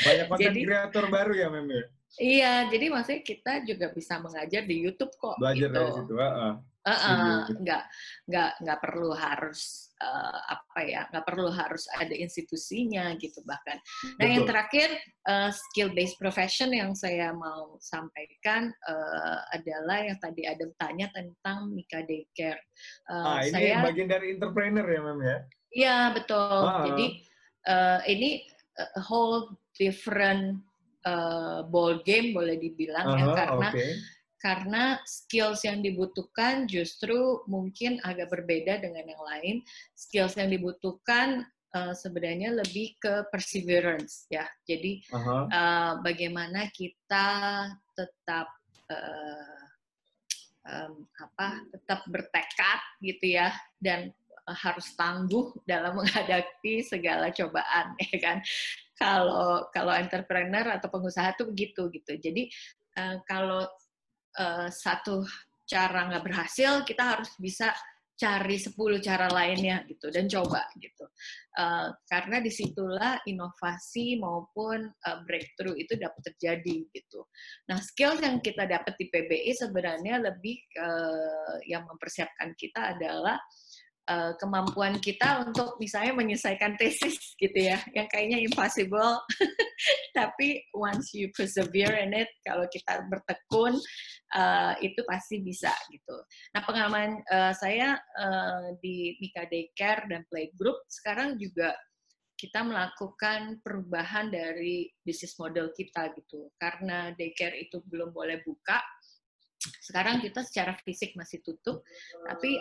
banyak 0.05 0.25
konten 0.29 0.53
kreator 0.53 1.05
baru 1.09 1.33
ya 1.33 1.47
mem 1.49 1.67
ya. 1.73 1.83
Iya, 2.13 2.53
jadi 2.69 2.93
maksudnya 2.93 3.21
kita 3.25 3.53
juga 3.65 3.89
bisa 3.89 4.21
mengajar 4.21 4.61
di 4.69 4.85
YouTube 4.85 5.09
kok. 5.17 5.41
Belajar 5.41 5.65
gitu. 5.65 5.73
dari 5.73 5.91
situ, 5.97 6.13
uh, 6.13 6.21
uh. 6.21 6.53
Uh, 6.83 6.91
uh, 6.91 7.37
nggak 7.63 7.83
nggak 8.27 8.51
nggak 8.59 8.79
perlu 8.83 9.15
harus 9.15 9.87
uh, 10.03 10.39
apa 10.51 10.79
ya 10.83 11.07
nggak 11.15 11.23
perlu 11.23 11.47
harus 11.47 11.87
ada 11.95 12.11
institusinya 12.11 13.15
gitu 13.23 13.39
bahkan. 13.47 13.79
Nah 14.19 14.27
Betul. 14.27 14.33
yang 14.35 14.43
terakhir 14.43 14.89
uh, 15.23 15.47
skill 15.47 15.95
based 15.95 16.19
profession 16.19 16.75
yang 16.75 16.91
saya 16.91 17.31
mau 17.31 17.79
sampaikan 17.79 18.67
uh, 18.83 19.39
adalah 19.55 20.03
yang 20.03 20.19
tadi 20.19 20.43
ada 20.43 20.67
tanya 20.75 21.07
tentang 21.15 21.71
Mika 21.71 22.03
Daycare. 22.03 22.59
Uh, 23.07 23.39
ah 23.39 23.39
ini 23.47 23.55
saya, 23.55 23.79
bagian 23.79 24.09
dari 24.11 24.35
entrepreneur 24.35 24.83
ya 24.83 25.01
Mem 25.07 25.19
ya? 25.23 25.37
Iya 25.73 25.97
betul. 26.19 26.61
Ah. 26.67 26.83
Jadi 26.83 27.05
uh, 27.71 27.99
ini 28.11 28.43
a 28.75 29.01
whole 29.07 29.55
different 29.79 30.59
uh, 31.07 31.63
ball 31.63 32.03
game 32.03 32.35
boleh 32.35 32.59
dibilang 32.59 33.07
uh 33.07 33.15
-huh, 33.15 33.23
ya 33.23 33.27
karena 33.39 33.69
okay 33.71 33.91
karena 34.43 34.99
skills 35.07 35.63
yang 35.63 35.79
dibutuhkan 35.79 36.67
justru 36.67 37.39
mungkin 37.47 38.03
agak 38.03 38.27
berbeda 38.27 38.83
dengan 38.83 39.07
yang 39.07 39.23
lain. 39.23 39.55
Skills 39.95 40.35
yang 40.35 40.51
dibutuhkan 40.51 41.47
uh, 41.71 41.95
sebenarnya 41.95 42.51
lebih 42.51 42.99
ke 42.99 43.23
perseverance 43.31 44.27
ya. 44.27 44.43
Jadi 44.67 44.99
uh 45.15 45.15
-huh. 45.15 45.43
uh, 45.47 45.91
bagaimana 46.03 46.67
kita 46.75 47.27
tetap 47.95 48.51
uh, 48.91 49.63
um, 50.67 51.07
apa 51.23 51.63
tetap 51.71 52.03
bertekad 52.11 52.79
gitu 52.99 53.39
ya 53.39 53.47
dan 53.79 54.11
harus 54.43 54.91
tangguh 54.99 55.55
dalam 55.63 55.95
menghadapi 56.03 56.83
segala 56.83 57.31
cobaan 57.31 57.95
ya 58.11 58.17
kan. 58.19 58.37
Kalau 58.99 59.71
kalau 59.71 59.95
entrepreneur 59.95 60.67
atau 60.67 60.91
pengusaha 60.91 61.31
tuh 61.39 61.47
begitu 61.47 61.87
gitu. 61.95 62.19
Jadi 62.19 62.51
uh, 62.99 63.23
kalau 63.23 63.63
uh, 64.37 64.67
satu 64.69 65.25
cara 65.63 66.11
nggak 66.11 66.23
berhasil, 66.25 66.83
kita 66.83 67.17
harus 67.17 67.31
bisa 67.39 67.73
cari 68.13 68.61
10 68.61 68.77
cara 69.01 69.25
lainnya 69.27 69.81
gitu 69.89 70.13
dan 70.13 70.29
coba 70.29 70.69
gitu. 70.77 71.05
Uh, 71.57 71.89
karena 72.05 72.39
di 72.39 72.53
situlah 72.53 73.17
inovasi 73.25 74.21
maupun 74.21 74.85
uh, 74.85 75.17
breakthrough 75.25 75.73
itu 75.75 75.97
dapat 75.97 76.21
terjadi 76.33 76.87
gitu. 76.93 77.25
Nah 77.67 77.81
skill 77.81 78.21
yang 78.21 78.37
kita 78.39 78.69
dapat 78.69 78.93
di 79.01 79.09
PBI 79.09 79.51
sebenarnya 79.57 80.21
lebih 80.21 80.61
uh, 80.77 81.57
yang 81.65 81.89
mempersiapkan 81.89 82.53
kita 82.53 82.95
adalah 82.95 83.35
uh, 83.41 83.72
kemampuan 84.35 84.99
kita 84.99 85.47
untuk 85.47 85.79
misalnya 85.79 86.11
menyelesaikan 86.11 86.75
tesis 86.75 87.35
gitu 87.39 87.55
ya, 87.55 87.79
yang 87.95 88.07
kayaknya 88.11 88.43
impossible, 88.43 89.23
tapi 90.17 90.59
once 90.75 91.15
you 91.15 91.31
persevere 91.31 91.95
in 92.03 92.11
it, 92.11 92.27
kalau 92.43 92.67
kita 92.67 92.99
bertekun, 93.07 93.79
uh, 94.35 94.73
itu 94.83 94.99
pasti 95.07 95.39
bisa 95.39 95.71
gitu. 95.87 96.15
Nah 96.51 96.61
pengalaman 96.67 97.21
uh, 97.31 97.53
saya 97.55 97.95
uh, 98.19 98.75
di 98.83 99.15
Mika 99.23 99.47
Daycare 99.47 100.09
dan 100.11 100.27
Playgroup 100.27 100.83
sekarang 100.91 101.39
juga 101.39 101.71
kita 102.33 102.59
melakukan 102.59 103.63
perubahan 103.63 104.27
dari 104.27 104.91
bisnis 104.99 105.39
model 105.39 105.71
kita 105.71 106.11
gitu, 106.11 106.51
karena 106.59 107.15
daycare 107.15 107.55
itu 107.55 107.79
belum 107.87 108.11
boleh 108.11 108.43
buka. 108.43 108.83
Sekarang 109.79 110.19
kita 110.19 110.43
secara 110.43 110.75
fisik 110.83 111.15
masih 111.15 111.39
tutup, 111.39 111.87
tapi 112.27 112.59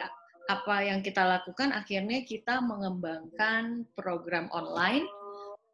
apa 0.51 0.83
yang 0.83 1.01
kita 1.05 1.23
lakukan 1.23 1.71
akhirnya 1.71 2.27
kita 2.27 2.59
mengembangkan 2.59 3.87
program 3.95 4.51
online 4.51 5.07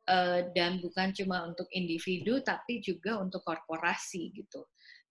uh, 0.09 0.41
dan 0.53 0.81
bukan 0.81 1.13
cuma 1.17 1.45
untuk 1.49 1.69
individu 1.73 2.41
tapi 2.45 2.81
juga 2.81 3.21
untuk 3.21 3.45
korporasi 3.45 4.33
gitu. 4.33 4.65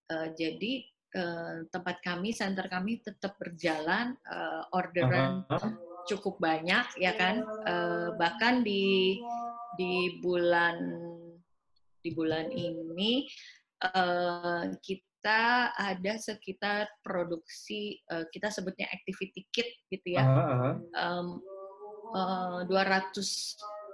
Uh, 0.07 0.31
jadi 0.37 0.85
uh, 1.17 1.55
tempat 1.69 1.99
kami, 2.01 2.31
center 2.33 2.69
kami 2.69 3.01
tetap 3.01 3.35
berjalan, 3.41 4.17
uh, 4.29 4.63
orderan 4.73 5.43
uh 5.47 5.57
-huh. 5.57 5.73
cukup 6.09 6.37
banyak 6.41 6.85
ya 7.01 7.13
kan. 7.17 7.45
Uh, 7.65 8.13
bahkan 8.17 8.61
di 8.61 9.17
di 9.77 10.21
bulan 10.21 10.77
di 12.01 12.09
bulan 12.15 12.49
ini 12.53 13.27
uh, 13.83 14.71
kita 14.79 15.06
kita 15.17 15.73
ada 15.73 16.13
sekitar 16.21 16.85
produksi 17.01 17.97
uh, 18.13 18.29
kita 18.29 18.53
sebutnya 18.53 18.85
activity 18.93 19.49
kit 19.49 19.65
gitu 19.89 20.13
ya. 20.13 20.21
Uh, 20.21 20.37
-huh. 20.37 20.73
um, 20.93 21.27
uh, 22.13 22.61
200 22.69 23.17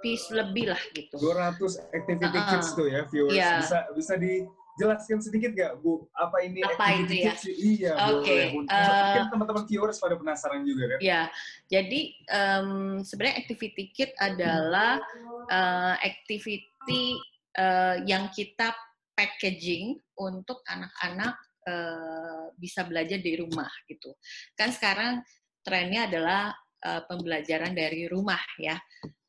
piece 0.04 0.28
lebih 0.28 0.68
lah 0.68 0.82
gitu. 0.92 1.16
200 1.16 1.96
activity 1.96 2.38
uh, 2.38 2.44
kits 2.52 2.76
tuh 2.76 2.92
ya 2.92 3.08
viewers. 3.08 3.32
Yeah. 3.32 3.64
Bisa 3.64 3.78
bisa 3.96 4.14
dijelaskan 4.20 5.18
sedikit 5.24 5.56
gak 5.56 5.80
Bu 5.80 6.04
apa 6.12 6.44
ini 6.44 6.60
apa 6.60 6.76
activity 6.76 7.00
itu 7.08 7.14
ya? 7.16 7.32
kits? 7.32 7.44
Iya, 7.48 7.92
okay. 8.12 8.42
boleh. 8.52 8.68
Uh, 8.68 9.24
teman-teman 9.32 9.64
viewers 9.64 9.96
pada 9.96 10.14
penasaran 10.20 10.60
juga 10.68 10.92
kan. 10.92 10.98
Ya. 11.00 11.32
Jadi 11.72 12.20
um, 12.28 13.00
sebenarnya 13.00 13.40
activity 13.40 13.84
kit 13.96 14.12
adalah 14.20 15.00
uh, 15.48 15.96
activity 16.04 17.16
uh, 17.56 17.96
yang 18.04 18.28
kita 18.28 18.76
packaging 19.14 19.98
untuk 20.18 20.60
anak-anak 20.66 21.34
uh, 21.66 22.46
bisa 22.58 22.84
belajar 22.86 23.18
di 23.18 23.38
rumah 23.38 23.70
gitu. 23.88 24.14
Kan 24.58 24.70
sekarang 24.74 25.22
trennya 25.64 26.06
adalah 26.06 26.52
uh, 26.84 27.02
pembelajaran 27.08 27.72
dari 27.72 28.06
rumah 28.06 28.40
ya. 28.60 28.76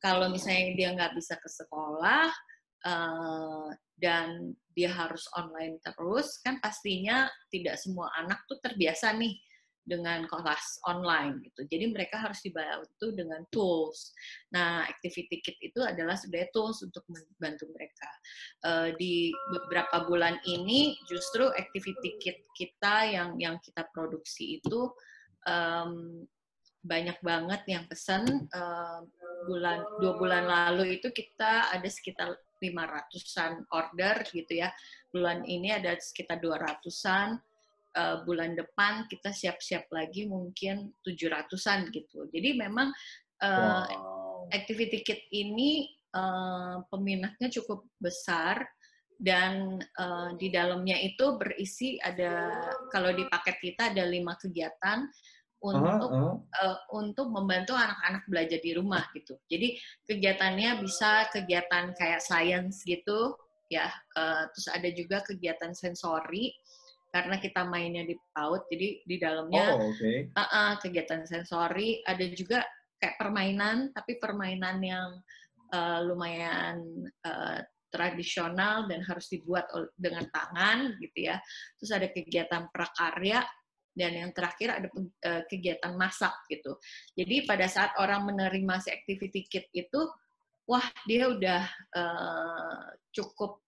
Kalau 0.01 0.29
misalnya 0.29 0.75
dia 0.77 0.89
nggak 0.93 1.13
bisa 1.17 1.39
ke 1.39 1.49
sekolah 1.49 2.29
uh, 2.85 3.69
dan 3.97 4.53
dia 4.75 4.91
harus 4.91 5.23
online 5.39 5.79
terus, 5.79 6.43
kan 6.43 6.59
pastinya 6.59 7.31
tidak 7.47 7.79
semua 7.79 8.11
anak 8.19 8.43
tuh 8.45 8.59
terbiasa 8.59 9.15
nih 9.15 9.39
dengan 9.85 10.25
kelas 10.25 10.81
online 10.89 11.45
gitu. 11.45 11.61
Jadi 11.69 11.93
mereka 11.93 12.17
harus 12.17 12.41
dibantu 12.41 13.13
dengan 13.13 13.45
tools. 13.53 14.11
Nah, 14.49 14.83
activity 14.89 15.39
kit 15.45 15.55
itu 15.61 15.79
adalah 15.85 16.17
sebenarnya 16.17 16.49
tools 16.49 16.81
untuk 16.81 17.05
membantu 17.05 17.69
mereka. 17.71 18.09
Uh, 18.65 18.89
di 18.97 19.29
beberapa 19.53 20.09
bulan 20.09 20.41
ini 20.49 20.97
justru 21.05 21.45
activity 21.53 22.17
kit 22.17 22.41
kita 22.57 23.13
yang 23.13 23.37
yang 23.37 23.61
kita 23.61 23.85
produksi 23.93 24.57
itu 24.57 24.89
um, 25.45 26.25
banyak 26.85 27.17
banget 27.25 27.61
yang 27.65 27.85
pesan 27.89 28.49
uh, 28.53 29.01
bulan 29.45 29.81
dua 30.01 30.13
bulan 30.17 30.43
lalu 30.45 30.97
itu 30.97 31.09
kita 31.13 31.73
ada 31.73 31.89
sekitar 31.89 32.33
500-an 32.61 33.67
order 33.69 34.25
gitu 34.33 34.65
ya. 34.65 34.73
Bulan 35.13 35.45
ini 35.45 35.73
ada 35.75 35.93
sekitar 35.97 36.41
200-an 36.41 37.37
uh, 37.95 38.21
bulan 38.27 38.53
depan 38.53 39.07
kita 39.07 39.31
siap-siap 39.31 39.89
lagi 39.89 40.27
mungkin 40.27 40.93
700-an 41.01 41.89
gitu. 41.95 42.27
Jadi 42.29 42.59
memang 42.59 42.91
uh, 43.41 43.83
wow. 43.87 44.47
activity 44.51 45.01
kit 45.01 45.25
ini 45.31 45.89
uh, 46.13 46.83
peminatnya 46.91 47.49
cukup 47.49 47.87
besar 47.97 48.67
dan 49.15 49.79
uh, 49.95 50.35
di 50.35 50.51
dalamnya 50.51 50.99
itu 50.99 51.39
berisi 51.39 51.95
ada 52.03 52.51
kalau 52.91 53.15
di 53.15 53.23
paket 53.31 53.57
kita 53.63 53.95
ada 53.95 54.03
lima 54.03 54.35
kegiatan 54.35 55.07
untuk 55.63 56.11
uh, 56.11 56.35
uh. 56.35 56.35
Uh, 56.61 56.77
untuk 56.99 57.31
membantu 57.31 57.73
anak-anak 57.73 58.23
belajar 58.27 58.59
di 58.61 58.71
rumah 58.75 59.07
gitu. 59.15 59.39
Jadi 59.47 59.79
kegiatannya 60.05 60.83
bisa 60.83 61.31
kegiatan 61.31 61.95
kayak 61.95 62.21
science 62.21 62.83
gitu 62.83 63.33
ya. 63.71 63.89
Uh, 64.13 64.45
terus 64.53 64.67
ada 64.69 64.89
juga 64.93 65.17
kegiatan 65.25 65.71
sensori 65.73 66.53
karena 67.15 67.39
kita 67.39 67.63
mainnya 67.63 68.03
di 68.03 68.19
PAUD, 68.35 68.67
jadi 68.67 68.87
di 69.07 69.15
dalamnya 69.15 69.79
Oh, 69.79 69.87
oke. 69.87 70.35
uh, 70.35 70.41
uh, 70.43 70.71
kegiatan 70.83 71.23
sensori, 71.23 72.03
ada 72.03 72.27
juga 72.35 72.59
kayak 72.99 73.15
permainan, 73.15 73.95
tapi 73.95 74.19
permainan 74.19 74.83
yang 74.83 75.09
uh, 75.71 76.03
lumayan 76.03 76.83
uh, 77.23 77.63
tradisional 77.87 78.91
dan 78.91 78.99
harus 79.07 79.31
dibuat 79.31 79.71
dengan 79.95 80.27
tangan 80.27 80.99
gitu 80.99 81.31
ya. 81.31 81.39
Terus 81.79 81.91
ada 81.95 82.07
kegiatan 82.11 82.67
prakarya 82.67 83.47
dan 83.95 84.11
yang 84.11 84.31
terakhir 84.35 84.75
ada 84.75 84.87
uh, 84.99 85.43
kegiatan 85.47 85.95
masak 85.95 86.35
gitu. 86.51 86.75
Jadi 87.15 87.47
pada 87.47 87.71
saat 87.71 87.95
orang 87.95 88.27
menerima 88.27 88.83
si 88.83 88.91
activity 88.91 89.47
kit 89.47 89.71
itu, 89.71 90.03
wah 90.67 90.83
dia 91.07 91.31
udah 91.31 91.63
uh, 91.95 92.85
cukup 93.15 93.64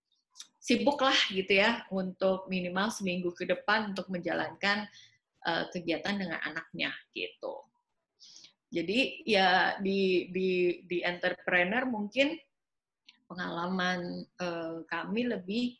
sibuk 0.68 1.00
lah 1.00 1.16
gitu 1.32 1.64
ya 1.64 1.88
untuk 1.96 2.52
minimal 2.52 2.92
seminggu 2.92 3.32
ke 3.32 3.48
depan 3.48 3.96
untuk 3.96 4.12
menjalankan 4.12 4.84
uh, 5.48 5.64
kegiatan 5.72 6.20
dengan 6.20 6.44
anaknya 6.44 6.92
gitu. 7.16 7.64
Jadi 8.68 9.24
ya 9.24 9.80
di 9.80 10.28
di 10.28 10.84
di 10.84 11.00
entrepreneur 11.00 11.88
mungkin 11.88 12.36
pengalaman 13.32 14.28
uh, 14.44 14.84
kami 14.92 15.32
lebih 15.32 15.80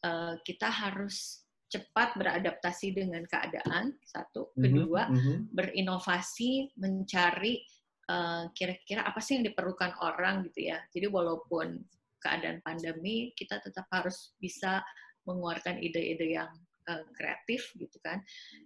uh, 0.00 0.40
kita 0.40 0.72
harus 0.72 1.44
cepat 1.68 2.16
beradaptasi 2.16 2.96
dengan 2.96 3.24
keadaan 3.28 3.96
satu, 4.00 4.52
kedua 4.56 5.08
Mhm, 5.08 5.16
mhm. 5.16 5.36
berinovasi 5.52 6.72
mencari 6.80 7.60
uh, 8.08 8.48
kira-kira 8.56 9.04
apa 9.04 9.20
sih 9.20 9.36
yang 9.40 9.52
diperlukan 9.52 9.92
orang 10.00 10.48
gitu 10.48 10.72
ya. 10.72 10.80
Jadi 10.88 11.08
walaupun 11.08 11.80
keadaan 12.22 12.62
pandemi 12.62 13.34
kita 13.34 13.58
tetap 13.58 13.84
harus 13.90 14.32
bisa 14.38 14.80
mengeluarkan 15.26 15.78
ide-ide 15.78 16.38
yang 16.38 16.50
uh, 16.88 17.02
kreatif 17.14 17.70
gitu 17.78 17.98
kan. 18.02 18.22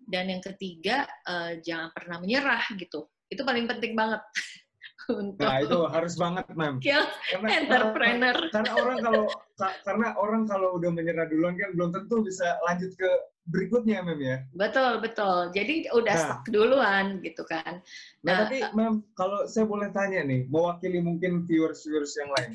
Dan 0.08 0.28
yang 0.32 0.42
ketiga 0.44 1.04
uh, 1.26 1.56
jangan 1.60 1.92
pernah 1.92 2.16
menyerah 2.20 2.64
gitu. 2.76 3.08
Itu 3.28 3.42
paling 3.42 3.66
penting 3.68 3.92
banget 3.96 4.22
untuk 5.12 5.44
Nah, 5.44 5.60
itu 5.60 5.78
harus 5.90 6.14
banget, 6.16 6.46
Mem. 6.56 6.78
skill 6.80 7.04
Karena, 7.32 7.48
entrepreneur. 7.60 8.36
karena 8.54 8.72
orang 8.78 8.98
kalau 9.02 9.24
ka- 9.58 9.78
karena 9.84 10.08
orang 10.16 10.42
kalau 10.48 10.68
udah 10.78 10.90
menyerah 10.92 11.26
duluan 11.28 11.54
kan 11.60 11.74
belum 11.76 11.90
tentu 11.92 12.22
bisa 12.24 12.56
lanjut 12.64 12.92
ke 12.96 13.10
berikutnya, 13.46 14.02
Mem 14.02 14.18
ya. 14.18 14.36
Betul, 14.56 14.98
betul. 15.04 15.52
Jadi 15.54 15.86
udah 15.92 16.14
Nah. 16.16 16.22
stuck 16.24 16.42
duluan 16.50 17.06
gitu 17.22 17.44
kan. 17.46 17.78
Nah, 18.24 18.30
Nah, 18.32 18.38
tapi 18.48 18.56
Mem, 18.74 19.04
kalau 19.14 19.44
saya 19.46 19.68
boleh 19.68 19.92
tanya 19.92 20.24
nih, 20.24 20.48
mewakili 20.50 20.98
mungkin 21.04 21.44
viewers-viewers 21.46 22.16
yang 22.18 22.30
lain. 22.34 22.50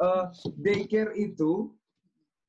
Eh, 0.00 0.24
daycare 0.56 1.12
itu 1.14 1.72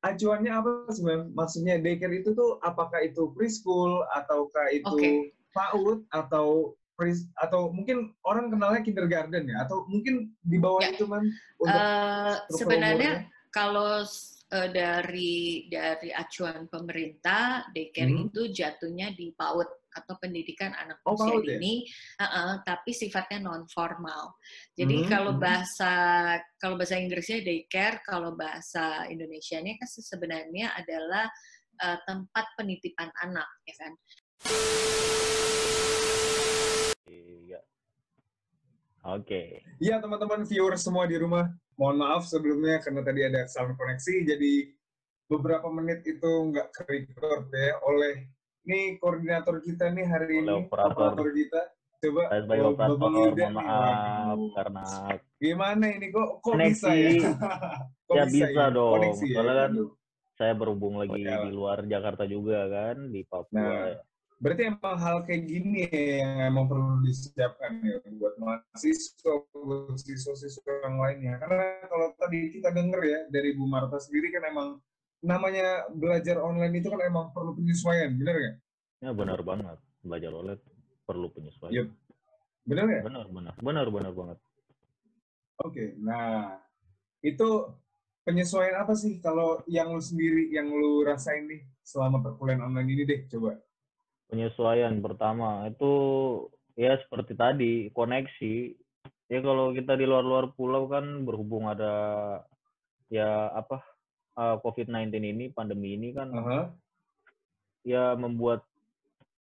acuannya 0.01 0.51
apa 0.51 0.69
sih, 0.91 1.03
Mem? 1.03 1.31
Maksudnya 1.35 1.79
daycare 1.79 2.23
itu 2.23 2.31
tuh 2.31 2.59
apakah 2.63 3.03
itu 3.03 3.31
preschool 3.35 4.03
ataukah 4.15 4.67
itu 4.71 4.89
Oke. 4.89 5.11
PAUD 5.53 6.07
atau 6.09 6.73
pres 6.93 7.25
atau 7.41 7.73
mungkin 7.73 8.13
orang 8.25 8.53
kenalnya 8.53 8.81
kindergarten 8.85 9.49
ya 9.49 9.65
atau 9.65 9.85
mungkin 9.89 10.29
di 10.45 10.57
bawah 10.61 10.81
Ya. 10.81 10.93
itu, 10.93 11.05
Mem? 11.05 11.25
Untuk 11.61 11.73
Eh, 11.77 12.35
sebenarnya 12.53 13.11
umurnya? 13.21 13.49
kalau 13.49 14.01
eh, 14.53 14.69
dari 14.69 15.65
dari 15.69 16.09
acuan 16.13 16.69
pemerintah 16.69 17.65
daycare 17.73 18.09
Hmm. 18.13 18.29
itu 18.29 18.41
jatuhnya 18.49 19.13
di 19.13 19.33
PAUD 19.33 19.69
atau 19.93 20.17
pendidikan 20.17 20.73
anak 20.73 20.99
Oh, 21.05 21.13
usia 21.15 21.37
ya? 21.39 21.57
dini, 21.57 21.85
eh, 22.19 22.25
eh, 22.25 22.53
tapi 22.65 22.91
sifatnya 22.91 23.39
non 23.45 23.65
formal. 23.69 24.35
Jadi 24.73 25.05
Hmm, 25.05 25.09
kalau 25.09 25.33
hmm. 25.37 25.41
bahasa 25.41 25.93
kalau 26.57 26.75
bahasa 26.75 26.97
Inggrisnya 26.97 27.45
daycare, 27.45 28.01
kalau 28.05 28.33
bahasa 28.33 29.05
Indonesianya 29.07 29.77
kan 29.77 29.87
sebenarnya 29.89 30.73
adalah 30.73 31.29
eh, 31.81 31.97
tempat 32.05 32.45
penitipan 32.57 33.09
anak, 33.21 33.49
ya 33.65 33.75
kan? 33.81 33.93
Iya. 37.09 37.59
Oke. 39.03 39.61
Iya 39.83 39.99
teman-teman 39.99 40.47
viewer 40.47 40.77
semua 40.79 41.03
di 41.09 41.19
rumah, 41.19 41.49
mohon 41.75 41.99
maaf 41.99 42.23
sebelumnya 42.29 42.79
karena 42.79 43.01
tadi 43.03 43.21
ada 43.25 43.43
kesalahan 43.43 43.75
koneksi, 43.75 44.15
jadi 44.31 44.53
beberapa 45.27 45.67
menit 45.71 46.05
itu 46.05 46.29
nggak 46.51 46.71
ke-record 46.71 47.49
ya 47.51 47.79
oleh 47.83 48.27
ini 48.63 48.79
koordinator 48.97 49.59
kita 49.59 49.91
nih 49.91 50.05
hari 50.05 50.39
Oleh 50.39 50.55
ini, 50.55 50.63
operator. 50.63 51.13
kita. 51.29 51.61
Coba 52.03 52.21
oh, 52.27 52.35
operator 52.35 52.75
Babang 52.75 53.15
Yuda 53.15 53.43
nih, 53.43 53.55
maaf 53.55 54.39
karena 54.53 54.83
Gimana 55.39 55.85
ini 55.89 56.07
kok 56.09 56.29
kok 56.39 56.51
Koneksi. 56.51 56.83
bisa 56.83 56.89
ya? 56.91 57.11
Kok 58.03 58.15
Ya, 58.15 58.23
bisa 58.27 58.63
dong. 58.69 58.91
Koneksi 58.99 59.23
ya? 59.23 59.35
Soalnya 59.35 59.55
kan 59.55 59.71
Waduh. 59.71 59.89
saya 60.33 60.53
berhubung 60.53 60.95
lagi 60.97 61.15
Oh, 61.15 61.19
ya. 61.21 61.37
di 61.41 61.51
luar 61.51 61.79
Jakarta 61.85 62.23
juga 62.25 62.67
kan 62.67 62.97
di 63.07 63.21
Papua. 63.23 63.55
Nah, 63.55 63.95
Berarti 64.43 64.67
emang 64.67 64.99
hal 64.99 65.23
kayak 65.23 65.43
gini 65.47 65.87
ya 65.87 66.03
yang 66.19 66.51
emang 66.51 66.67
perlu 66.67 66.99
disiapkan 66.99 67.79
ya 67.79 67.95
buat 68.19 68.35
mahasiswa, 68.35 69.39
buat 69.55 69.95
siswa-siswa 69.95 70.83
yang 70.83 70.99
lainnya. 70.99 71.39
Karena 71.39 71.79
kalau 71.87 72.11
tadi 72.19 72.51
kita 72.51 72.75
denger 72.75 72.99
ya 72.99 73.19
dari 73.31 73.55
Bu 73.55 73.63
Marta 73.63 73.95
sendiri 73.95 74.35
kan 74.35 74.43
emang 74.51 74.83
namanya 75.23 75.87
belajar 75.95 76.43
online 76.43 76.83
itu 76.83 76.91
kan 76.91 76.99
emang 76.99 77.31
perlu 77.31 77.55
penyesuaian, 77.55 78.11
bener 78.19 78.35
nggak? 78.35 78.55
Ya 78.99 79.11
benar 79.15 79.39
banget. 79.39 79.79
Belajar 80.03 80.31
OLED 80.35 80.59
perlu 81.07 81.31
penyesuaian. 81.31 81.73
Yep. 81.73 81.87
Bener 82.67 82.83
nggak? 82.83 83.03
Benar, 83.07 83.25
benar. 83.31 83.53
Benar, 83.63 83.85
benar 83.87 84.11
banget. 84.11 84.37
Oke, 85.63 85.95
nah 86.03 86.59
itu 87.23 87.71
penyesuaian 88.27 88.83
apa 88.83 88.99
sih 88.99 89.23
kalau 89.23 89.63
yang 89.71 89.95
lu 89.95 90.03
sendiri, 90.03 90.51
yang 90.51 90.67
lu 90.67 91.07
rasain 91.07 91.47
nih 91.47 91.63
selama 91.87 92.19
perkuliahan 92.19 92.67
online 92.67 92.89
ini 92.91 93.03
deh, 93.07 93.21
coba. 93.31 93.55
Penyesuaian 94.27 94.99
pertama 94.99 95.63
itu 95.71 95.91
ya 96.75 96.99
seperti 96.99 97.33
tadi 97.39 97.73
koneksi. 97.95 98.55
Ya 99.31 99.39
kalau 99.39 99.71
kita 99.71 99.95
di 99.95 100.03
luar-luar 100.03 100.51
pulau 100.51 100.91
kan 100.91 101.23
berhubung 101.23 101.71
ada 101.71 101.93
ya 103.07 103.47
apa 103.55 103.92
eh, 104.33 104.55
COVID-19 104.59 105.13
ini, 105.19 105.45
pandemi 105.49 105.93
ini 105.93 106.09
kan 106.11 106.29
Aha. 106.29 106.59
ya 107.83 108.15
membuat 108.15 108.63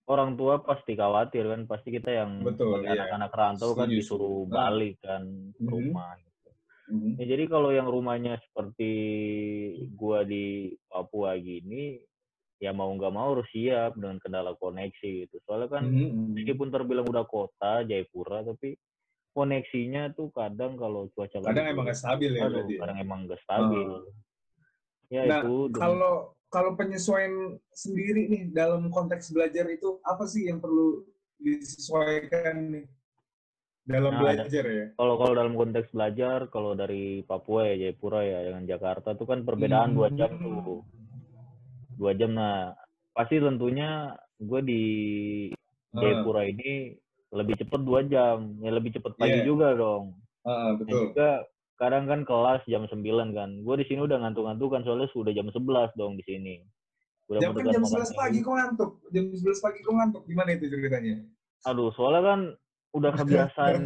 orang 0.06 0.34
tua 0.34 0.58
pasti 0.60 0.96
khawatir 0.96 1.46
kan 1.46 1.62
pasti 1.66 1.92
kita 1.92 2.10
yang 2.10 2.42
Betul, 2.42 2.82
iya. 2.82 3.06
anak-anak 3.06 3.32
rantau 3.32 3.76
kan 3.76 3.86
disuruh 3.88 4.48
setuju. 4.48 4.54
balik 4.56 4.96
kan 5.00 5.24
ke 5.54 5.62
Mhm. 5.62 5.70
rumah 5.70 6.12
gitu. 6.18 6.50
Mhm. 6.90 7.12
Ya, 7.16 7.26
jadi 7.28 7.44
kalau 7.46 7.70
yang 7.70 7.86
rumahnya 7.86 8.42
seperti 8.42 8.92
gua 9.94 10.24
di 10.24 10.74
Papua 10.88 11.38
gini 11.38 12.02
ya 12.58 12.74
mau 12.74 12.90
nggak 12.90 13.14
mau 13.14 13.38
harus 13.38 13.48
siap 13.54 13.96
dengan 13.96 14.20
kendala 14.20 14.52
koneksi 14.52 15.10
gitu 15.24 15.40
soalnya 15.46 15.72
kan 15.72 15.84
Mhm, 15.86 15.96
mhm. 15.96 16.32
meskipun 16.36 16.68
terbilang 16.70 17.08
udah 17.08 17.24
kota 17.24 17.86
Jayapura 17.86 18.44
tapi 18.44 18.76
koneksinya 19.32 20.12
tuh 20.12 20.28
kadang 20.34 20.76
kalau 20.76 21.08
cuaca 21.14 21.40
lagi 21.40 21.48
Kadang 21.56 21.66
emang 21.70 21.76
buruk, 21.78 21.86
nggak 21.88 22.00
stabil 22.02 22.32
ya 22.34 22.44
aduh, 22.44 22.66
ya? 22.68 22.78
kadang 22.82 22.98
emang 23.00 23.20
nggak 23.30 23.40
stabil 23.40 23.88
ya 25.10 25.26
Nah, 25.26 25.42
itu 25.42 25.74
kalau 25.74 26.16
kalau 26.50 26.74
penyesuaian 26.74 27.58
sendiri 27.70 28.26
nih 28.26 28.44
dalam 28.50 28.90
konteks 28.90 29.30
belajar 29.30 29.66
itu 29.70 29.98
apa 30.02 30.26
sih 30.26 30.50
yang 30.50 30.58
perlu 30.58 31.06
disesuaikan 31.38 32.74
nih 32.74 32.86
dalam 33.86 34.14
Nah, 34.14 34.22
belajar 34.22 34.64
ya? 34.66 34.86
kalau 34.94 35.16
kalau 35.18 35.34
dalam 35.34 35.54
konteks 35.54 35.90
belajar 35.94 36.40
kalau 36.50 36.74
dari 36.74 37.22
Papua 37.26 37.70
ya 37.74 37.90
Jayapura 37.90 38.22
ya 38.22 38.40
dengan 38.46 38.66
Jakarta 38.66 39.14
tuh 39.14 39.26
kan 39.26 39.42
perbedaan 39.46 39.94
dua 39.98 40.10
jam 40.14 40.30
Hmm. 40.30 40.42
tuh 40.42 40.82
dua 41.98 42.12
jam 42.16 42.32
nah 42.32 42.74
pasti 43.12 43.42
tentunya 43.42 44.14
gue 44.40 44.62
di 44.64 44.84
Ah, 45.90 46.06
Jayapura 46.06 46.46
ini 46.46 46.94
lebih 47.34 47.62
cepet 47.62 47.82
dua 47.82 48.06
jam 48.06 48.62
ya 48.62 48.70
lebih 48.70 48.94
cepet 48.94 49.14
pagi 49.18 49.42
Iya. 49.42 49.46
juga 49.46 49.74
dong 49.74 50.18
dan 50.46 50.78
betul. 50.78 51.02
juga 51.10 51.30
kadang 51.80 52.06
kan 52.06 52.28
kelas 52.28 52.62
jam 52.68 52.84
9 52.84 53.00
kan 53.32 53.50
gue 53.64 53.76
di 53.80 53.86
sini 53.88 54.04
udah 54.04 54.20
ngantuk-ngantuk 54.20 54.70
kan 54.70 54.84
soalnya 54.84 55.08
sudah 55.16 55.32
jam 55.32 55.48
11 55.48 55.96
dong 55.96 56.20
di 56.20 56.24
sini 56.28 56.60
udah 57.32 57.40
Jam 57.40 57.54
kan 57.56 57.66
jam 57.72 57.82
makan 57.86 58.04
11 58.10 58.20
pagi 58.20 58.38
kok 58.42 58.56
ngantuk. 58.58 58.92
Jam 59.14 59.24
11 59.30 59.62
pagi 59.62 59.80
kok 59.86 59.94
ngantuk. 59.94 60.24
Gimana 60.26 60.50
itu 60.58 60.66
ceritanya? 60.66 61.16
aduh 61.68 61.92
soalnya 61.96 62.24
kan 62.24 62.40
udah 62.92 63.12
kebiasaan 63.20 63.84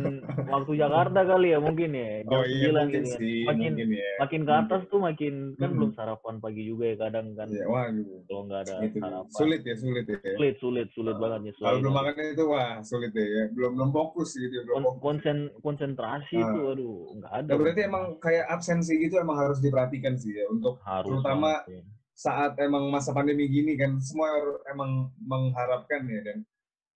waktu 0.47 0.71
Jakarta 0.73 1.19
kali 1.23 1.51
ya 1.51 1.59
mungkin 1.59 1.91
ya 1.91 2.23
jam 2.23 2.39
Oh 2.39 2.45
iya 2.45 2.71
9 2.71 2.79
mungkin 2.79 3.01
gitu 3.03 3.09
kan. 3.09 3.19
sih, 3.19 3.37
makin 3.43 3.71
mungkin 3.73 3.89
ya. 3.91 4.11
makin 4.17 4.41
ke 4.41 4.53
atas 4.55 4.81
tuh 4.87 4.99
makin 5.01 5.33
kan 5.53 5.67
Mhm. 5.67 5.75
belum 5.75 5.91
sarapan 5.93 6.35
pagi 6.37 6.63
juga 6.63 6.83
ya 6.85 6.95
kadang 6.97 7.27
kan 7.33 7.47
Iya, 7.47 7.65
wah 7.65 7.87
gitu. 7.89 8.13
kalau 8.23 8.41
nggak 8.45 8.61
ada 8.61 8.75
Gitu. 8.81 8.97
sarapan 8.97 9.35
Sulit 9.35 9.61
ya, 9.61 9.75
sulit 9.75 10.05
ya. 10.05 10.17
sulit 10.31 10.55
sulit 10.57 10.87
sulit 10.89 11.13
Ah, 11.13 11.19
banget 11.19 11.35
Kalau 11.35 11.43
nyesuaiin 11.43 11.81
belum 11.81 11.93
makan 11.93 12.13
itu 12.29 12.43
wah 12.45 12.71
sulit 12.81 13.11
ya. 13.11 13.25
ya. 13.25 13.43
Belum 13.51 13.71
belum 13.73 13.89
fokus 13.91 14.29
gitu, 14.33 14.55
belum 14.61 14.71
Kon- 14.73 14.85
fokus. 14.85 15.01
konsen 15.01 15.37
konsentrasi 15.59 16.37
Ah. 16.37 16.43
itu 16.45 16.59
aduh 16.69 16.95
nggak 17.13 17.33
ada 17.33 17.49
Nah, 17.49 17.57
berarti 17.59 17.81
emang 17.83 18.03
kayak 18.17 18.45
absensi 18.47 18.93
gitu 18.97 19.15
emang 19.17 19.35
harus 19.37 19.59
diperhatikan 19.59 20.15
sih 20.15 20.31
ya 20.33 20.47
untuk 20.47 20.79
harus 20.81 21.11
terutama 21.11 21.59
banget 21.59 21.61
sih. 21.69 21.81
saat 22.15 22.55
emang 22.57 22.87
masa 22.87 23.11
pandemi 23.11 23.45
gini 23.45 23.75
kan 23.75 23.99
semua 23.99 24.31
emang 24.65 25.11
mengharapkan 25.19 26.05
ya 26.05 26.23
dan 26.23 26.37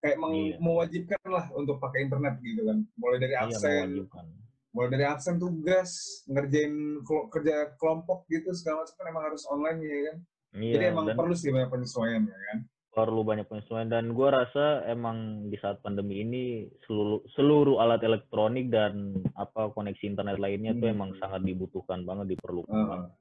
kayak 0.08 0.18
meng- 0.18 0.36
Iya. 0.48 0.56
mewajibkan 0.58 1.22
lah 1.28 1.46
untuk 1.52 1.76
pakai 1.78 2.00
internet 2.02 2.40
gitu 2.40 2.64
kan 2.64 2.78
mulai 2.96 3.18
dari 3.18 3.34
Iya, 3.34 3.44
absen 3.46 3.88
mewajibkan. 3.92 4.26
mulai 4.70 4.90
dari 4.90 5.06
absen 5.06 5.36
tugas 5.36 5.90
ngerjain 6.26 6.74
kelo- 7.02 7.28
kerja 7.28 7.56
kelompok 7.76 8.24
gitu 8.28 8.50
segala 8.54 8.82
macam 8.82 8.96
kan 8.96 9.06
emang 9.06 9.26
harus 9.26 9.44
online 9.46 9.80
ya 9.82 10.00
kan 10.08 10.18
Iya, 10.56 10.74
Jadi 10.74 10.86
emang 10.88 11.06
perlu 11.12 11.34
sih 11.34 11.52
banyak 11.52 11.70
penyesuaian 11.70 12.24
ya 12.24 12.38
kan. 12.48 12.60
perlu 12.90 13.22
banyak 13.22 13.46
penyesuaian 13.46 13.86
dan 13.86 14.10
gue 14.10 14.26
rasa 14.26 14.66
emang 14.86 15.18
di 15.46 15.56
saat 15.56 15.78
pandemi 15.78 16.18
ini 16.18 16.44
seluruh 16.82 17.22
seluruh 17.30 17.78
alat 17.78 18.02
elektronik 18.02 18.68
dan 18.68 18.94
apa 19.36 19.70
koneksi 19.70 20.08
internet 20.08 20.38
lainnya 20.38 20.74
tuh 20.74 20.88
Hmm. 20.88 20.96
emang 20.96 21.12
sangat 21.16 21.44
dibutuhkan 21.44 22.02
banget 22.02 22.34
diperlukan 22.34 22.72
Heeh. 22.72 22.88
banget. 22.88 23.12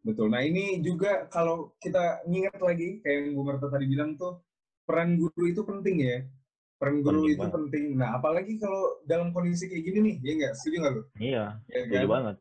betul. 0.00 0.30
Nah 0.30 0.40
ini 0.40 0.78
juga 0.78 1.26
kalau 1.26 1.74
kita 1.76 2.22
nginget 2.24 2.60
lagi 2.60 2.88
kayak 3.00 3.16
yang 3.18 3.34
Bu 3.34 3.42
Marta 3.42 3.66
tadi 3.66 3.84
bilang 3.84 4.14
tuh 4.14 4.38
peran 4.88 5.20
guru 5.20 5.42
itu 5.44 5.60
penting 5.60 5.96
ya. 6.00 6.18
Peran 6.80 7.04
guru 7.04 7.28
Penting 7.28 7.34
itu 7.36 7.44
banget. 7.44 7.54
penting. 7.60 7.84
Nah 8.00 8.08
apalagi 8.16 8.56
kalau 8.56 9.04
dalam 9.04 9.36
kondisi 9.36 9.68
kayak 9.68 9.84
gini 9.84 9.98
nih, 10.00 10.16
ya 10.24 10.32
nggak? 10.40 10.52
Setuju 10.56 10.76
nggak 10.80 10.92
lu? 10.96 11.02
Iya, 11.20 11.44
Ya 11.68 11.80
setuju 11.84 12.06
kan? 12.08 12.12
banget. 12.16 12.36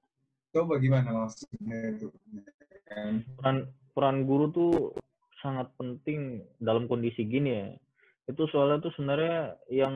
Coba 0.55 0.73
gimana 0.79 1.09
maksudnya 1.11 1.77
itu? 1.91 2.07
Ya 2.71 2.79
kan? 2.87 3.11
Peran 3.35 3.57
peran 3.91 4.17
guru 4.23 4.45
tuh 4.55 4.71
sangat 5.43 5.67
penting 5.75 6.47
dalam 6.63 6.87
kondisi 6.87 7.27
gini 7.27 7.49
ya. 7.51 7.67
Itu 8.31 8.47
soalnya 8.47 8.79
tuh 8.79 8.95
sebenarnya 8.95 9.59
yang 9.67 9.95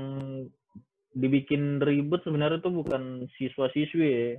dibikin 1.12 1.80
ribet 1.80 2.24
sebenarnya 2.24 2.64
tuh 2.64 2.72
bukan 2.72 3.28
siswa-siswi 3.36 4.08
ya, 4.08 4.30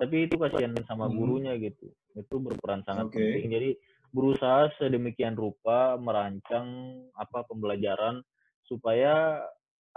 tapi 0.00 0.24
itu 0.24 0.40
kasihan 0.40 0.72
sama 0.88 1.06
Hmm. 1.06 1.16
gurunya 1.16 1.52
gitu. 1.60 1.92
Itu 2.16 2.40
berperan 2.40 2.80
sangat 2.84 3.12
Oke. 3.12 3.20
penting. 3.20 3.52
Jadi 3.52 3.70
berusaha 4.14 4.70
sedemikian 4.78 5.34
rupa 5.34 5.98
merancang 5.98 6.66
apa 7.18 7.42
pembelajaran 7.50 8.22
supaya 8.62 9.42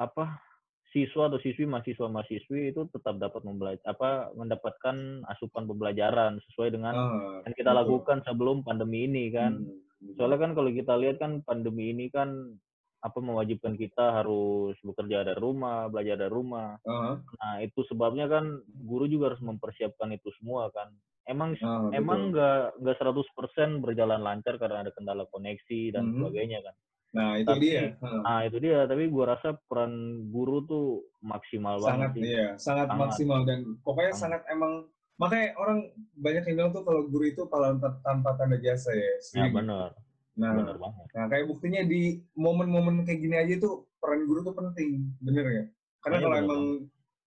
apa 0.02 0.42
siswa 0.90 1.30
atau 1.30 1.38
siswi 1.38 1.70
mahasiswa 1.70 2.10
mahasiswi 2.10 2.74
itu 2.74 2.90
tetap 2.90 3.22
dapat 3.22 3.46
membelajar 3.46 3.86
apa 3.86 4.34
mendapatkan 4.34 5.22
asupan 5.30 5.70
pembelajaran 5.70 6.42
sesuai 6.50 6.74
dengan 6.74 6.96
Ah, 6.98 7.46
yang 7.46 7.54
kita 7.54 7.70
betul. 7.70 7.80
lakukan 7.86 8.18
sebelum 8.26 8.66
pandemi 8.66 9.06
ini 9.06 9.30
kan. 9.30 9.62
Hmm. 9.62 10.14
Soalnya 10.18 10.50
kan 10.50 10.52
kalau 10.58 10.70
kita 10.74 10.94
lihat 10.98 11.22
kan 11.22 11.46
pandemi 11.46 11.94
ini 11.94 12.10
kan 12.10 12.58
apa 13.06 13.20
mewajibkan 13.22 13.78
kita 13.78 14.10
harus 14.24 14.74
bekerja 14.82 15.22
dari 15.22 15.38
rumah, 15.38 15.86
belajar 15.94 16.18
dari 16.18 16.34
rumah. 16.34 16.82
Ah, 16.88 17.22
Nah, 17.22 17.54
itu 17.62 17.86
sebabnya 17.86 18.26
kan 18.26 18.58
guru 18.66 19.06
juga 19.06 19.36
harus 19.36 19.44
mempersiapkan 19.46 20.10
itu 20.16 20.34
semua 20.42 20.74
kan. 20.74 20.90
Emang 21.28 21.60
ah, 21.60 21.92
emang 21.92 22.32
nggak 22.32 22.80
nggak 22.80 22.98
100% 22.98 23.84
berjalan 23.84 24.20
lancar 24.20 24.56
karena 24.56 24.82
ada 24.82 24.92
kendala 24.92 25.28
koneksi 25.28 25.92
dan 25.92 26.08
Mhm. 26.08 26.14
sebagainya 26.18 26.60
kan. 26.62 26.76
Nah 27.10 27.30
itu 27.36 27.48
Tapi 27.50 27.60
dia. 27.62 27.84
Ah. 28.00 28.20
nah 28.22 28.40
itu 28.44 28.58
dia, 28.58 28.80
tapi 28.84 29.04
gua 29.08 29.36
rasa 29.36 29.60
peran 29.68 29.94
guru 30.26 30.64
tuh 30.64 30.86
maksimal 31.20 31.80
sangat 31.80 32.12
banget 32.12 32.12
sih. 32.14 32.22
iya 32.26 32.48
sangat, 32.56 32.88
Sangat. 32.88 33.02
maksimal 33.02 33.40
dan 33.44 33.60
pokoknya 33.82 34.14
Sangat. 34.14 34.40
sangat 34.40 34.42
emang 34.50 34.74
makanya 35.18 35.48
orang 35.56 35.80
banyak 36.16 36.44
yang 36.46 36.56
bilang 36.58 36.72
tuh 36.72 36.84
kalau 36.84 37.02
guru 37.06 37.26
itu 37.26 37.42
ta- 37.44 38.00
tanpa 38.02 38.30
tanda 38.34 38.56
jasa 38.58 38.92
ya 38.92 39.02
Ya 39.02 39.12
setuju 39.20 39.40
nggak? 39.42 39.54
benar, 39.58 39.90
nah 40.34 40.52
benar 40.54 40.76
banget. 40.78 41.06
nah 41.12 41.26
kayak 41.28 41.46
buktinya 41.48 41.82
di 41.84 42.02
momen-momen 42.34 43.02
kayak 43.02 43.20
gini 43.20 43.36
aja 43.36 43.56
tuh 43.58 43.74
peran 43.98 44.24
guru 44.24 44.46
tuh 44.46 44.54
penting 44.54 45.10
bener 45.18 45.46
ya 45.46 45.64
karena 46.00 46.16
Iya, 46.16 46.24
kalau 46.24 46.32
bener 46.32 46.46
emang 46.46 46.64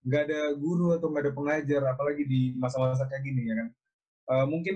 nggak 0.01 0.21
ada 0.23 0.41
guru 0.55 0.85
atau 0.91 1.07
nggak 1.07 1.21
ada 1.21 1.33
pengajar 1.35 1.81
apalagi 1.85 2.23
di 2.23 2.41
masa-masa 2.55 3.05
kayak 3.05 3.21
gini 3.23 3.45
ya 3.45 3.55
kan 3.55 3.67
eh, 4.31 4.45
mungkin 4.47 4.75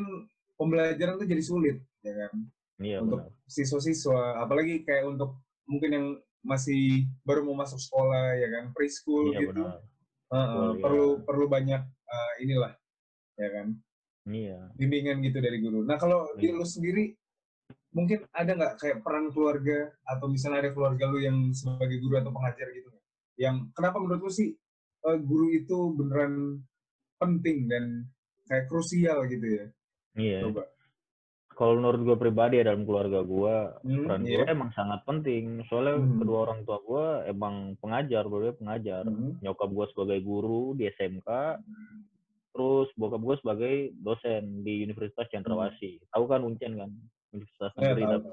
pembelajaran 0.60 1.16
tuh 1.20 1.28
jadi 1.28 1.44
sulit 1.44 1.78
ya 2.04 2.14
kan 2.16 2.34
Iya 2.76 3.00
untuk 3.00 3.32
siswa-siswa 3.48 4.44
apalagi 4.44 4.84
kayak 4.84 5.08
untuk 5.08 5.40
mungkin 5.64 5.92
yang 5.96 6.08
masih 6.44 7.08
baru 7.24 7.42
mau 7.48 7.58
masuk 7.58 7.80
sekolah 7.80 8.36
ya 8.36 8.48
kan 8.52 8.64
preschool 8.76 9.32
Iya 9.32 9.40
gitu 9.48 9.64
benar. 9.64 9.80
Heeh, 10.26 10.46
Betul, 10.46 10.68
iya. 10.76 10.82
perlu 10.84 11.08
perlu 11.24 11.46
banyak 11.48 11.82
eh, 11.88 12.34
inilah 12.44 12.74
ya 13.40 13.50
kan 13.52 13.68
Iya. 14.26 14.60
bimbingan 14.76 15.22
gitu 15.22 15.38
dari 15.40 15.62
guru. 15.62 15.86
Nah 15.86 15.96
kalau 15.96 16.28
di 16.36 16.50
Iya. 16.52 16.58
lu 16.58 16.66
sendiri 16.66 17.14
mungkin 17.96 18.28
ada 18.36 18.52
nggak 18.52 18.74
kayak 18.82 18.98
peran 19.08 19.32
keluarga 19.32 19.88
atau 20.04 20.28
misalnya 20.28 20.68
ada 20.68 20.72
keluarga 20.76 21.04
lu 21.08 21.24
yang 21.24 21.38
sebagai 21.56 21.96
guru 22.04 22.20
atau 22.20 22.36
pengajar 22.36 22.68
gitu? 22.76 22.92
Yang 23.40 23.72
kenapa 23.72 23.98
menurut 24.04 24.22
lu 24.28 24.32
sih 24.34 24.52
eh, 25.06 25.20
guru 25.24 25.48
itu 25.54 25.78
beneran 25.96 26.60
penting 27.16 27.72
dan 27.72 28.04
kayak 28.46 28.66
krusial 28.66 29.26
gitu 29.26 29.46
ya? 29.46 29.66
Iya. 30.16 30.40
Coba. 30.48 30.64
Kalau 31.56 31.80
menurut 31.80 32.02
gue 32.04 32.18
pribadi 32.20 32.60
ya 32.60 32.68
dalam 32.68 32.84
keluarga 32.84 33.24
gue, 33.24 33.56
Hmm, 33.82 34.04
peran 34.04 34.22
iya. 34.28 34.44
guru 34.44 34.52
emang 34.52 34.72
sangat 34.76 35.00
penting. 35.08 35.64
Soalnya 35.66 35.96
Hmm. 35.98 36.20
kedua 36.20 36.38
orang 36.46 36.60
tua 36.64 36.78
gue 36.84 37.06
emang 37.32 37.56
pengajar, 37.80 38.24
berdua 38.28 38.54
pengajar. 38.54 39.04
Mhm. 39.08 39.40
Nyokap 39.40 39.70
gue 39.72 39.86
sebagai 39.96 40.20
guru 40.20 40.76
di 40.76 40.84
SMK, 40.86 41.30
terus 42.52 42.88
bokap 42.96 43.22
gue 43.24 43.36
sebagai 43.40 43.74
dosen 43.96 44.64
di 44.64 44.84
Universitas 44.84 45.28
Cendrawasih. 45.28 46.04
Tahu 46.12 46.24
kan 46.28 46.44
Uncen 46.44 46.76
kan? 46.76 46.92
Universitas 47.32 47.72
Hmm. 47.76 47.84
Ya, 47.84 47.92
Negeri. 47.94 48.04
tahu. 48.04 48.24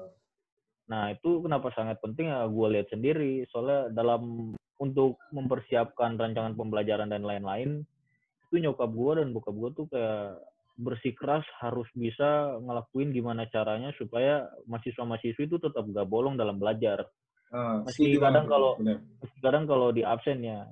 Nah 0.83 1.03
itu 1.11 1.29
kenapa 1.39 1.67
sangat 1.71 2.03
penting 2.03 2.27
ya 2.27 2.43
gue 2.43 2.67
lihat 2.69 2.87
sendiri. 2.91 3.47
Soalnya 3.47 3.87
dalam 3.89 4.51
untuk 4.75 5.15
mempersiapkan 5.31 6.19
rancangan 6.19 6.59
pembelajaran 6.59 7.07
dan 7.07 7.23
lain-lain, 7.23 7.87
itu 8.53 8.61
nyokap 8.61 8.85
gue 8.85 9.11
dan 9.17 9.27
bokap 9.33 9.55
gue 9.57 9.69
tuh 9.73 9.85
kayak 9.89 10.37
bersikeras 10.77 11.41
harus 11.57 11.89
bisa 11.93 12.53
ngelakuin 12.61 13.09
gimana 13.09 13.49
caranya 13.49 13.89
supaya 13.97 14.45
mahasiswa-mahasiswi 14.69 15.49
itu 15.49 15.57
tetap 15.57 15.81
gak 15.89 16.05
bolong 16.05 16.37
dalam 16.37 16.61
belajar. 16.61 17.09
Meski 17.49 18.13
setuju 18.13 18.17
kadang 18.21 18.45
kalau- 18.45 18.77
benar. 18.77 19.01
Kadang 19.41 19.65
kalau 19.65 19.89
di 19.89 20.05
absen 20.05 20.41
ya, 20.41 20.69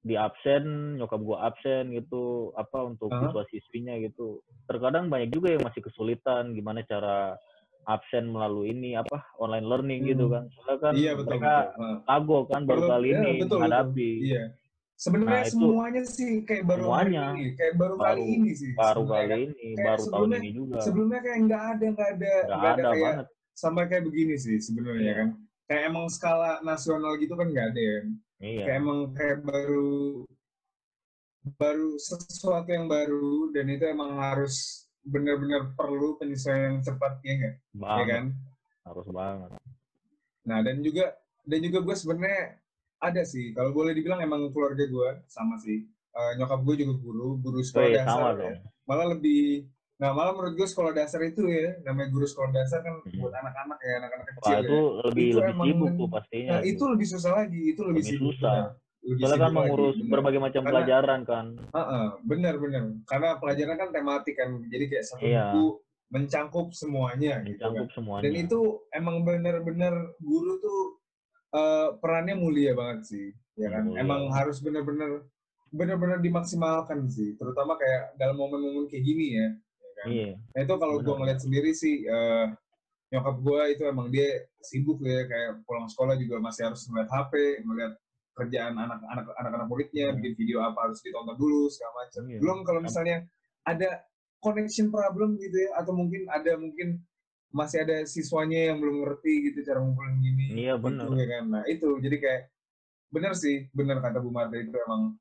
di 0.00 0.16
absen 0.16 0.64
nyokap 0.96 1.20
gue 1.20 1.36
absen 1.38 1.84
gitu, 1.92 2.24
apa 2.56 2.80
untuk 2.82 3.12
Aha. 3.12 3.28
siswa-siswinya 3.28 4.00
gitu. 4.00 4.40
Terkadang 4.64 5.08
banyak 5.08 5.28
juga 5.28 5.52
yang 5.52 5.60
masih 5.62 5.84
kesulitan 5.84 6.52
gimana 6.52 6.80
cara 6.82 7.36
absen 7.84 8.28
melalui 8.28 8.72
ini 8.72 8.92
apa 8.94 9.20
online 9.36 9.64
learning 9.64 10.00
gitu 10.06 10.28
Hmm. 10.28 10.32
kan. 10.32 10.44
Soalnya 10.52 10.76
kan 10.78 10.92
Iya 10.92 11.10
betul. 11.12 11.28
mereka 11.36 11.52
betul. 11.72 11.84
Ah. 11.84 11.96
kagok 12.04 12.44
kan 12.48 12.62
baru 12.64 12.82
kali 12.86 13.06
ya, 13.06 13.12
ini 13.14 13.20
betul, 13.20 13.36
betul. 13.44 13.56
menghadapi. 13.60 14.10
Iya. 14.24 14.42
Sebenarnya 14.98 15.46
Nah, 15.46 15.52
semuanya 15.54 16.02
sih 16.02 16.42
kayak 16.42 16.66
baru 16.66 16.90
Semuanya. 16.90 17.22
hari 17.22 17.38
ini, 17.38 17.50
kayak 17.54 17.74
baru, 17.78 17.94
kali 17.94 18.18
Baru- 18.18 18.34
ini 18.34 18.50
sih. 18.52 18.70
Baru 18.74 19.02
kali 19.06 19.30
ini, 19.46 19.54
Kayak 19.70 19.86
baru 19.86 20.02
tahun 20.10 20.28
ini 20.34 20.50
juga. 20.50 20.76
Sebelumnya 20.82 21.20
kayak 21.22 21.38
nggak 21.46 21.64
ada, 21.70 21.86
nggak 21.88 22.10
ada, 22.10 22.32
Nggak 22.34 22.58
ada 22.58 22.66
ada 22.68 22.82
kayak 22.82 23.04
banget. 23.06 23.26
sampai 23.54 23.82
kayak 23.86 24.04
begini 24.04 24.34
sih 24.36 24.56
sebenarnya 24.58 25.02
Iya. 25.04 25.14
kan. 25.14 25.28
Kayak 25.64 25.82
emang 25.86 26.06
skala 26.08 26.52
nasional 26.60 27.12
gitu 27.16 27.32
kan 27.32 27.46
nggak 27.46 27.66
ada 27.70 27.78
ya. 27.80 27.98
Iya. 28.40 28.64
Kayak 28.66 28.76
emang 28.76 28.98
kayak 29.14 29.38
baru 29.40 29.92
baru 31.54 31.88
sesuatu 31.96 32.68
yang 32.68 32.86
baru 32.86 33.54
dan 33.54 33.66
itu 33.66 33.84
emang 33.86 34.18
harus 34.18 34.56
benar-benar 35.00 35.72
perlu 35.72 36.18
penyesuaian 36.18 36.74
yang 36.74 36.78
cepat 36.82 37.22
ya 37.22 37.32
nggak? 37.38 37.54
Ya 37.72 38.04
kan? 38.04 38.24
Harus 38.82 39.06
banget. 39.08 39.50
Nah 40.42 40.58
dan 40.60 40.82
juga 40.82 41.14
dan 41.46 41.58
juga 41.62 41.78
gue 41.80 41.94
sebenarnya 41.94 42.58
ada 43.00 43.22
sih 43.22 43.50
kalau 43.50 43.70
boleh 43.70 43.92
dibilang 43.92 44.18
emang 44.18 44.48
keluarga 44.48 44.84
gue 44.84 45.10
sama 45.26 45.56
sih 45.56 45.86
Eh, 46.10 46.32
nyokap 46.34 46.66
gue 46.66 46.74
juga 46.78 46.94
guru 46.98 47.38
guru 47.38 47.60
Oh 47.60 47.62
sekolah 47.62 47.86
iya, 47.86 48.02
dasar 48.02 48.34
sama 48.34 48.42
ya. 48.42 48.58
malah 48.84 49.06
lebih 49.08 49.70
nah 49.94 50.10
malah 50.10 50.32
menurut 50.32 50.54
gue 50.56 50.66
sekolah 50.66 50.90
dasar 50.90 51.20
itu 51.22 51.46
ya 51.46 51.78
namanya 51.84 52.10
guru 52.10 52.24
sekolah 52.24 52.50
dasar 52.50 52.80
kan 52.80 52.96
Hmm. 52.98 53.18
buat 53.18 53.30
anak-anak 53.30 53.78
ya 53.78 53.92
anak-anak 53.98 54.24
Wah 54.24 54.34
kecil 54.34 54.58
itu 54.58 54.66
ya. 54.72 55.02
lebih 55.04 55.26
Itu 55.28 55.36
lebih 55.36 55.52
emang- 55.52 55.66
sibuk 55.68 55.90
tuh 55.94 56.08
pastinya. 56.08 56.50
Nah 56.50 56.60
itu 56.64 56.84
lebih 56.88 57.06
susah 57.08 57.32
lagi 57.36 57.60
itu 57.68 57.80
lebih, 57.84 58.02
Lebih 58.02 58.10
sibuk, 58.10 58.32
susah. 58.34 58.50
benar. 58.50 58.70
Lebih 58.98 59.20
Soalnya 59.20 59.38
kan 59.38 59.44
lagi, 59.44 59.56
mengurus 59.60 59.96
benar. 59.96 60.10
berbagai 60.10 60.40
macam 60.40 60.60
Karena- 60.60 60.72
pelajaran 60.72 61.20
kan. 61.22 61.46
Heeh, 61.68 62.06
benar 62.24 62.54
benar 62.56 62.82
karena 63.04 63.28
pelajaran 63.36 63.76
kan 63.76 63.88
tematik 63.92 64.34
kan 64.34 64.50
jadi 64.66 64.84
kayak 64.88 65.04
satu 65.04 65.22
Iya. 65.22 65.44
buku 65.46 65.64
mencangkup 66.08 66.66
semuanya 66.72 67.34
gitu 67.42 67.60
kan. 67.60 67.68
Mencangkup 67.68 67.88
semuanya. 67.92 68.22
dan 68.24 68.32
itu 68.34 68.58
emang 68.90 69.16
benar-benar 69.22 69.94
guru 70.18 70.52
tuh 70.58 70.80
eh, 71.50 71.88
perannya 71.96 72.34
mulia 72.34 72.72
banget 72.72 73.00
sih 73.06 73.26
ya 73.54 73.68
kan 73.70 73.84
Mulia. 73.84 74.02
emang 74.02 74.28
harus 74.30 74.58
benar-benar 74.58 75.24
benar-benar 75.68 76.18
dimaksimalkan 76.18 77.04
sih 77.06 77.36
terutama 77.36 77.76
kayak 77.76 78.16
dalam 78.16 78.34
momen-momen 78.34 78.86
kayak 78.86 79.04
gini 79.04 79.36
ya, 79.36 79.48
ya 79.52 79.90
kan? 79.94 80.06
Iya. 80.08 80.30
nah 80.50 80.60
itu 80.62 80.74
kalau 80.74 80.94
gue 80.98 81.14
ngeliat 81.14 81.38
sendiri 81.38 81.70
sih 81.72 82.02
eh, 82.02 82.46
nyokap 83.08 83.36
gue 83.38 83.60
itu 83.72 83.82
emang 83.84 84.08
dia 84.08 84.28
sibuk 84.60 85.00
ya 85.00 85.24
kayak 85.24 85.64
pulang 85.64 85.88
sekolah 85.88 86.12
juga 86.14 86.36
masih 86.38 86.68
harus 86.68 86.84
ngeliat 86.84 87.08
HP 87.08 87.32
ngeliat 87.64 87.92
kerjaan 88.32 88.76
anak-anak 88.76 89.26
anak-anak 89.34 89.66
muridnya 89.66 90.12
Hmm. 90.12 90.16
bikin 90.20 90.34
video 90.36 90.62
apa 90.62 90.86
harus 90.86 91.00
ditonton 91.00 91.34
dulu 91.34 91.66
segala 91.68 92.04
macam 92.04 92.22
Iya. 92.24 92.38
belum 92.38 92.58
kalau 92.62 92.80
misalnya 92.80 93.16
ada 93.64 94.04
connection 94.38 94.88
problem 94.88 95.34
gitu 95.36 95.56
ya 95.58 95.74
atau 95.74 95.92
mungkin 95.92 96.22
ada 96.28 96.52
mungkin 96.54 97.02
masih 97.48 97.80
ada 97.84 98.04
siswanya 98.04 98.72
yang 98.72 98.78
belum 98.78 99.04
ngerti 99.04 99.50
gitu 99.52 99.64
cara 99.64 99.80
ngumpulin 99.80 100.20
gini 100.20 100.46
Iya, 100.68 100.76
gitu, 100.76 100.84
benar. 100.84 101.06
ya 101.16 101.26
kan 101.26 101.44
nah 101.48 101.62
itu 101.64 101.88
jadi 102.00 102.16
kayak 102.20 102.42
benar 103.08 103.32
sih 103.32 103.66
benar 103.72 104.04
kata 104.04 104.20
Bu 104.20 104.28
Marta 104.28 104.56
itu 104.60 104.68
emang 104.76 105.16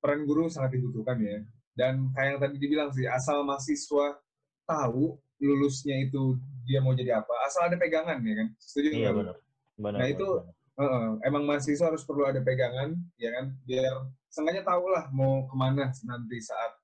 peran 0.00 0.24
guru 0.24 0.48
sangat 0.48 0.76
dibutuhkan 0.80 1.20
ya 1.20 1.44
dan 1.76 2.08
kayak 2.16 2.28
yang 2.32 2.40
tadi 2.40 2.56
dibilang 2.56 2.90
sih 2.96 3.04
asal 3.04 3.44
mahasiswa 3.44 4.16
tahu 4.64 5.20
lulusnya 5.36 6.00
itu 6.00 6.40
dia 6.64 6.80
mau 6.80 6.96
jadi 6.96 7.20
apa 7.20 7.32
asal 7.44 7.68
ada 7.68 7.76
pegangan 7.76 8.18
ya 8.24 8.34
kan 8.40 8.48
setuju 8.56 8.88
Iya 8.92 9.10
benar. 9.12 9.36
Benar. 9.76 9.98
Nah, 10.00 10.08
benar, 10.08 10.12
itu-. 10.16 10.40
Heeh, 10.76 11.08
emang 11.24 11.48
mahasiswa 11.48 11.88
harus 11.88 12.04
perlu 12.04 12.28
ada 12.28 12.36
pegangan, 12.44 12.92
ya 13.16 13.32
kan, 13.32 13.48
biar 13.64 14.12
sengaja 14.28 14.60
tahu 14.60 14.92
lah 14.92 15.08
mau 15.08 15.48
ke 15.48 15.56
mana 15.56 15.88
nanti 16.04 16.36
saat 16.36 16.75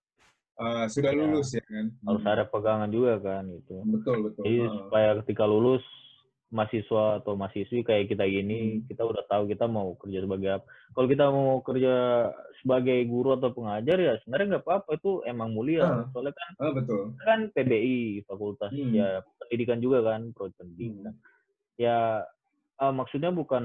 uh, 0.63 0.87
sudah 0.87 1.11
Ya. 1.11 1.19
lulus 1.21 1.49
ya 1.51 1.63
kan. 1.63 1.87
harus 2.01 2.25
ada 2.25 2.45
pegangan 2.45 2.89
juga 2.89 3.19
kan 3.19 3.45
itu 3.49 3.75
Betul 3.85 4.17
betul. 4.25 4.43
jadi 4.43 4.59
Heeh. 4.61 4.73
supaya 4.79 5.09
ketika 5.21 5.45
lulus 5.45 5.83
mahasiswa 6.49 7.19
atau 7.19 7.33
mahasiswi 7.33 7.81
kayak 7.81 8.07
kita 8.07 8.25
gini 8.25 8.61
Hmm. 8.77 8.85
kita 8.87 9.03
udah 9.03 9.25
tahu 9.25 9.49
kita 9.49 9.65
mau 9.67 9.97
kerja 9.97 10.21
sebagai 10.21 10.49
apa 10.53 10.65
kalau 10.91 11.07
kita 11.07 11.25
mau 11.27 11.61
kerja 11.61 11.95
sebagai 12.59 12.99
guru 13.05 13.35
atau 13.35 13.51
pengajar 13.51 13.97
ya 13.97 14.13
sebenarnya 14.21 14.49
nggak 14.53 14.63
apa-apa 14.63 14.91
itu 14.93 15.11
emang 15.25 15.49
mulia 15.51 15.81
Ah. 15.81 16.05
soalnya 16.09 16.33
kan 16.33 16.51
Ah, 16.59 16.71
betul. 16.71 17.03
kan 17.19 17.39
PBI 17.51 17.99
fakultas 18.23 18.69
Hmm. 18.69 18.93
ya 18.93 19.09
pendidikan 19.39 19.81
juga 19.81 19.99
kan 20.05 20.29
prodi 20.31 20.53
pendidikan 20.55 21.17
ya 21.75 22.21
ah, 22.83 22.91
maksudnya 22.91 23.31
bukan 23.31 23.63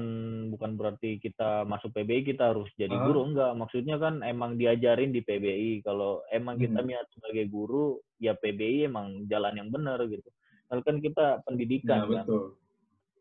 bukan 0.48 0.78
berarti 0.78 1.18
kita 1.18 1.66
masuk 1.66 1.90
PBI 1.90 2.22
kita 2.24 2.54
harus 2.54 2.70
jadi 2.72 2.92
Ah. 2.92 3.02
guru 3.02 3.26
enggak 3.26 3.50
maksudnya 3.52 3.98
kan 3.98 4.22
emang 4.22 4.54
diajarin 4.54 5.10
di 5.10 5.18
PBI 5.20 5.82
kalau 5.82 6.22
emang 6.30 6.54
kita 6.56 6.78
Hmm. 6.78 6.86
niat 6.86 7.06
sebagai 7.10 7.50
guru 7.50 7.98
ya 8.16 8.32
PBI 8.32 8.86
emang 8.86 9.26
jalan 9.26 9.54
yang 9.56 9.68
benar 9.68 9.98
gitu 10.06 10.30
Soalnya 10.68 10.84
kan 10.84 10.96
kita 11.00 11.26
pendidikan 11.42 11.98
Nah, 11.98 12.06
kan 12.06 12.14
betul. 12.22 12.44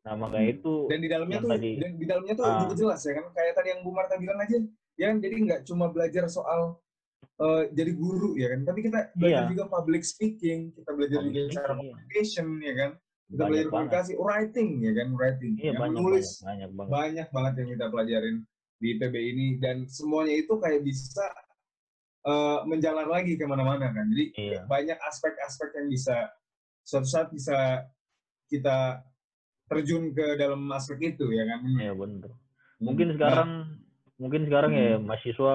nah 0.04 0.14
makanya 0.16 0.46
Hmm. 0.46 0.56
itu 0.56 0.74
Dan 0.86 1.00
di 1.00 1.10
dalamnya 1.10 1.40
tuh 1.40 1.50
tadi- 1.50 1.80
dan 1.80 1.92
di 1.96 2.06
dalamnya 2.06 2.34
tuh 2.36 2.46
Ah. 2.46 2.60
juga 2.62 2.74
jelas 2.78 3.02
ya 3.02 3.14
kan 3.14 3.26
kayak 3.34 3.54
tadi 3.56 3.68
yang 3.68 3.82
Bu 3.82 3.90
Marta 3.90 4.14
bilang 4.16 4.38
aja 4.38 4.58
ya 4.94 5.06
kan 5.08 5.18
jadi 5.18 5.36
nggak 5.42 5.62
cuma 5.66 5.86
belajar 5.90 6.30
soal 6.30 6.78
eh, 7.38 7.64
jadi 7.72 7.92
guru 7.94 8.34
ya 8.34 8.50
kan 8.50 8.62
tapi 8.64 8.80
kita 8.84 9.10
belajar 9.14 9.46
Iya. 9.46 9.50
juga 9.50 9.64
public 9.68 10.02
speaking 10.02 10.70
kita 10.72 10.90
belajar 10.92 11.20
Public 11.20 11.34
juga 11.34 11.50
cara 11.52 11.66
iya. 11.66 11.70
communication 11.72 12.48
ya 12.60 12.74
kan 12.76 12.92
kita 13.28 13.44
belajar 13.44 13.52
banget. 13.52 13.72
komunikasi 13.72 14.14
writing 14.16 14.70
ya 14.80 14.92
kan 14.94 15.08
writing. 15.14 15.54
Iya 15.56 15.66
yang 15.68 15.76
banyak 15.78 15.96
menulis 15.96 16.28
banyak 16.40 16.48
banyak 16.48 16.72
banget. 16.72 16.92
banyak 16.92 17.28
banget 17.30 17.54
yang 17.54 17.70
kita 17.76 17.86
pelajarin 17.88 18.38
di 18.78 18.90
PB 18.96 19.16
ini. 19.18 19.48
Dan 19.58 19.78
semuanya 19.86 20.34
itu 20.34 20.54
kayak 20.56 20.82
bisa 20.82 21.26
eh, 22.24 22.60
menjalar 22.64 23.08
lagi 23.08 23.36
ke 23.36 23.44
mana-mana 23.44 23.88
kan. 23.90 24.04
Jadi 24.12 24.26
Iya. 24.36 24.60
banyak 24.66 25.00
aspek-aspek 25.00 25.70
yang 25.76 25.88
bisa 25.88 26.28
suatu 26.84 27.08
saat 27.08 27.32
bisa 27.32 27.88
kita 28.46 29.00
terjun 29.68 30.12
ke 30.12 30.36
dalam 30.36 30.64
aspek 30.72 31.16
itu 31.16 31.28
ya 31.32 31.44
kan. 31.46 31.60
Iya 31.68 31.94
bener. 31.94 32.32
Hmm. 32.32 32.84
mungkin 32.84 33.08
Nah, 33.10 33.16
sekarang 33.16 33.50
mungkin 34.16 34.42
sekarang 34.46 34.72
ya 34.72 34.90
Hmm. 34.96 35.04
mahasiswa 35.04 35.54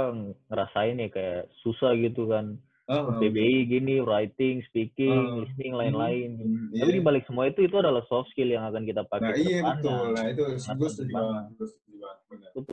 ngerasain 0.49 0.97
ya 0.97 1.09
kayak 1.09 1.43
susah 1.61 1.93
gitu 1.95 2.27
kan 2.27 2.57
ah, 2.91 3.19
PBI 3.19 3.69
gini 3.69 4.03
writing 4.03 4.63
speaking 4.67 5.15
Ah. 5.15 5.43
listening 5.45 5.75
lain-lain 5.75 6.31
hmm, 6.39 6.67
tapi 6.75 6.91
iya. 6.91 6.99
di 6.99 7.03
balik 7.05 7.25
semua 7.29 7.47
itu 7.47 7.63
itu 7.63 7.77
adalah 7.79 8.03
soft 8.11 8.31
skill 8.35 8.51
yang 8.51 8.65
akan 8.67 8.83
kita 8.83 9.03
pakai 9.07 9.23
nah 9.23 9.37
iya 9.39 9.59
betul 9.63 10.05
nah 10.15 10.25
itu 10.27 10.45
gue 10.59 10.91
setuju 10.91 11.13
banget. 11.15 11.45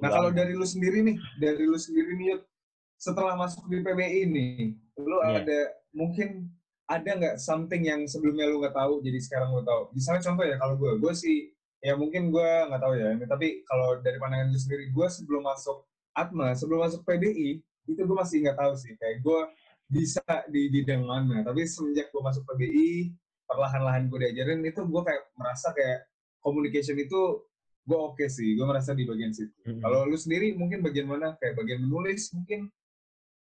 nah 0.01 0.09
kalau 0.09 0.29
dari 0.33 0.53
lu 0.55 0.65
sendiri 0.65 1.03
nih 1.05 1.17
dari 1.37 1.63
lu 1.67 1.77
sendiri 1.77 2.15
nih 2.17 2.41
setelah 2.99 3.35
masuk 3.39 3.63
di 3.71 3.79
PBI 3.79 4.21
nih 4.27 4.75
lu 4.99 5.17
Iya. 5.23 5.43
ada 5.43 5.59
mungkin 5.95 6.51
ada 6.89 7.09
nggak 7.15 7.35
something 7.37 7.85
yang 7.85 8.01
sebelumnya 8.09 8.49
lu 8.49 8.59
nggak 8.65 8.73
tahu 8.73 8.99
jadi 9.05 9.19
sekarang 9.21 9.53
lu 9.53 9.61
tahu 9.61 9.93
misalnya 9.93 10.21
contoh 10.25 10.45
ya 10.45 10.55
kalau 10.57 10.75
gue 10.75 10.91
gue 10.97 11.13
sih 11.13 11.37
ya 11.79 11.95
mungkin 11.95 12.33
gue 12.33 12.49
nggak 12.67 12.81
tahu 12.81 12.93
ya 12.97 13.15
tapi 13.29 13.63
kalau 13.63 14.01
dari 14.03 14.17
pandangan 14.19 14.51
gue 14.51 14.59
sendiri 14.59 14.91
gue 14.91 15.07
sebelum 15.07 15.45
masuk 15.45 15.85
Atma 16.11 16.51
sebelum 16.57 16.83
masuk 16.83 17.05
PBI 17.07 17.61
itu 17.87 18.01
gue 18.03 18.17
masih 18.17 18.43
nggak 18.43 18.57
tahu 18.59 18.73
sih 18.75 18.93
kayak 18.99 19.23
gue 19.23 19.39
bisa 19.89 20.21
di 20.47 20.69
bidang 20.69 21.01
mana 21.01 21.41
tapi 21.41 21.65
semenjak 21.65 22.09
gue 22.09 22.21
masuk 22.21 22.45
PBI 22.45 23.09
perlahan-lahan 23.43 24.05
gue 24.05 24.19
diajarin 24.21 24.61
itu 24.61 24.85
gue 24.85 25.01
kayak 25.01 25.23
merasa 25.33 25.73
kayak 25.73 26.05
communication 26.39 26.93
itu 26.95 27.41
gue 27.83 27.97
oke 27.97 28.21
sih 28.29 28.53
gue 28.53 28.63
merasa 28.63 28.93
di 28.93 29.03
bagian 29.03 29.33
situ 29.33 29.49
Mm-mm. 29.65 29.81
kalau 29.81 30.05
lu 30.05 30.13
sendiri 30.13 30.53
mungkin 30.53 30.85
bagian 30.85 31.09
mana 31.09 31.33
kayak 31.35 31.57
bagian 31.57 31.81
menulis 31.81 32.29
mungkin 32.31 32.69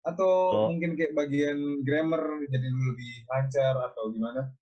atau 0.06 0.30
Kalau- 0.30 0.70
mungkin 0.70 0.94
kayak 0.94 1.14
bagian 1.14 1.58
grammar 1.82 2.22
jadi 2.46 2.68
lu 2.70 2.94
lebih 2.94 3.14
lancar 3.26 3.74
atau 3.84 4.14
gimana 4.14 4.54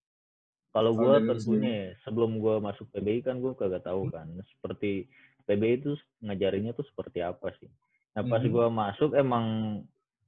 Kalau 0.73 0.89
gue 0.89 1.05
tentunya 1.21 1.69
ya, 1.69 1.89
sebelum 2.01 2.41
gue 2.41 2.57
masuk 2.57 2.89
PBI 2.89 3.21
kan 3.21 3.37
gue 3.37 3.53
kagak 3.53 3.85
tahu 3.85 4.09
Hmm. 4.09 4.13
kan 4.15 4.27
seperti 4.49 5.05
PBI 5.45 5.77
itu 5.77 5.93
ngajarinnya 6.17 6.73
tuh 6.73 6.81
seperti 6.81 7.21
apa 7.21 7.53
sih. 7.61 7.69
Nah 8.17 8.25
pas 8.25 8.41
Mhm. 8.41 8.49
gue 8.49 8.67
masuk 8.73 9.11
emang 9.13 9.45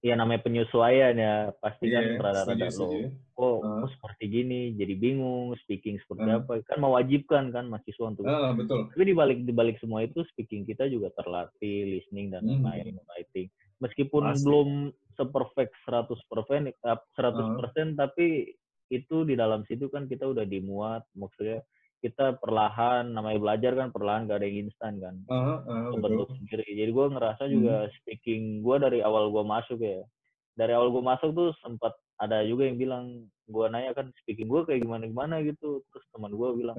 ya 0.02 0.16
namanya 0.16 0.42
penyesuaian 0.42 1.16
ya. 1.16 1.34
Pasti 1.60 1.92
kan 1.92 2.04
Iya, 2.04 2.20
rada-rada 2.20 2.68
lo 2.76 2.88
kok, 3.36 3.58
Ah. 3.62 3.84
kok 3.84 3.90
seperti 4.00 4.24
gini? 4.32 4.62
Jadi 4.74 4.94
bingung 4.96 5.56
speaking 5.60 6.00
seperti 6.02 6.30
Ah. 6.30 6.40
apa? 6.40 6.64
Kan 6.64 6.80
mewajibkan 6.80 7.52
kan 7.52 7.68
mahasiswa 7.68 8.06
untuk 8.08 8.24
ah 8.26 8.52
betul. 8.52 8.88
Tapi 8.90 9.04
di 9.04 9.14
balik 9.14 9.40
di 9.44 9.54
balik 9.54 9.78
semua 9.80 10.02
itu 10.02 10.24
speaking 10.32 10.64
kita 10.64 10.88
juga 10.88 11.12
terlatih 11.14 11.96
listening 11.96 12.32
dan 12.32 12.44
Hmm. 12.44 12.64
lain 12.64 12.96
writing. 13.08 13.48
Meskipun 13.80 14.24
Pasti. 14.32 14.44
belum 14.44 14.70
seperfect 15.16 15.74
100% 15.84 16.68
eh, 16.68 16.76
100% 17.16 17.96
tapi 17.96 18.56
itu 18.88 19.26
di 19.26 19.34
dalam 19.34 19.66
situ 19.66 19.90
kan 19.90 20.06
kita 20.06 20.24
udah 20.26 20.46
dimuat. 20.46 21.04
Maksudnya 21.14 21.60
kita 22.06 22.38
perlahan 22.38 23.18
namanya 23.18 23.42
belajar 23.42 23.74
kan 23.74 23.90
perlahan 23.90 24.30
gak 24.30 24.38
ada 24.38 24.46
yang 24.46 24.70
instan 24.70 25.02
kan. 25.02 25.16
Ah, 25.26 25.58
membentuk 25.90 26.30
betul. 26.30 26.38
sendiri. 26.38 26.68
Jadi 26.78 26.92
gue 26.94 27.06
ngerasa 27.18 27.44
juga 27.50 27.76
speaking 27.98 28.62
gue 28.62 28.76
dari 28.78 29.00
awal 29.02 29.34
gue 29.34 29.42
masuk 29.42 29.82
ya. 29.82 30.06
Dari 30.54 30.72
awal 30.78 30.94
gue 30.94 31.02
masuk 31.02 31.34
tuh 31.34 31.50
sempat 31.66 31.98
ada 32.22 32.46
juga 32.46 32.70
yang 32.70 32.78
bilang 32.78 33.06
gue 33.50 33.66
nanya 33.74 33.98
kan 33.98 34.14
speaking 34.22 34.46
gue 34.46 34.62
kayak 34.70 34.86
gimana 34.86 35.10
gimana? 35.10 35.42
gitu. 35.42 35.82
Terus 35.90 36.06
teman 36.14 36.30
gue 36.30 36.50
bilang? 36.54 36.78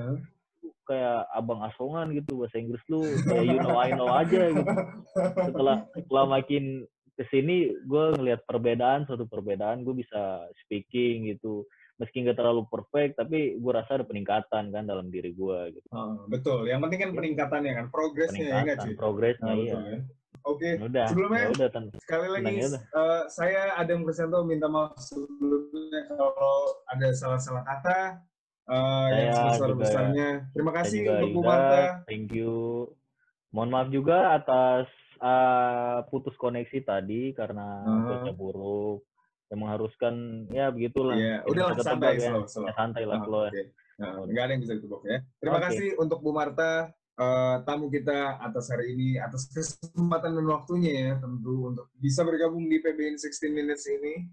"Lu 0.63 0.71
kayak 0.87 1.27
abang 1.35 1.67
asongan 1.67 2.15
gitu 2.15 2.47
bahasa 2.47 2.63
Inggris 2.63 2.87
lu 2.87 3.03
kayak 3.27 3.45
you 3.51 3.59
know 3.59 3.75
I 3.75 3.91
know 3.99 4.15
aja 4.15 4.55
gitu. 4.55 4.71
Setelah 5.51 5.91
setelah 5.91 6.25
makin 6.39 6.87
ke 7.17 7.25
sini 7.33 7.73
gue 7.89 8.05
ngelihat 8.15 8.47
perbedaan 8.47 9.09
suatu 9.11 9.27
perbedaan 9.27 9.83
gue 9.83 9.97
bisa 9.99 10.47
speaking 10.63 11.35
gitu 11.35 11.67
meski 11.97 12.21
nggak 12.21 12.37
terlalu 12.37 12.63
perfect 12.67 13.17
tapi 13.17 13.57
gue 13.57 13.73
rasa 13.73 13.97
ada 13.97 14.05
peningkatan 14.05 14.69
kan 14.69 14.85
dalam 14.85 15.09
diri 15.09 15.33
gue 15.33 15.59
gitu. 15.73 15.89
Ah, 15.91 16.13
betul. 16.27 16.65
Yang 16.65 16.81
penting 16.83 17.01
kan 17.01 17.11
peningkatannya 17.13 17.73
kan 17.75 17.87
progresnya 17.89 18.43
ya 18.43 18.53
nggak 18.59 18.77
peningkatan 18.77 18.85
cuy 18.85 18.95
progresnya 18.95 19.47
Nah, 19.47 19.57
iya. 19.57 19.73
betul 19.73 19.83
ya. 19.83 19.99
oke 20.43 20.69
udah 20.85 21.07
Sebelumnya, 21.09 21.41
ya 21.41 21.49
udah 21.51 21.69
sekali 21.99 22.27
lagi 22.29 22.45
Tenang 22.45 22.57
ya 22.57 22.67
udah. 22.69 22.83
eh, 22.93 23.23
saya 23.29 23.61
Adam 23.75 23.99
Crescento 24.03 24.39
minta 24.43 24.67
maaf 24.67 24.95
sebelumnya 24.97 26.01
kalau 26.07 26.57
ada 26.87 27.09
salah-salah 27.11 27.65
kata 27.65 27.99
yang 28.67 29.31
Saya 29.31 29.31
sebesar 29.33 29.71
besarnya 29.75 30.29
terima 30.51 30.71
Saya 30.71 30.79
kasih 30.81 30.99
juga 31.01 31.13
untuk 31.17 31.29
Bu 31.33 31.41
Marta. 31.41 31.83
Thank 32.05 32.29
you. 32.31 32.55
Mohon 33.49 33.71
maaf 33.71 33.89
juga 33.89 34.17
atas 34.35 34.87
uh, 35.19 35.99
putus 36.07 36.35
koneksi 36.37 36.79
tadi 36.81 37.31
karena 37.33 37.67
Ah. 37.81 38.03
cuaca 38.05 38.33
buruk 38.33 39.01
yang 39.47 39.61
mengharuskan 39.63 40.15
ya 40.51 40.67
begitulah 40.69 41.15
Iya, 41.15 41.37
udahlah 41.47 41.73
bisa 41.73 41.87
santai 41.87 42.15
ya. 42.17 42.31
slow, 42.31 42.45
slow. 42.45 42.67
Ya, 42.67 42.73
santai 42.75 43.05
lah 43.07 43.17
Ah, 43.17 43.25
slow 43.25 43.43
ya. 43.43 43.51
oke. 43.51 43.63
Nah, 43.97 44.11
nggak 44.25 44.43
ada 44.43 44.53
yang 44.53 44.63
bisa 44.63 44.75
ditebak 44.75 45.03
ya. 45.05 45.19
Terima 45.39 45.57
Oke. 45.57 45.65
kasih 45.67 45.89
untuk 45.97 46.19
Bu 46.21 46.31
Marta, 46.31 46.71
eh, 47.17 47.57
tamu 47.63 47.87
kita 47.89 48.19
atas 48.39 48.69
hari 48.69 48.93
ini, 48.93 49.17
atas 49.17 49.49
kesempatan 49.49 50.37
dan 50.37 50.47
waktunya 50.47 50.93
ya, 50.93 51.13
tentu 51.17 51.55
untuk 51.67 51.87
bisa 51.97 52.21
bergabung 52.21 52.67
di 52.67 52.77
PBN 52.77 53.17
16 53.17 53.49
Minutes 53.49 53.87
ini. 53.87 54.29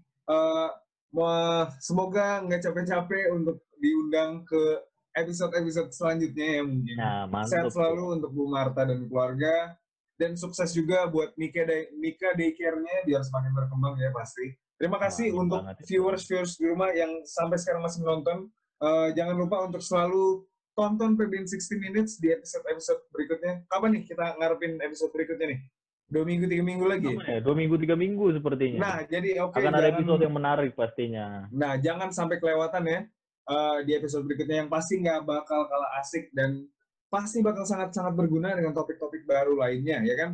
Mau- 1.14 1.70
semoga 1.78 2.42
nggak 2.42 2.60
capek-capek 2.60 3.30
untuk 3.30 3.62
diundang 3.78 4.42
ke 4.42 4.82
episode-episode 5.14 5.94
selanjutnya 5.94 6.58
ya 6.58 6.62
mungkin. 6.62 6.96
Nah, 6.98 7.22
Sehat 7.46 7.70
mantap. 7.70 7.72
selalu 7.72 8.04
untuk 8.18 8.30
Bu 8.32 8.44
Marta 8.44 8.82
dan 8.82 9.06
keluarga. 9.06 9.78
Dan 10.14 10.34
sukses 10.34 10.70
juga 10.70 11.06
buat 11.06 11.34
Mika, 11.34 11.62
Day- 11.64 11.90
Mika 11.92 12.34
Daycare-nya 12.34 13.02
biar 13.02 13.22
semakin 13.22 13.50
berkembang 13.52 13.94
ya 13.96 14.10
pasti. 14.10 14.46
Terima 14.74 14.98
kasih 14.98 15.30
Wah, 15.30 15.42
untuk 15.46 15.60
viewers-viewers 15.86 16.58
di 16.58 16.64
rumah 16.66 16.90
yang 16.90 17.22
sampai 17.22 17.56
sekarang 17.56 17.86
masih 17.86 18.02
menonton. 18.02 18.50
Eh, 18.82 19.08
jangan 19.14 19.36
lupa 19.38 19.64
untuk 19.64 19.80
selalu 19.80 20.44
tonton 20.74 21.14
PBN 21.14 21.46
60 21.46 21.78
Minutes 21.78 22.18
di 22.18 22.34
episode-episode 22.34 23.06
berikutnya. 23.14 23.62
Kapan 23.70 23.90
nih 23.94 24.02
kita 24.02 24.34
ngarepin 24.36 24.82
episode 24.82 25.14
berikutnya 25.14 25.54
nih? 25.54 25.60
Dua 26.04 26.24
minggu, 26.26 26.44
tiga 26.50 26.64
minggu 26.66 26.84
lagi? 26.84 27.10
Ya? 27.16 27.40
Dua 27.40 27.54
minggu, 27.56 27.74
tiga 27.80 27.96
minggu 27.96 28.26
sepertinya. 28.36 28.78
Nah, 28.82 28.98
jadi 29.08 29.40
oke. 29.46 29.56
Akan 29.56 29.72
ada 29.72 29.88
jangan- 29.88 29.94
episode 29.94 30.20
yang 30.26 30.34
menarik 30.34 30.70
pastinya. 30.76 31.26
Nah, 31.48 31.72
jangan 31.80 32.08
sampai 32.12 32.36
kelewatan 32.42 32.82
ya 32.84 33.00
eh, 33.44 33.78
di 33.84 33.92
episode 33.94 34.24
berikutnya 34.24 34.64
yang 34.64 34.70
pasti 34.72 35.00
nggak 35.00 35.20
bakal 35.24 35.68
kalah 35.68 36.00
asik 36.00 36.32
dan 36.32 36.64
pasti 37.12 37.44
bakal 37.44 37.62
sangat-sangat 37.62 38.16
berguna 38.16 38.56
dengan 38.58 38.74
topik-topik 38.74 39.22
baru 39.22 39.54
lainnya, 39.54 40.02
ya 40.02 40.14
kan? 40.18 40.30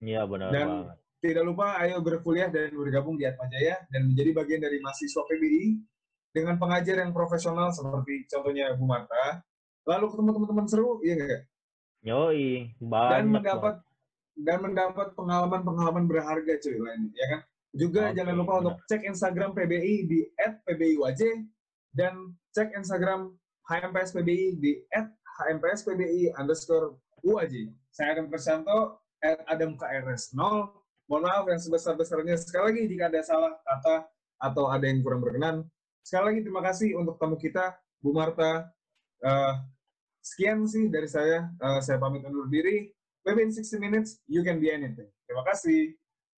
Iya, 0.00 0.24
benar 0.26 0.48
Dan 0.50 0.66
banget. 0.66 0.98
Tidak 1.22 1.46
lupa 1.46 1.78
ayo 1.86 2.02
berkuliah 2.02 2.50
dan 2.50 2.74
bergabung 2.74 3.14
di 3.14 3.22
Atma 3.22 3.46
Jaya 3.46 3.78
dan 3.94 4.10
menjadi 4.10 4.34
bagian 4.34 4.60
dari 4.60 4.82
mahasiswa 4.82 5.22
PBI 5.22 5.78
dengan 6.34 6.58
pengajar 6.58 6.98
yang 6.98 7.14
profesional 7.14 7.70
seperti 7.70 8.26
contohnya 8.26 8.74
Bu 8.74 8.90
Marta. 8.90 9.46
Lalu 9.86 10.04
ketemu 10.10 10.30
teman-teman 10.34 10.66
seru, 10.66 10.98
iya 11.06 11.14
nggak? 11.14 11.42
Yoi, 12.02 12.74
banyak. 12.82 13.06
Dan 13.06 13.24
banget. 13.30 13.30
mendapat 13.30 13.74
dan 14.32 14.58
mendapat 14.58 15.08
pengalaman-pengalaman 15.14 16.04
berharga 16.10 16.54
cuy 16.58 16.76
lain, 16.82 17.02
ya 17.14 17.26
kan? 17.30 17.40
Juga 17.72 18.02
Oke, 18.10 18.14
jangan 18.18 18.34
lupa 18.34 18.52
benar. 18.52 18.60
untuk 18.62 18.76
cek 18.90 19.02
Instagram 19.06 19.50
PBI 19.54 19.94
di 20.10 20.20
@pbiwaj 20.66 21.20
dan 21.94 22.34
cek 22.50 22.74
Instagram 22.74 23.30
HMPSPBI 23.70 24.58
di 24.58 24.82
@hmpspbi 24.90 26.34
underscore 26.34 26.98
UAJ. 27.22 27.70
Saya 27.94 28.18
Adam 28.18 28.26
Persanto, 28.26 29.02
at 29.22 29.38
Adam 29.46 29.78
KRS 29.78 30.34
0. 30.34 30.81
Mohon 31.12 31.28
maaf 31.28 31.44
yang 31.44 31.60
sebesar-besarnya. 31.60 32.40
Sekali 32.40 32.64
lagi 32.72 32.82
jika 32.88 33.12
ada 33.12 33.20
salah 33.20 33.52
kata 33.60 34.08
atau 34.40 34.72
ada 34.72 34.88
yang 34.88 35.04
kurang 35.04 35.20
berkenan. 35.20 35.68
Sekali 36.00 36.24
lagi 36.32 36.40
terima 36.40 36.64
kasih 36.64 36.96
untuk 36.96 37.20
tamu 37.20 37.36
kita, 37.36 37.76
Bu 38.00 38.16
Marta. 38.16 38.72
Uh, 39.20 39.60
sekian 40.24 40.64
sih 40.64 40.88
dari 40.88 41.04
saya. 41.04 41.52
Uh, 41.60 41.84
saya 41.84 42.00
pamit 42.00 42.24
undur 42.24 42.48
diri. 42.48 42.88
Maybe 43.28 43.44
in 43.44 43.52
60 43.52 43.76
minutes, 43.76 44.24
you 44.24 44.40
can 44.40 44.56
be 44.56 44.72
anything. 44.72 45.12
Terima 45.28 45.44
kasih. 45.44 45.92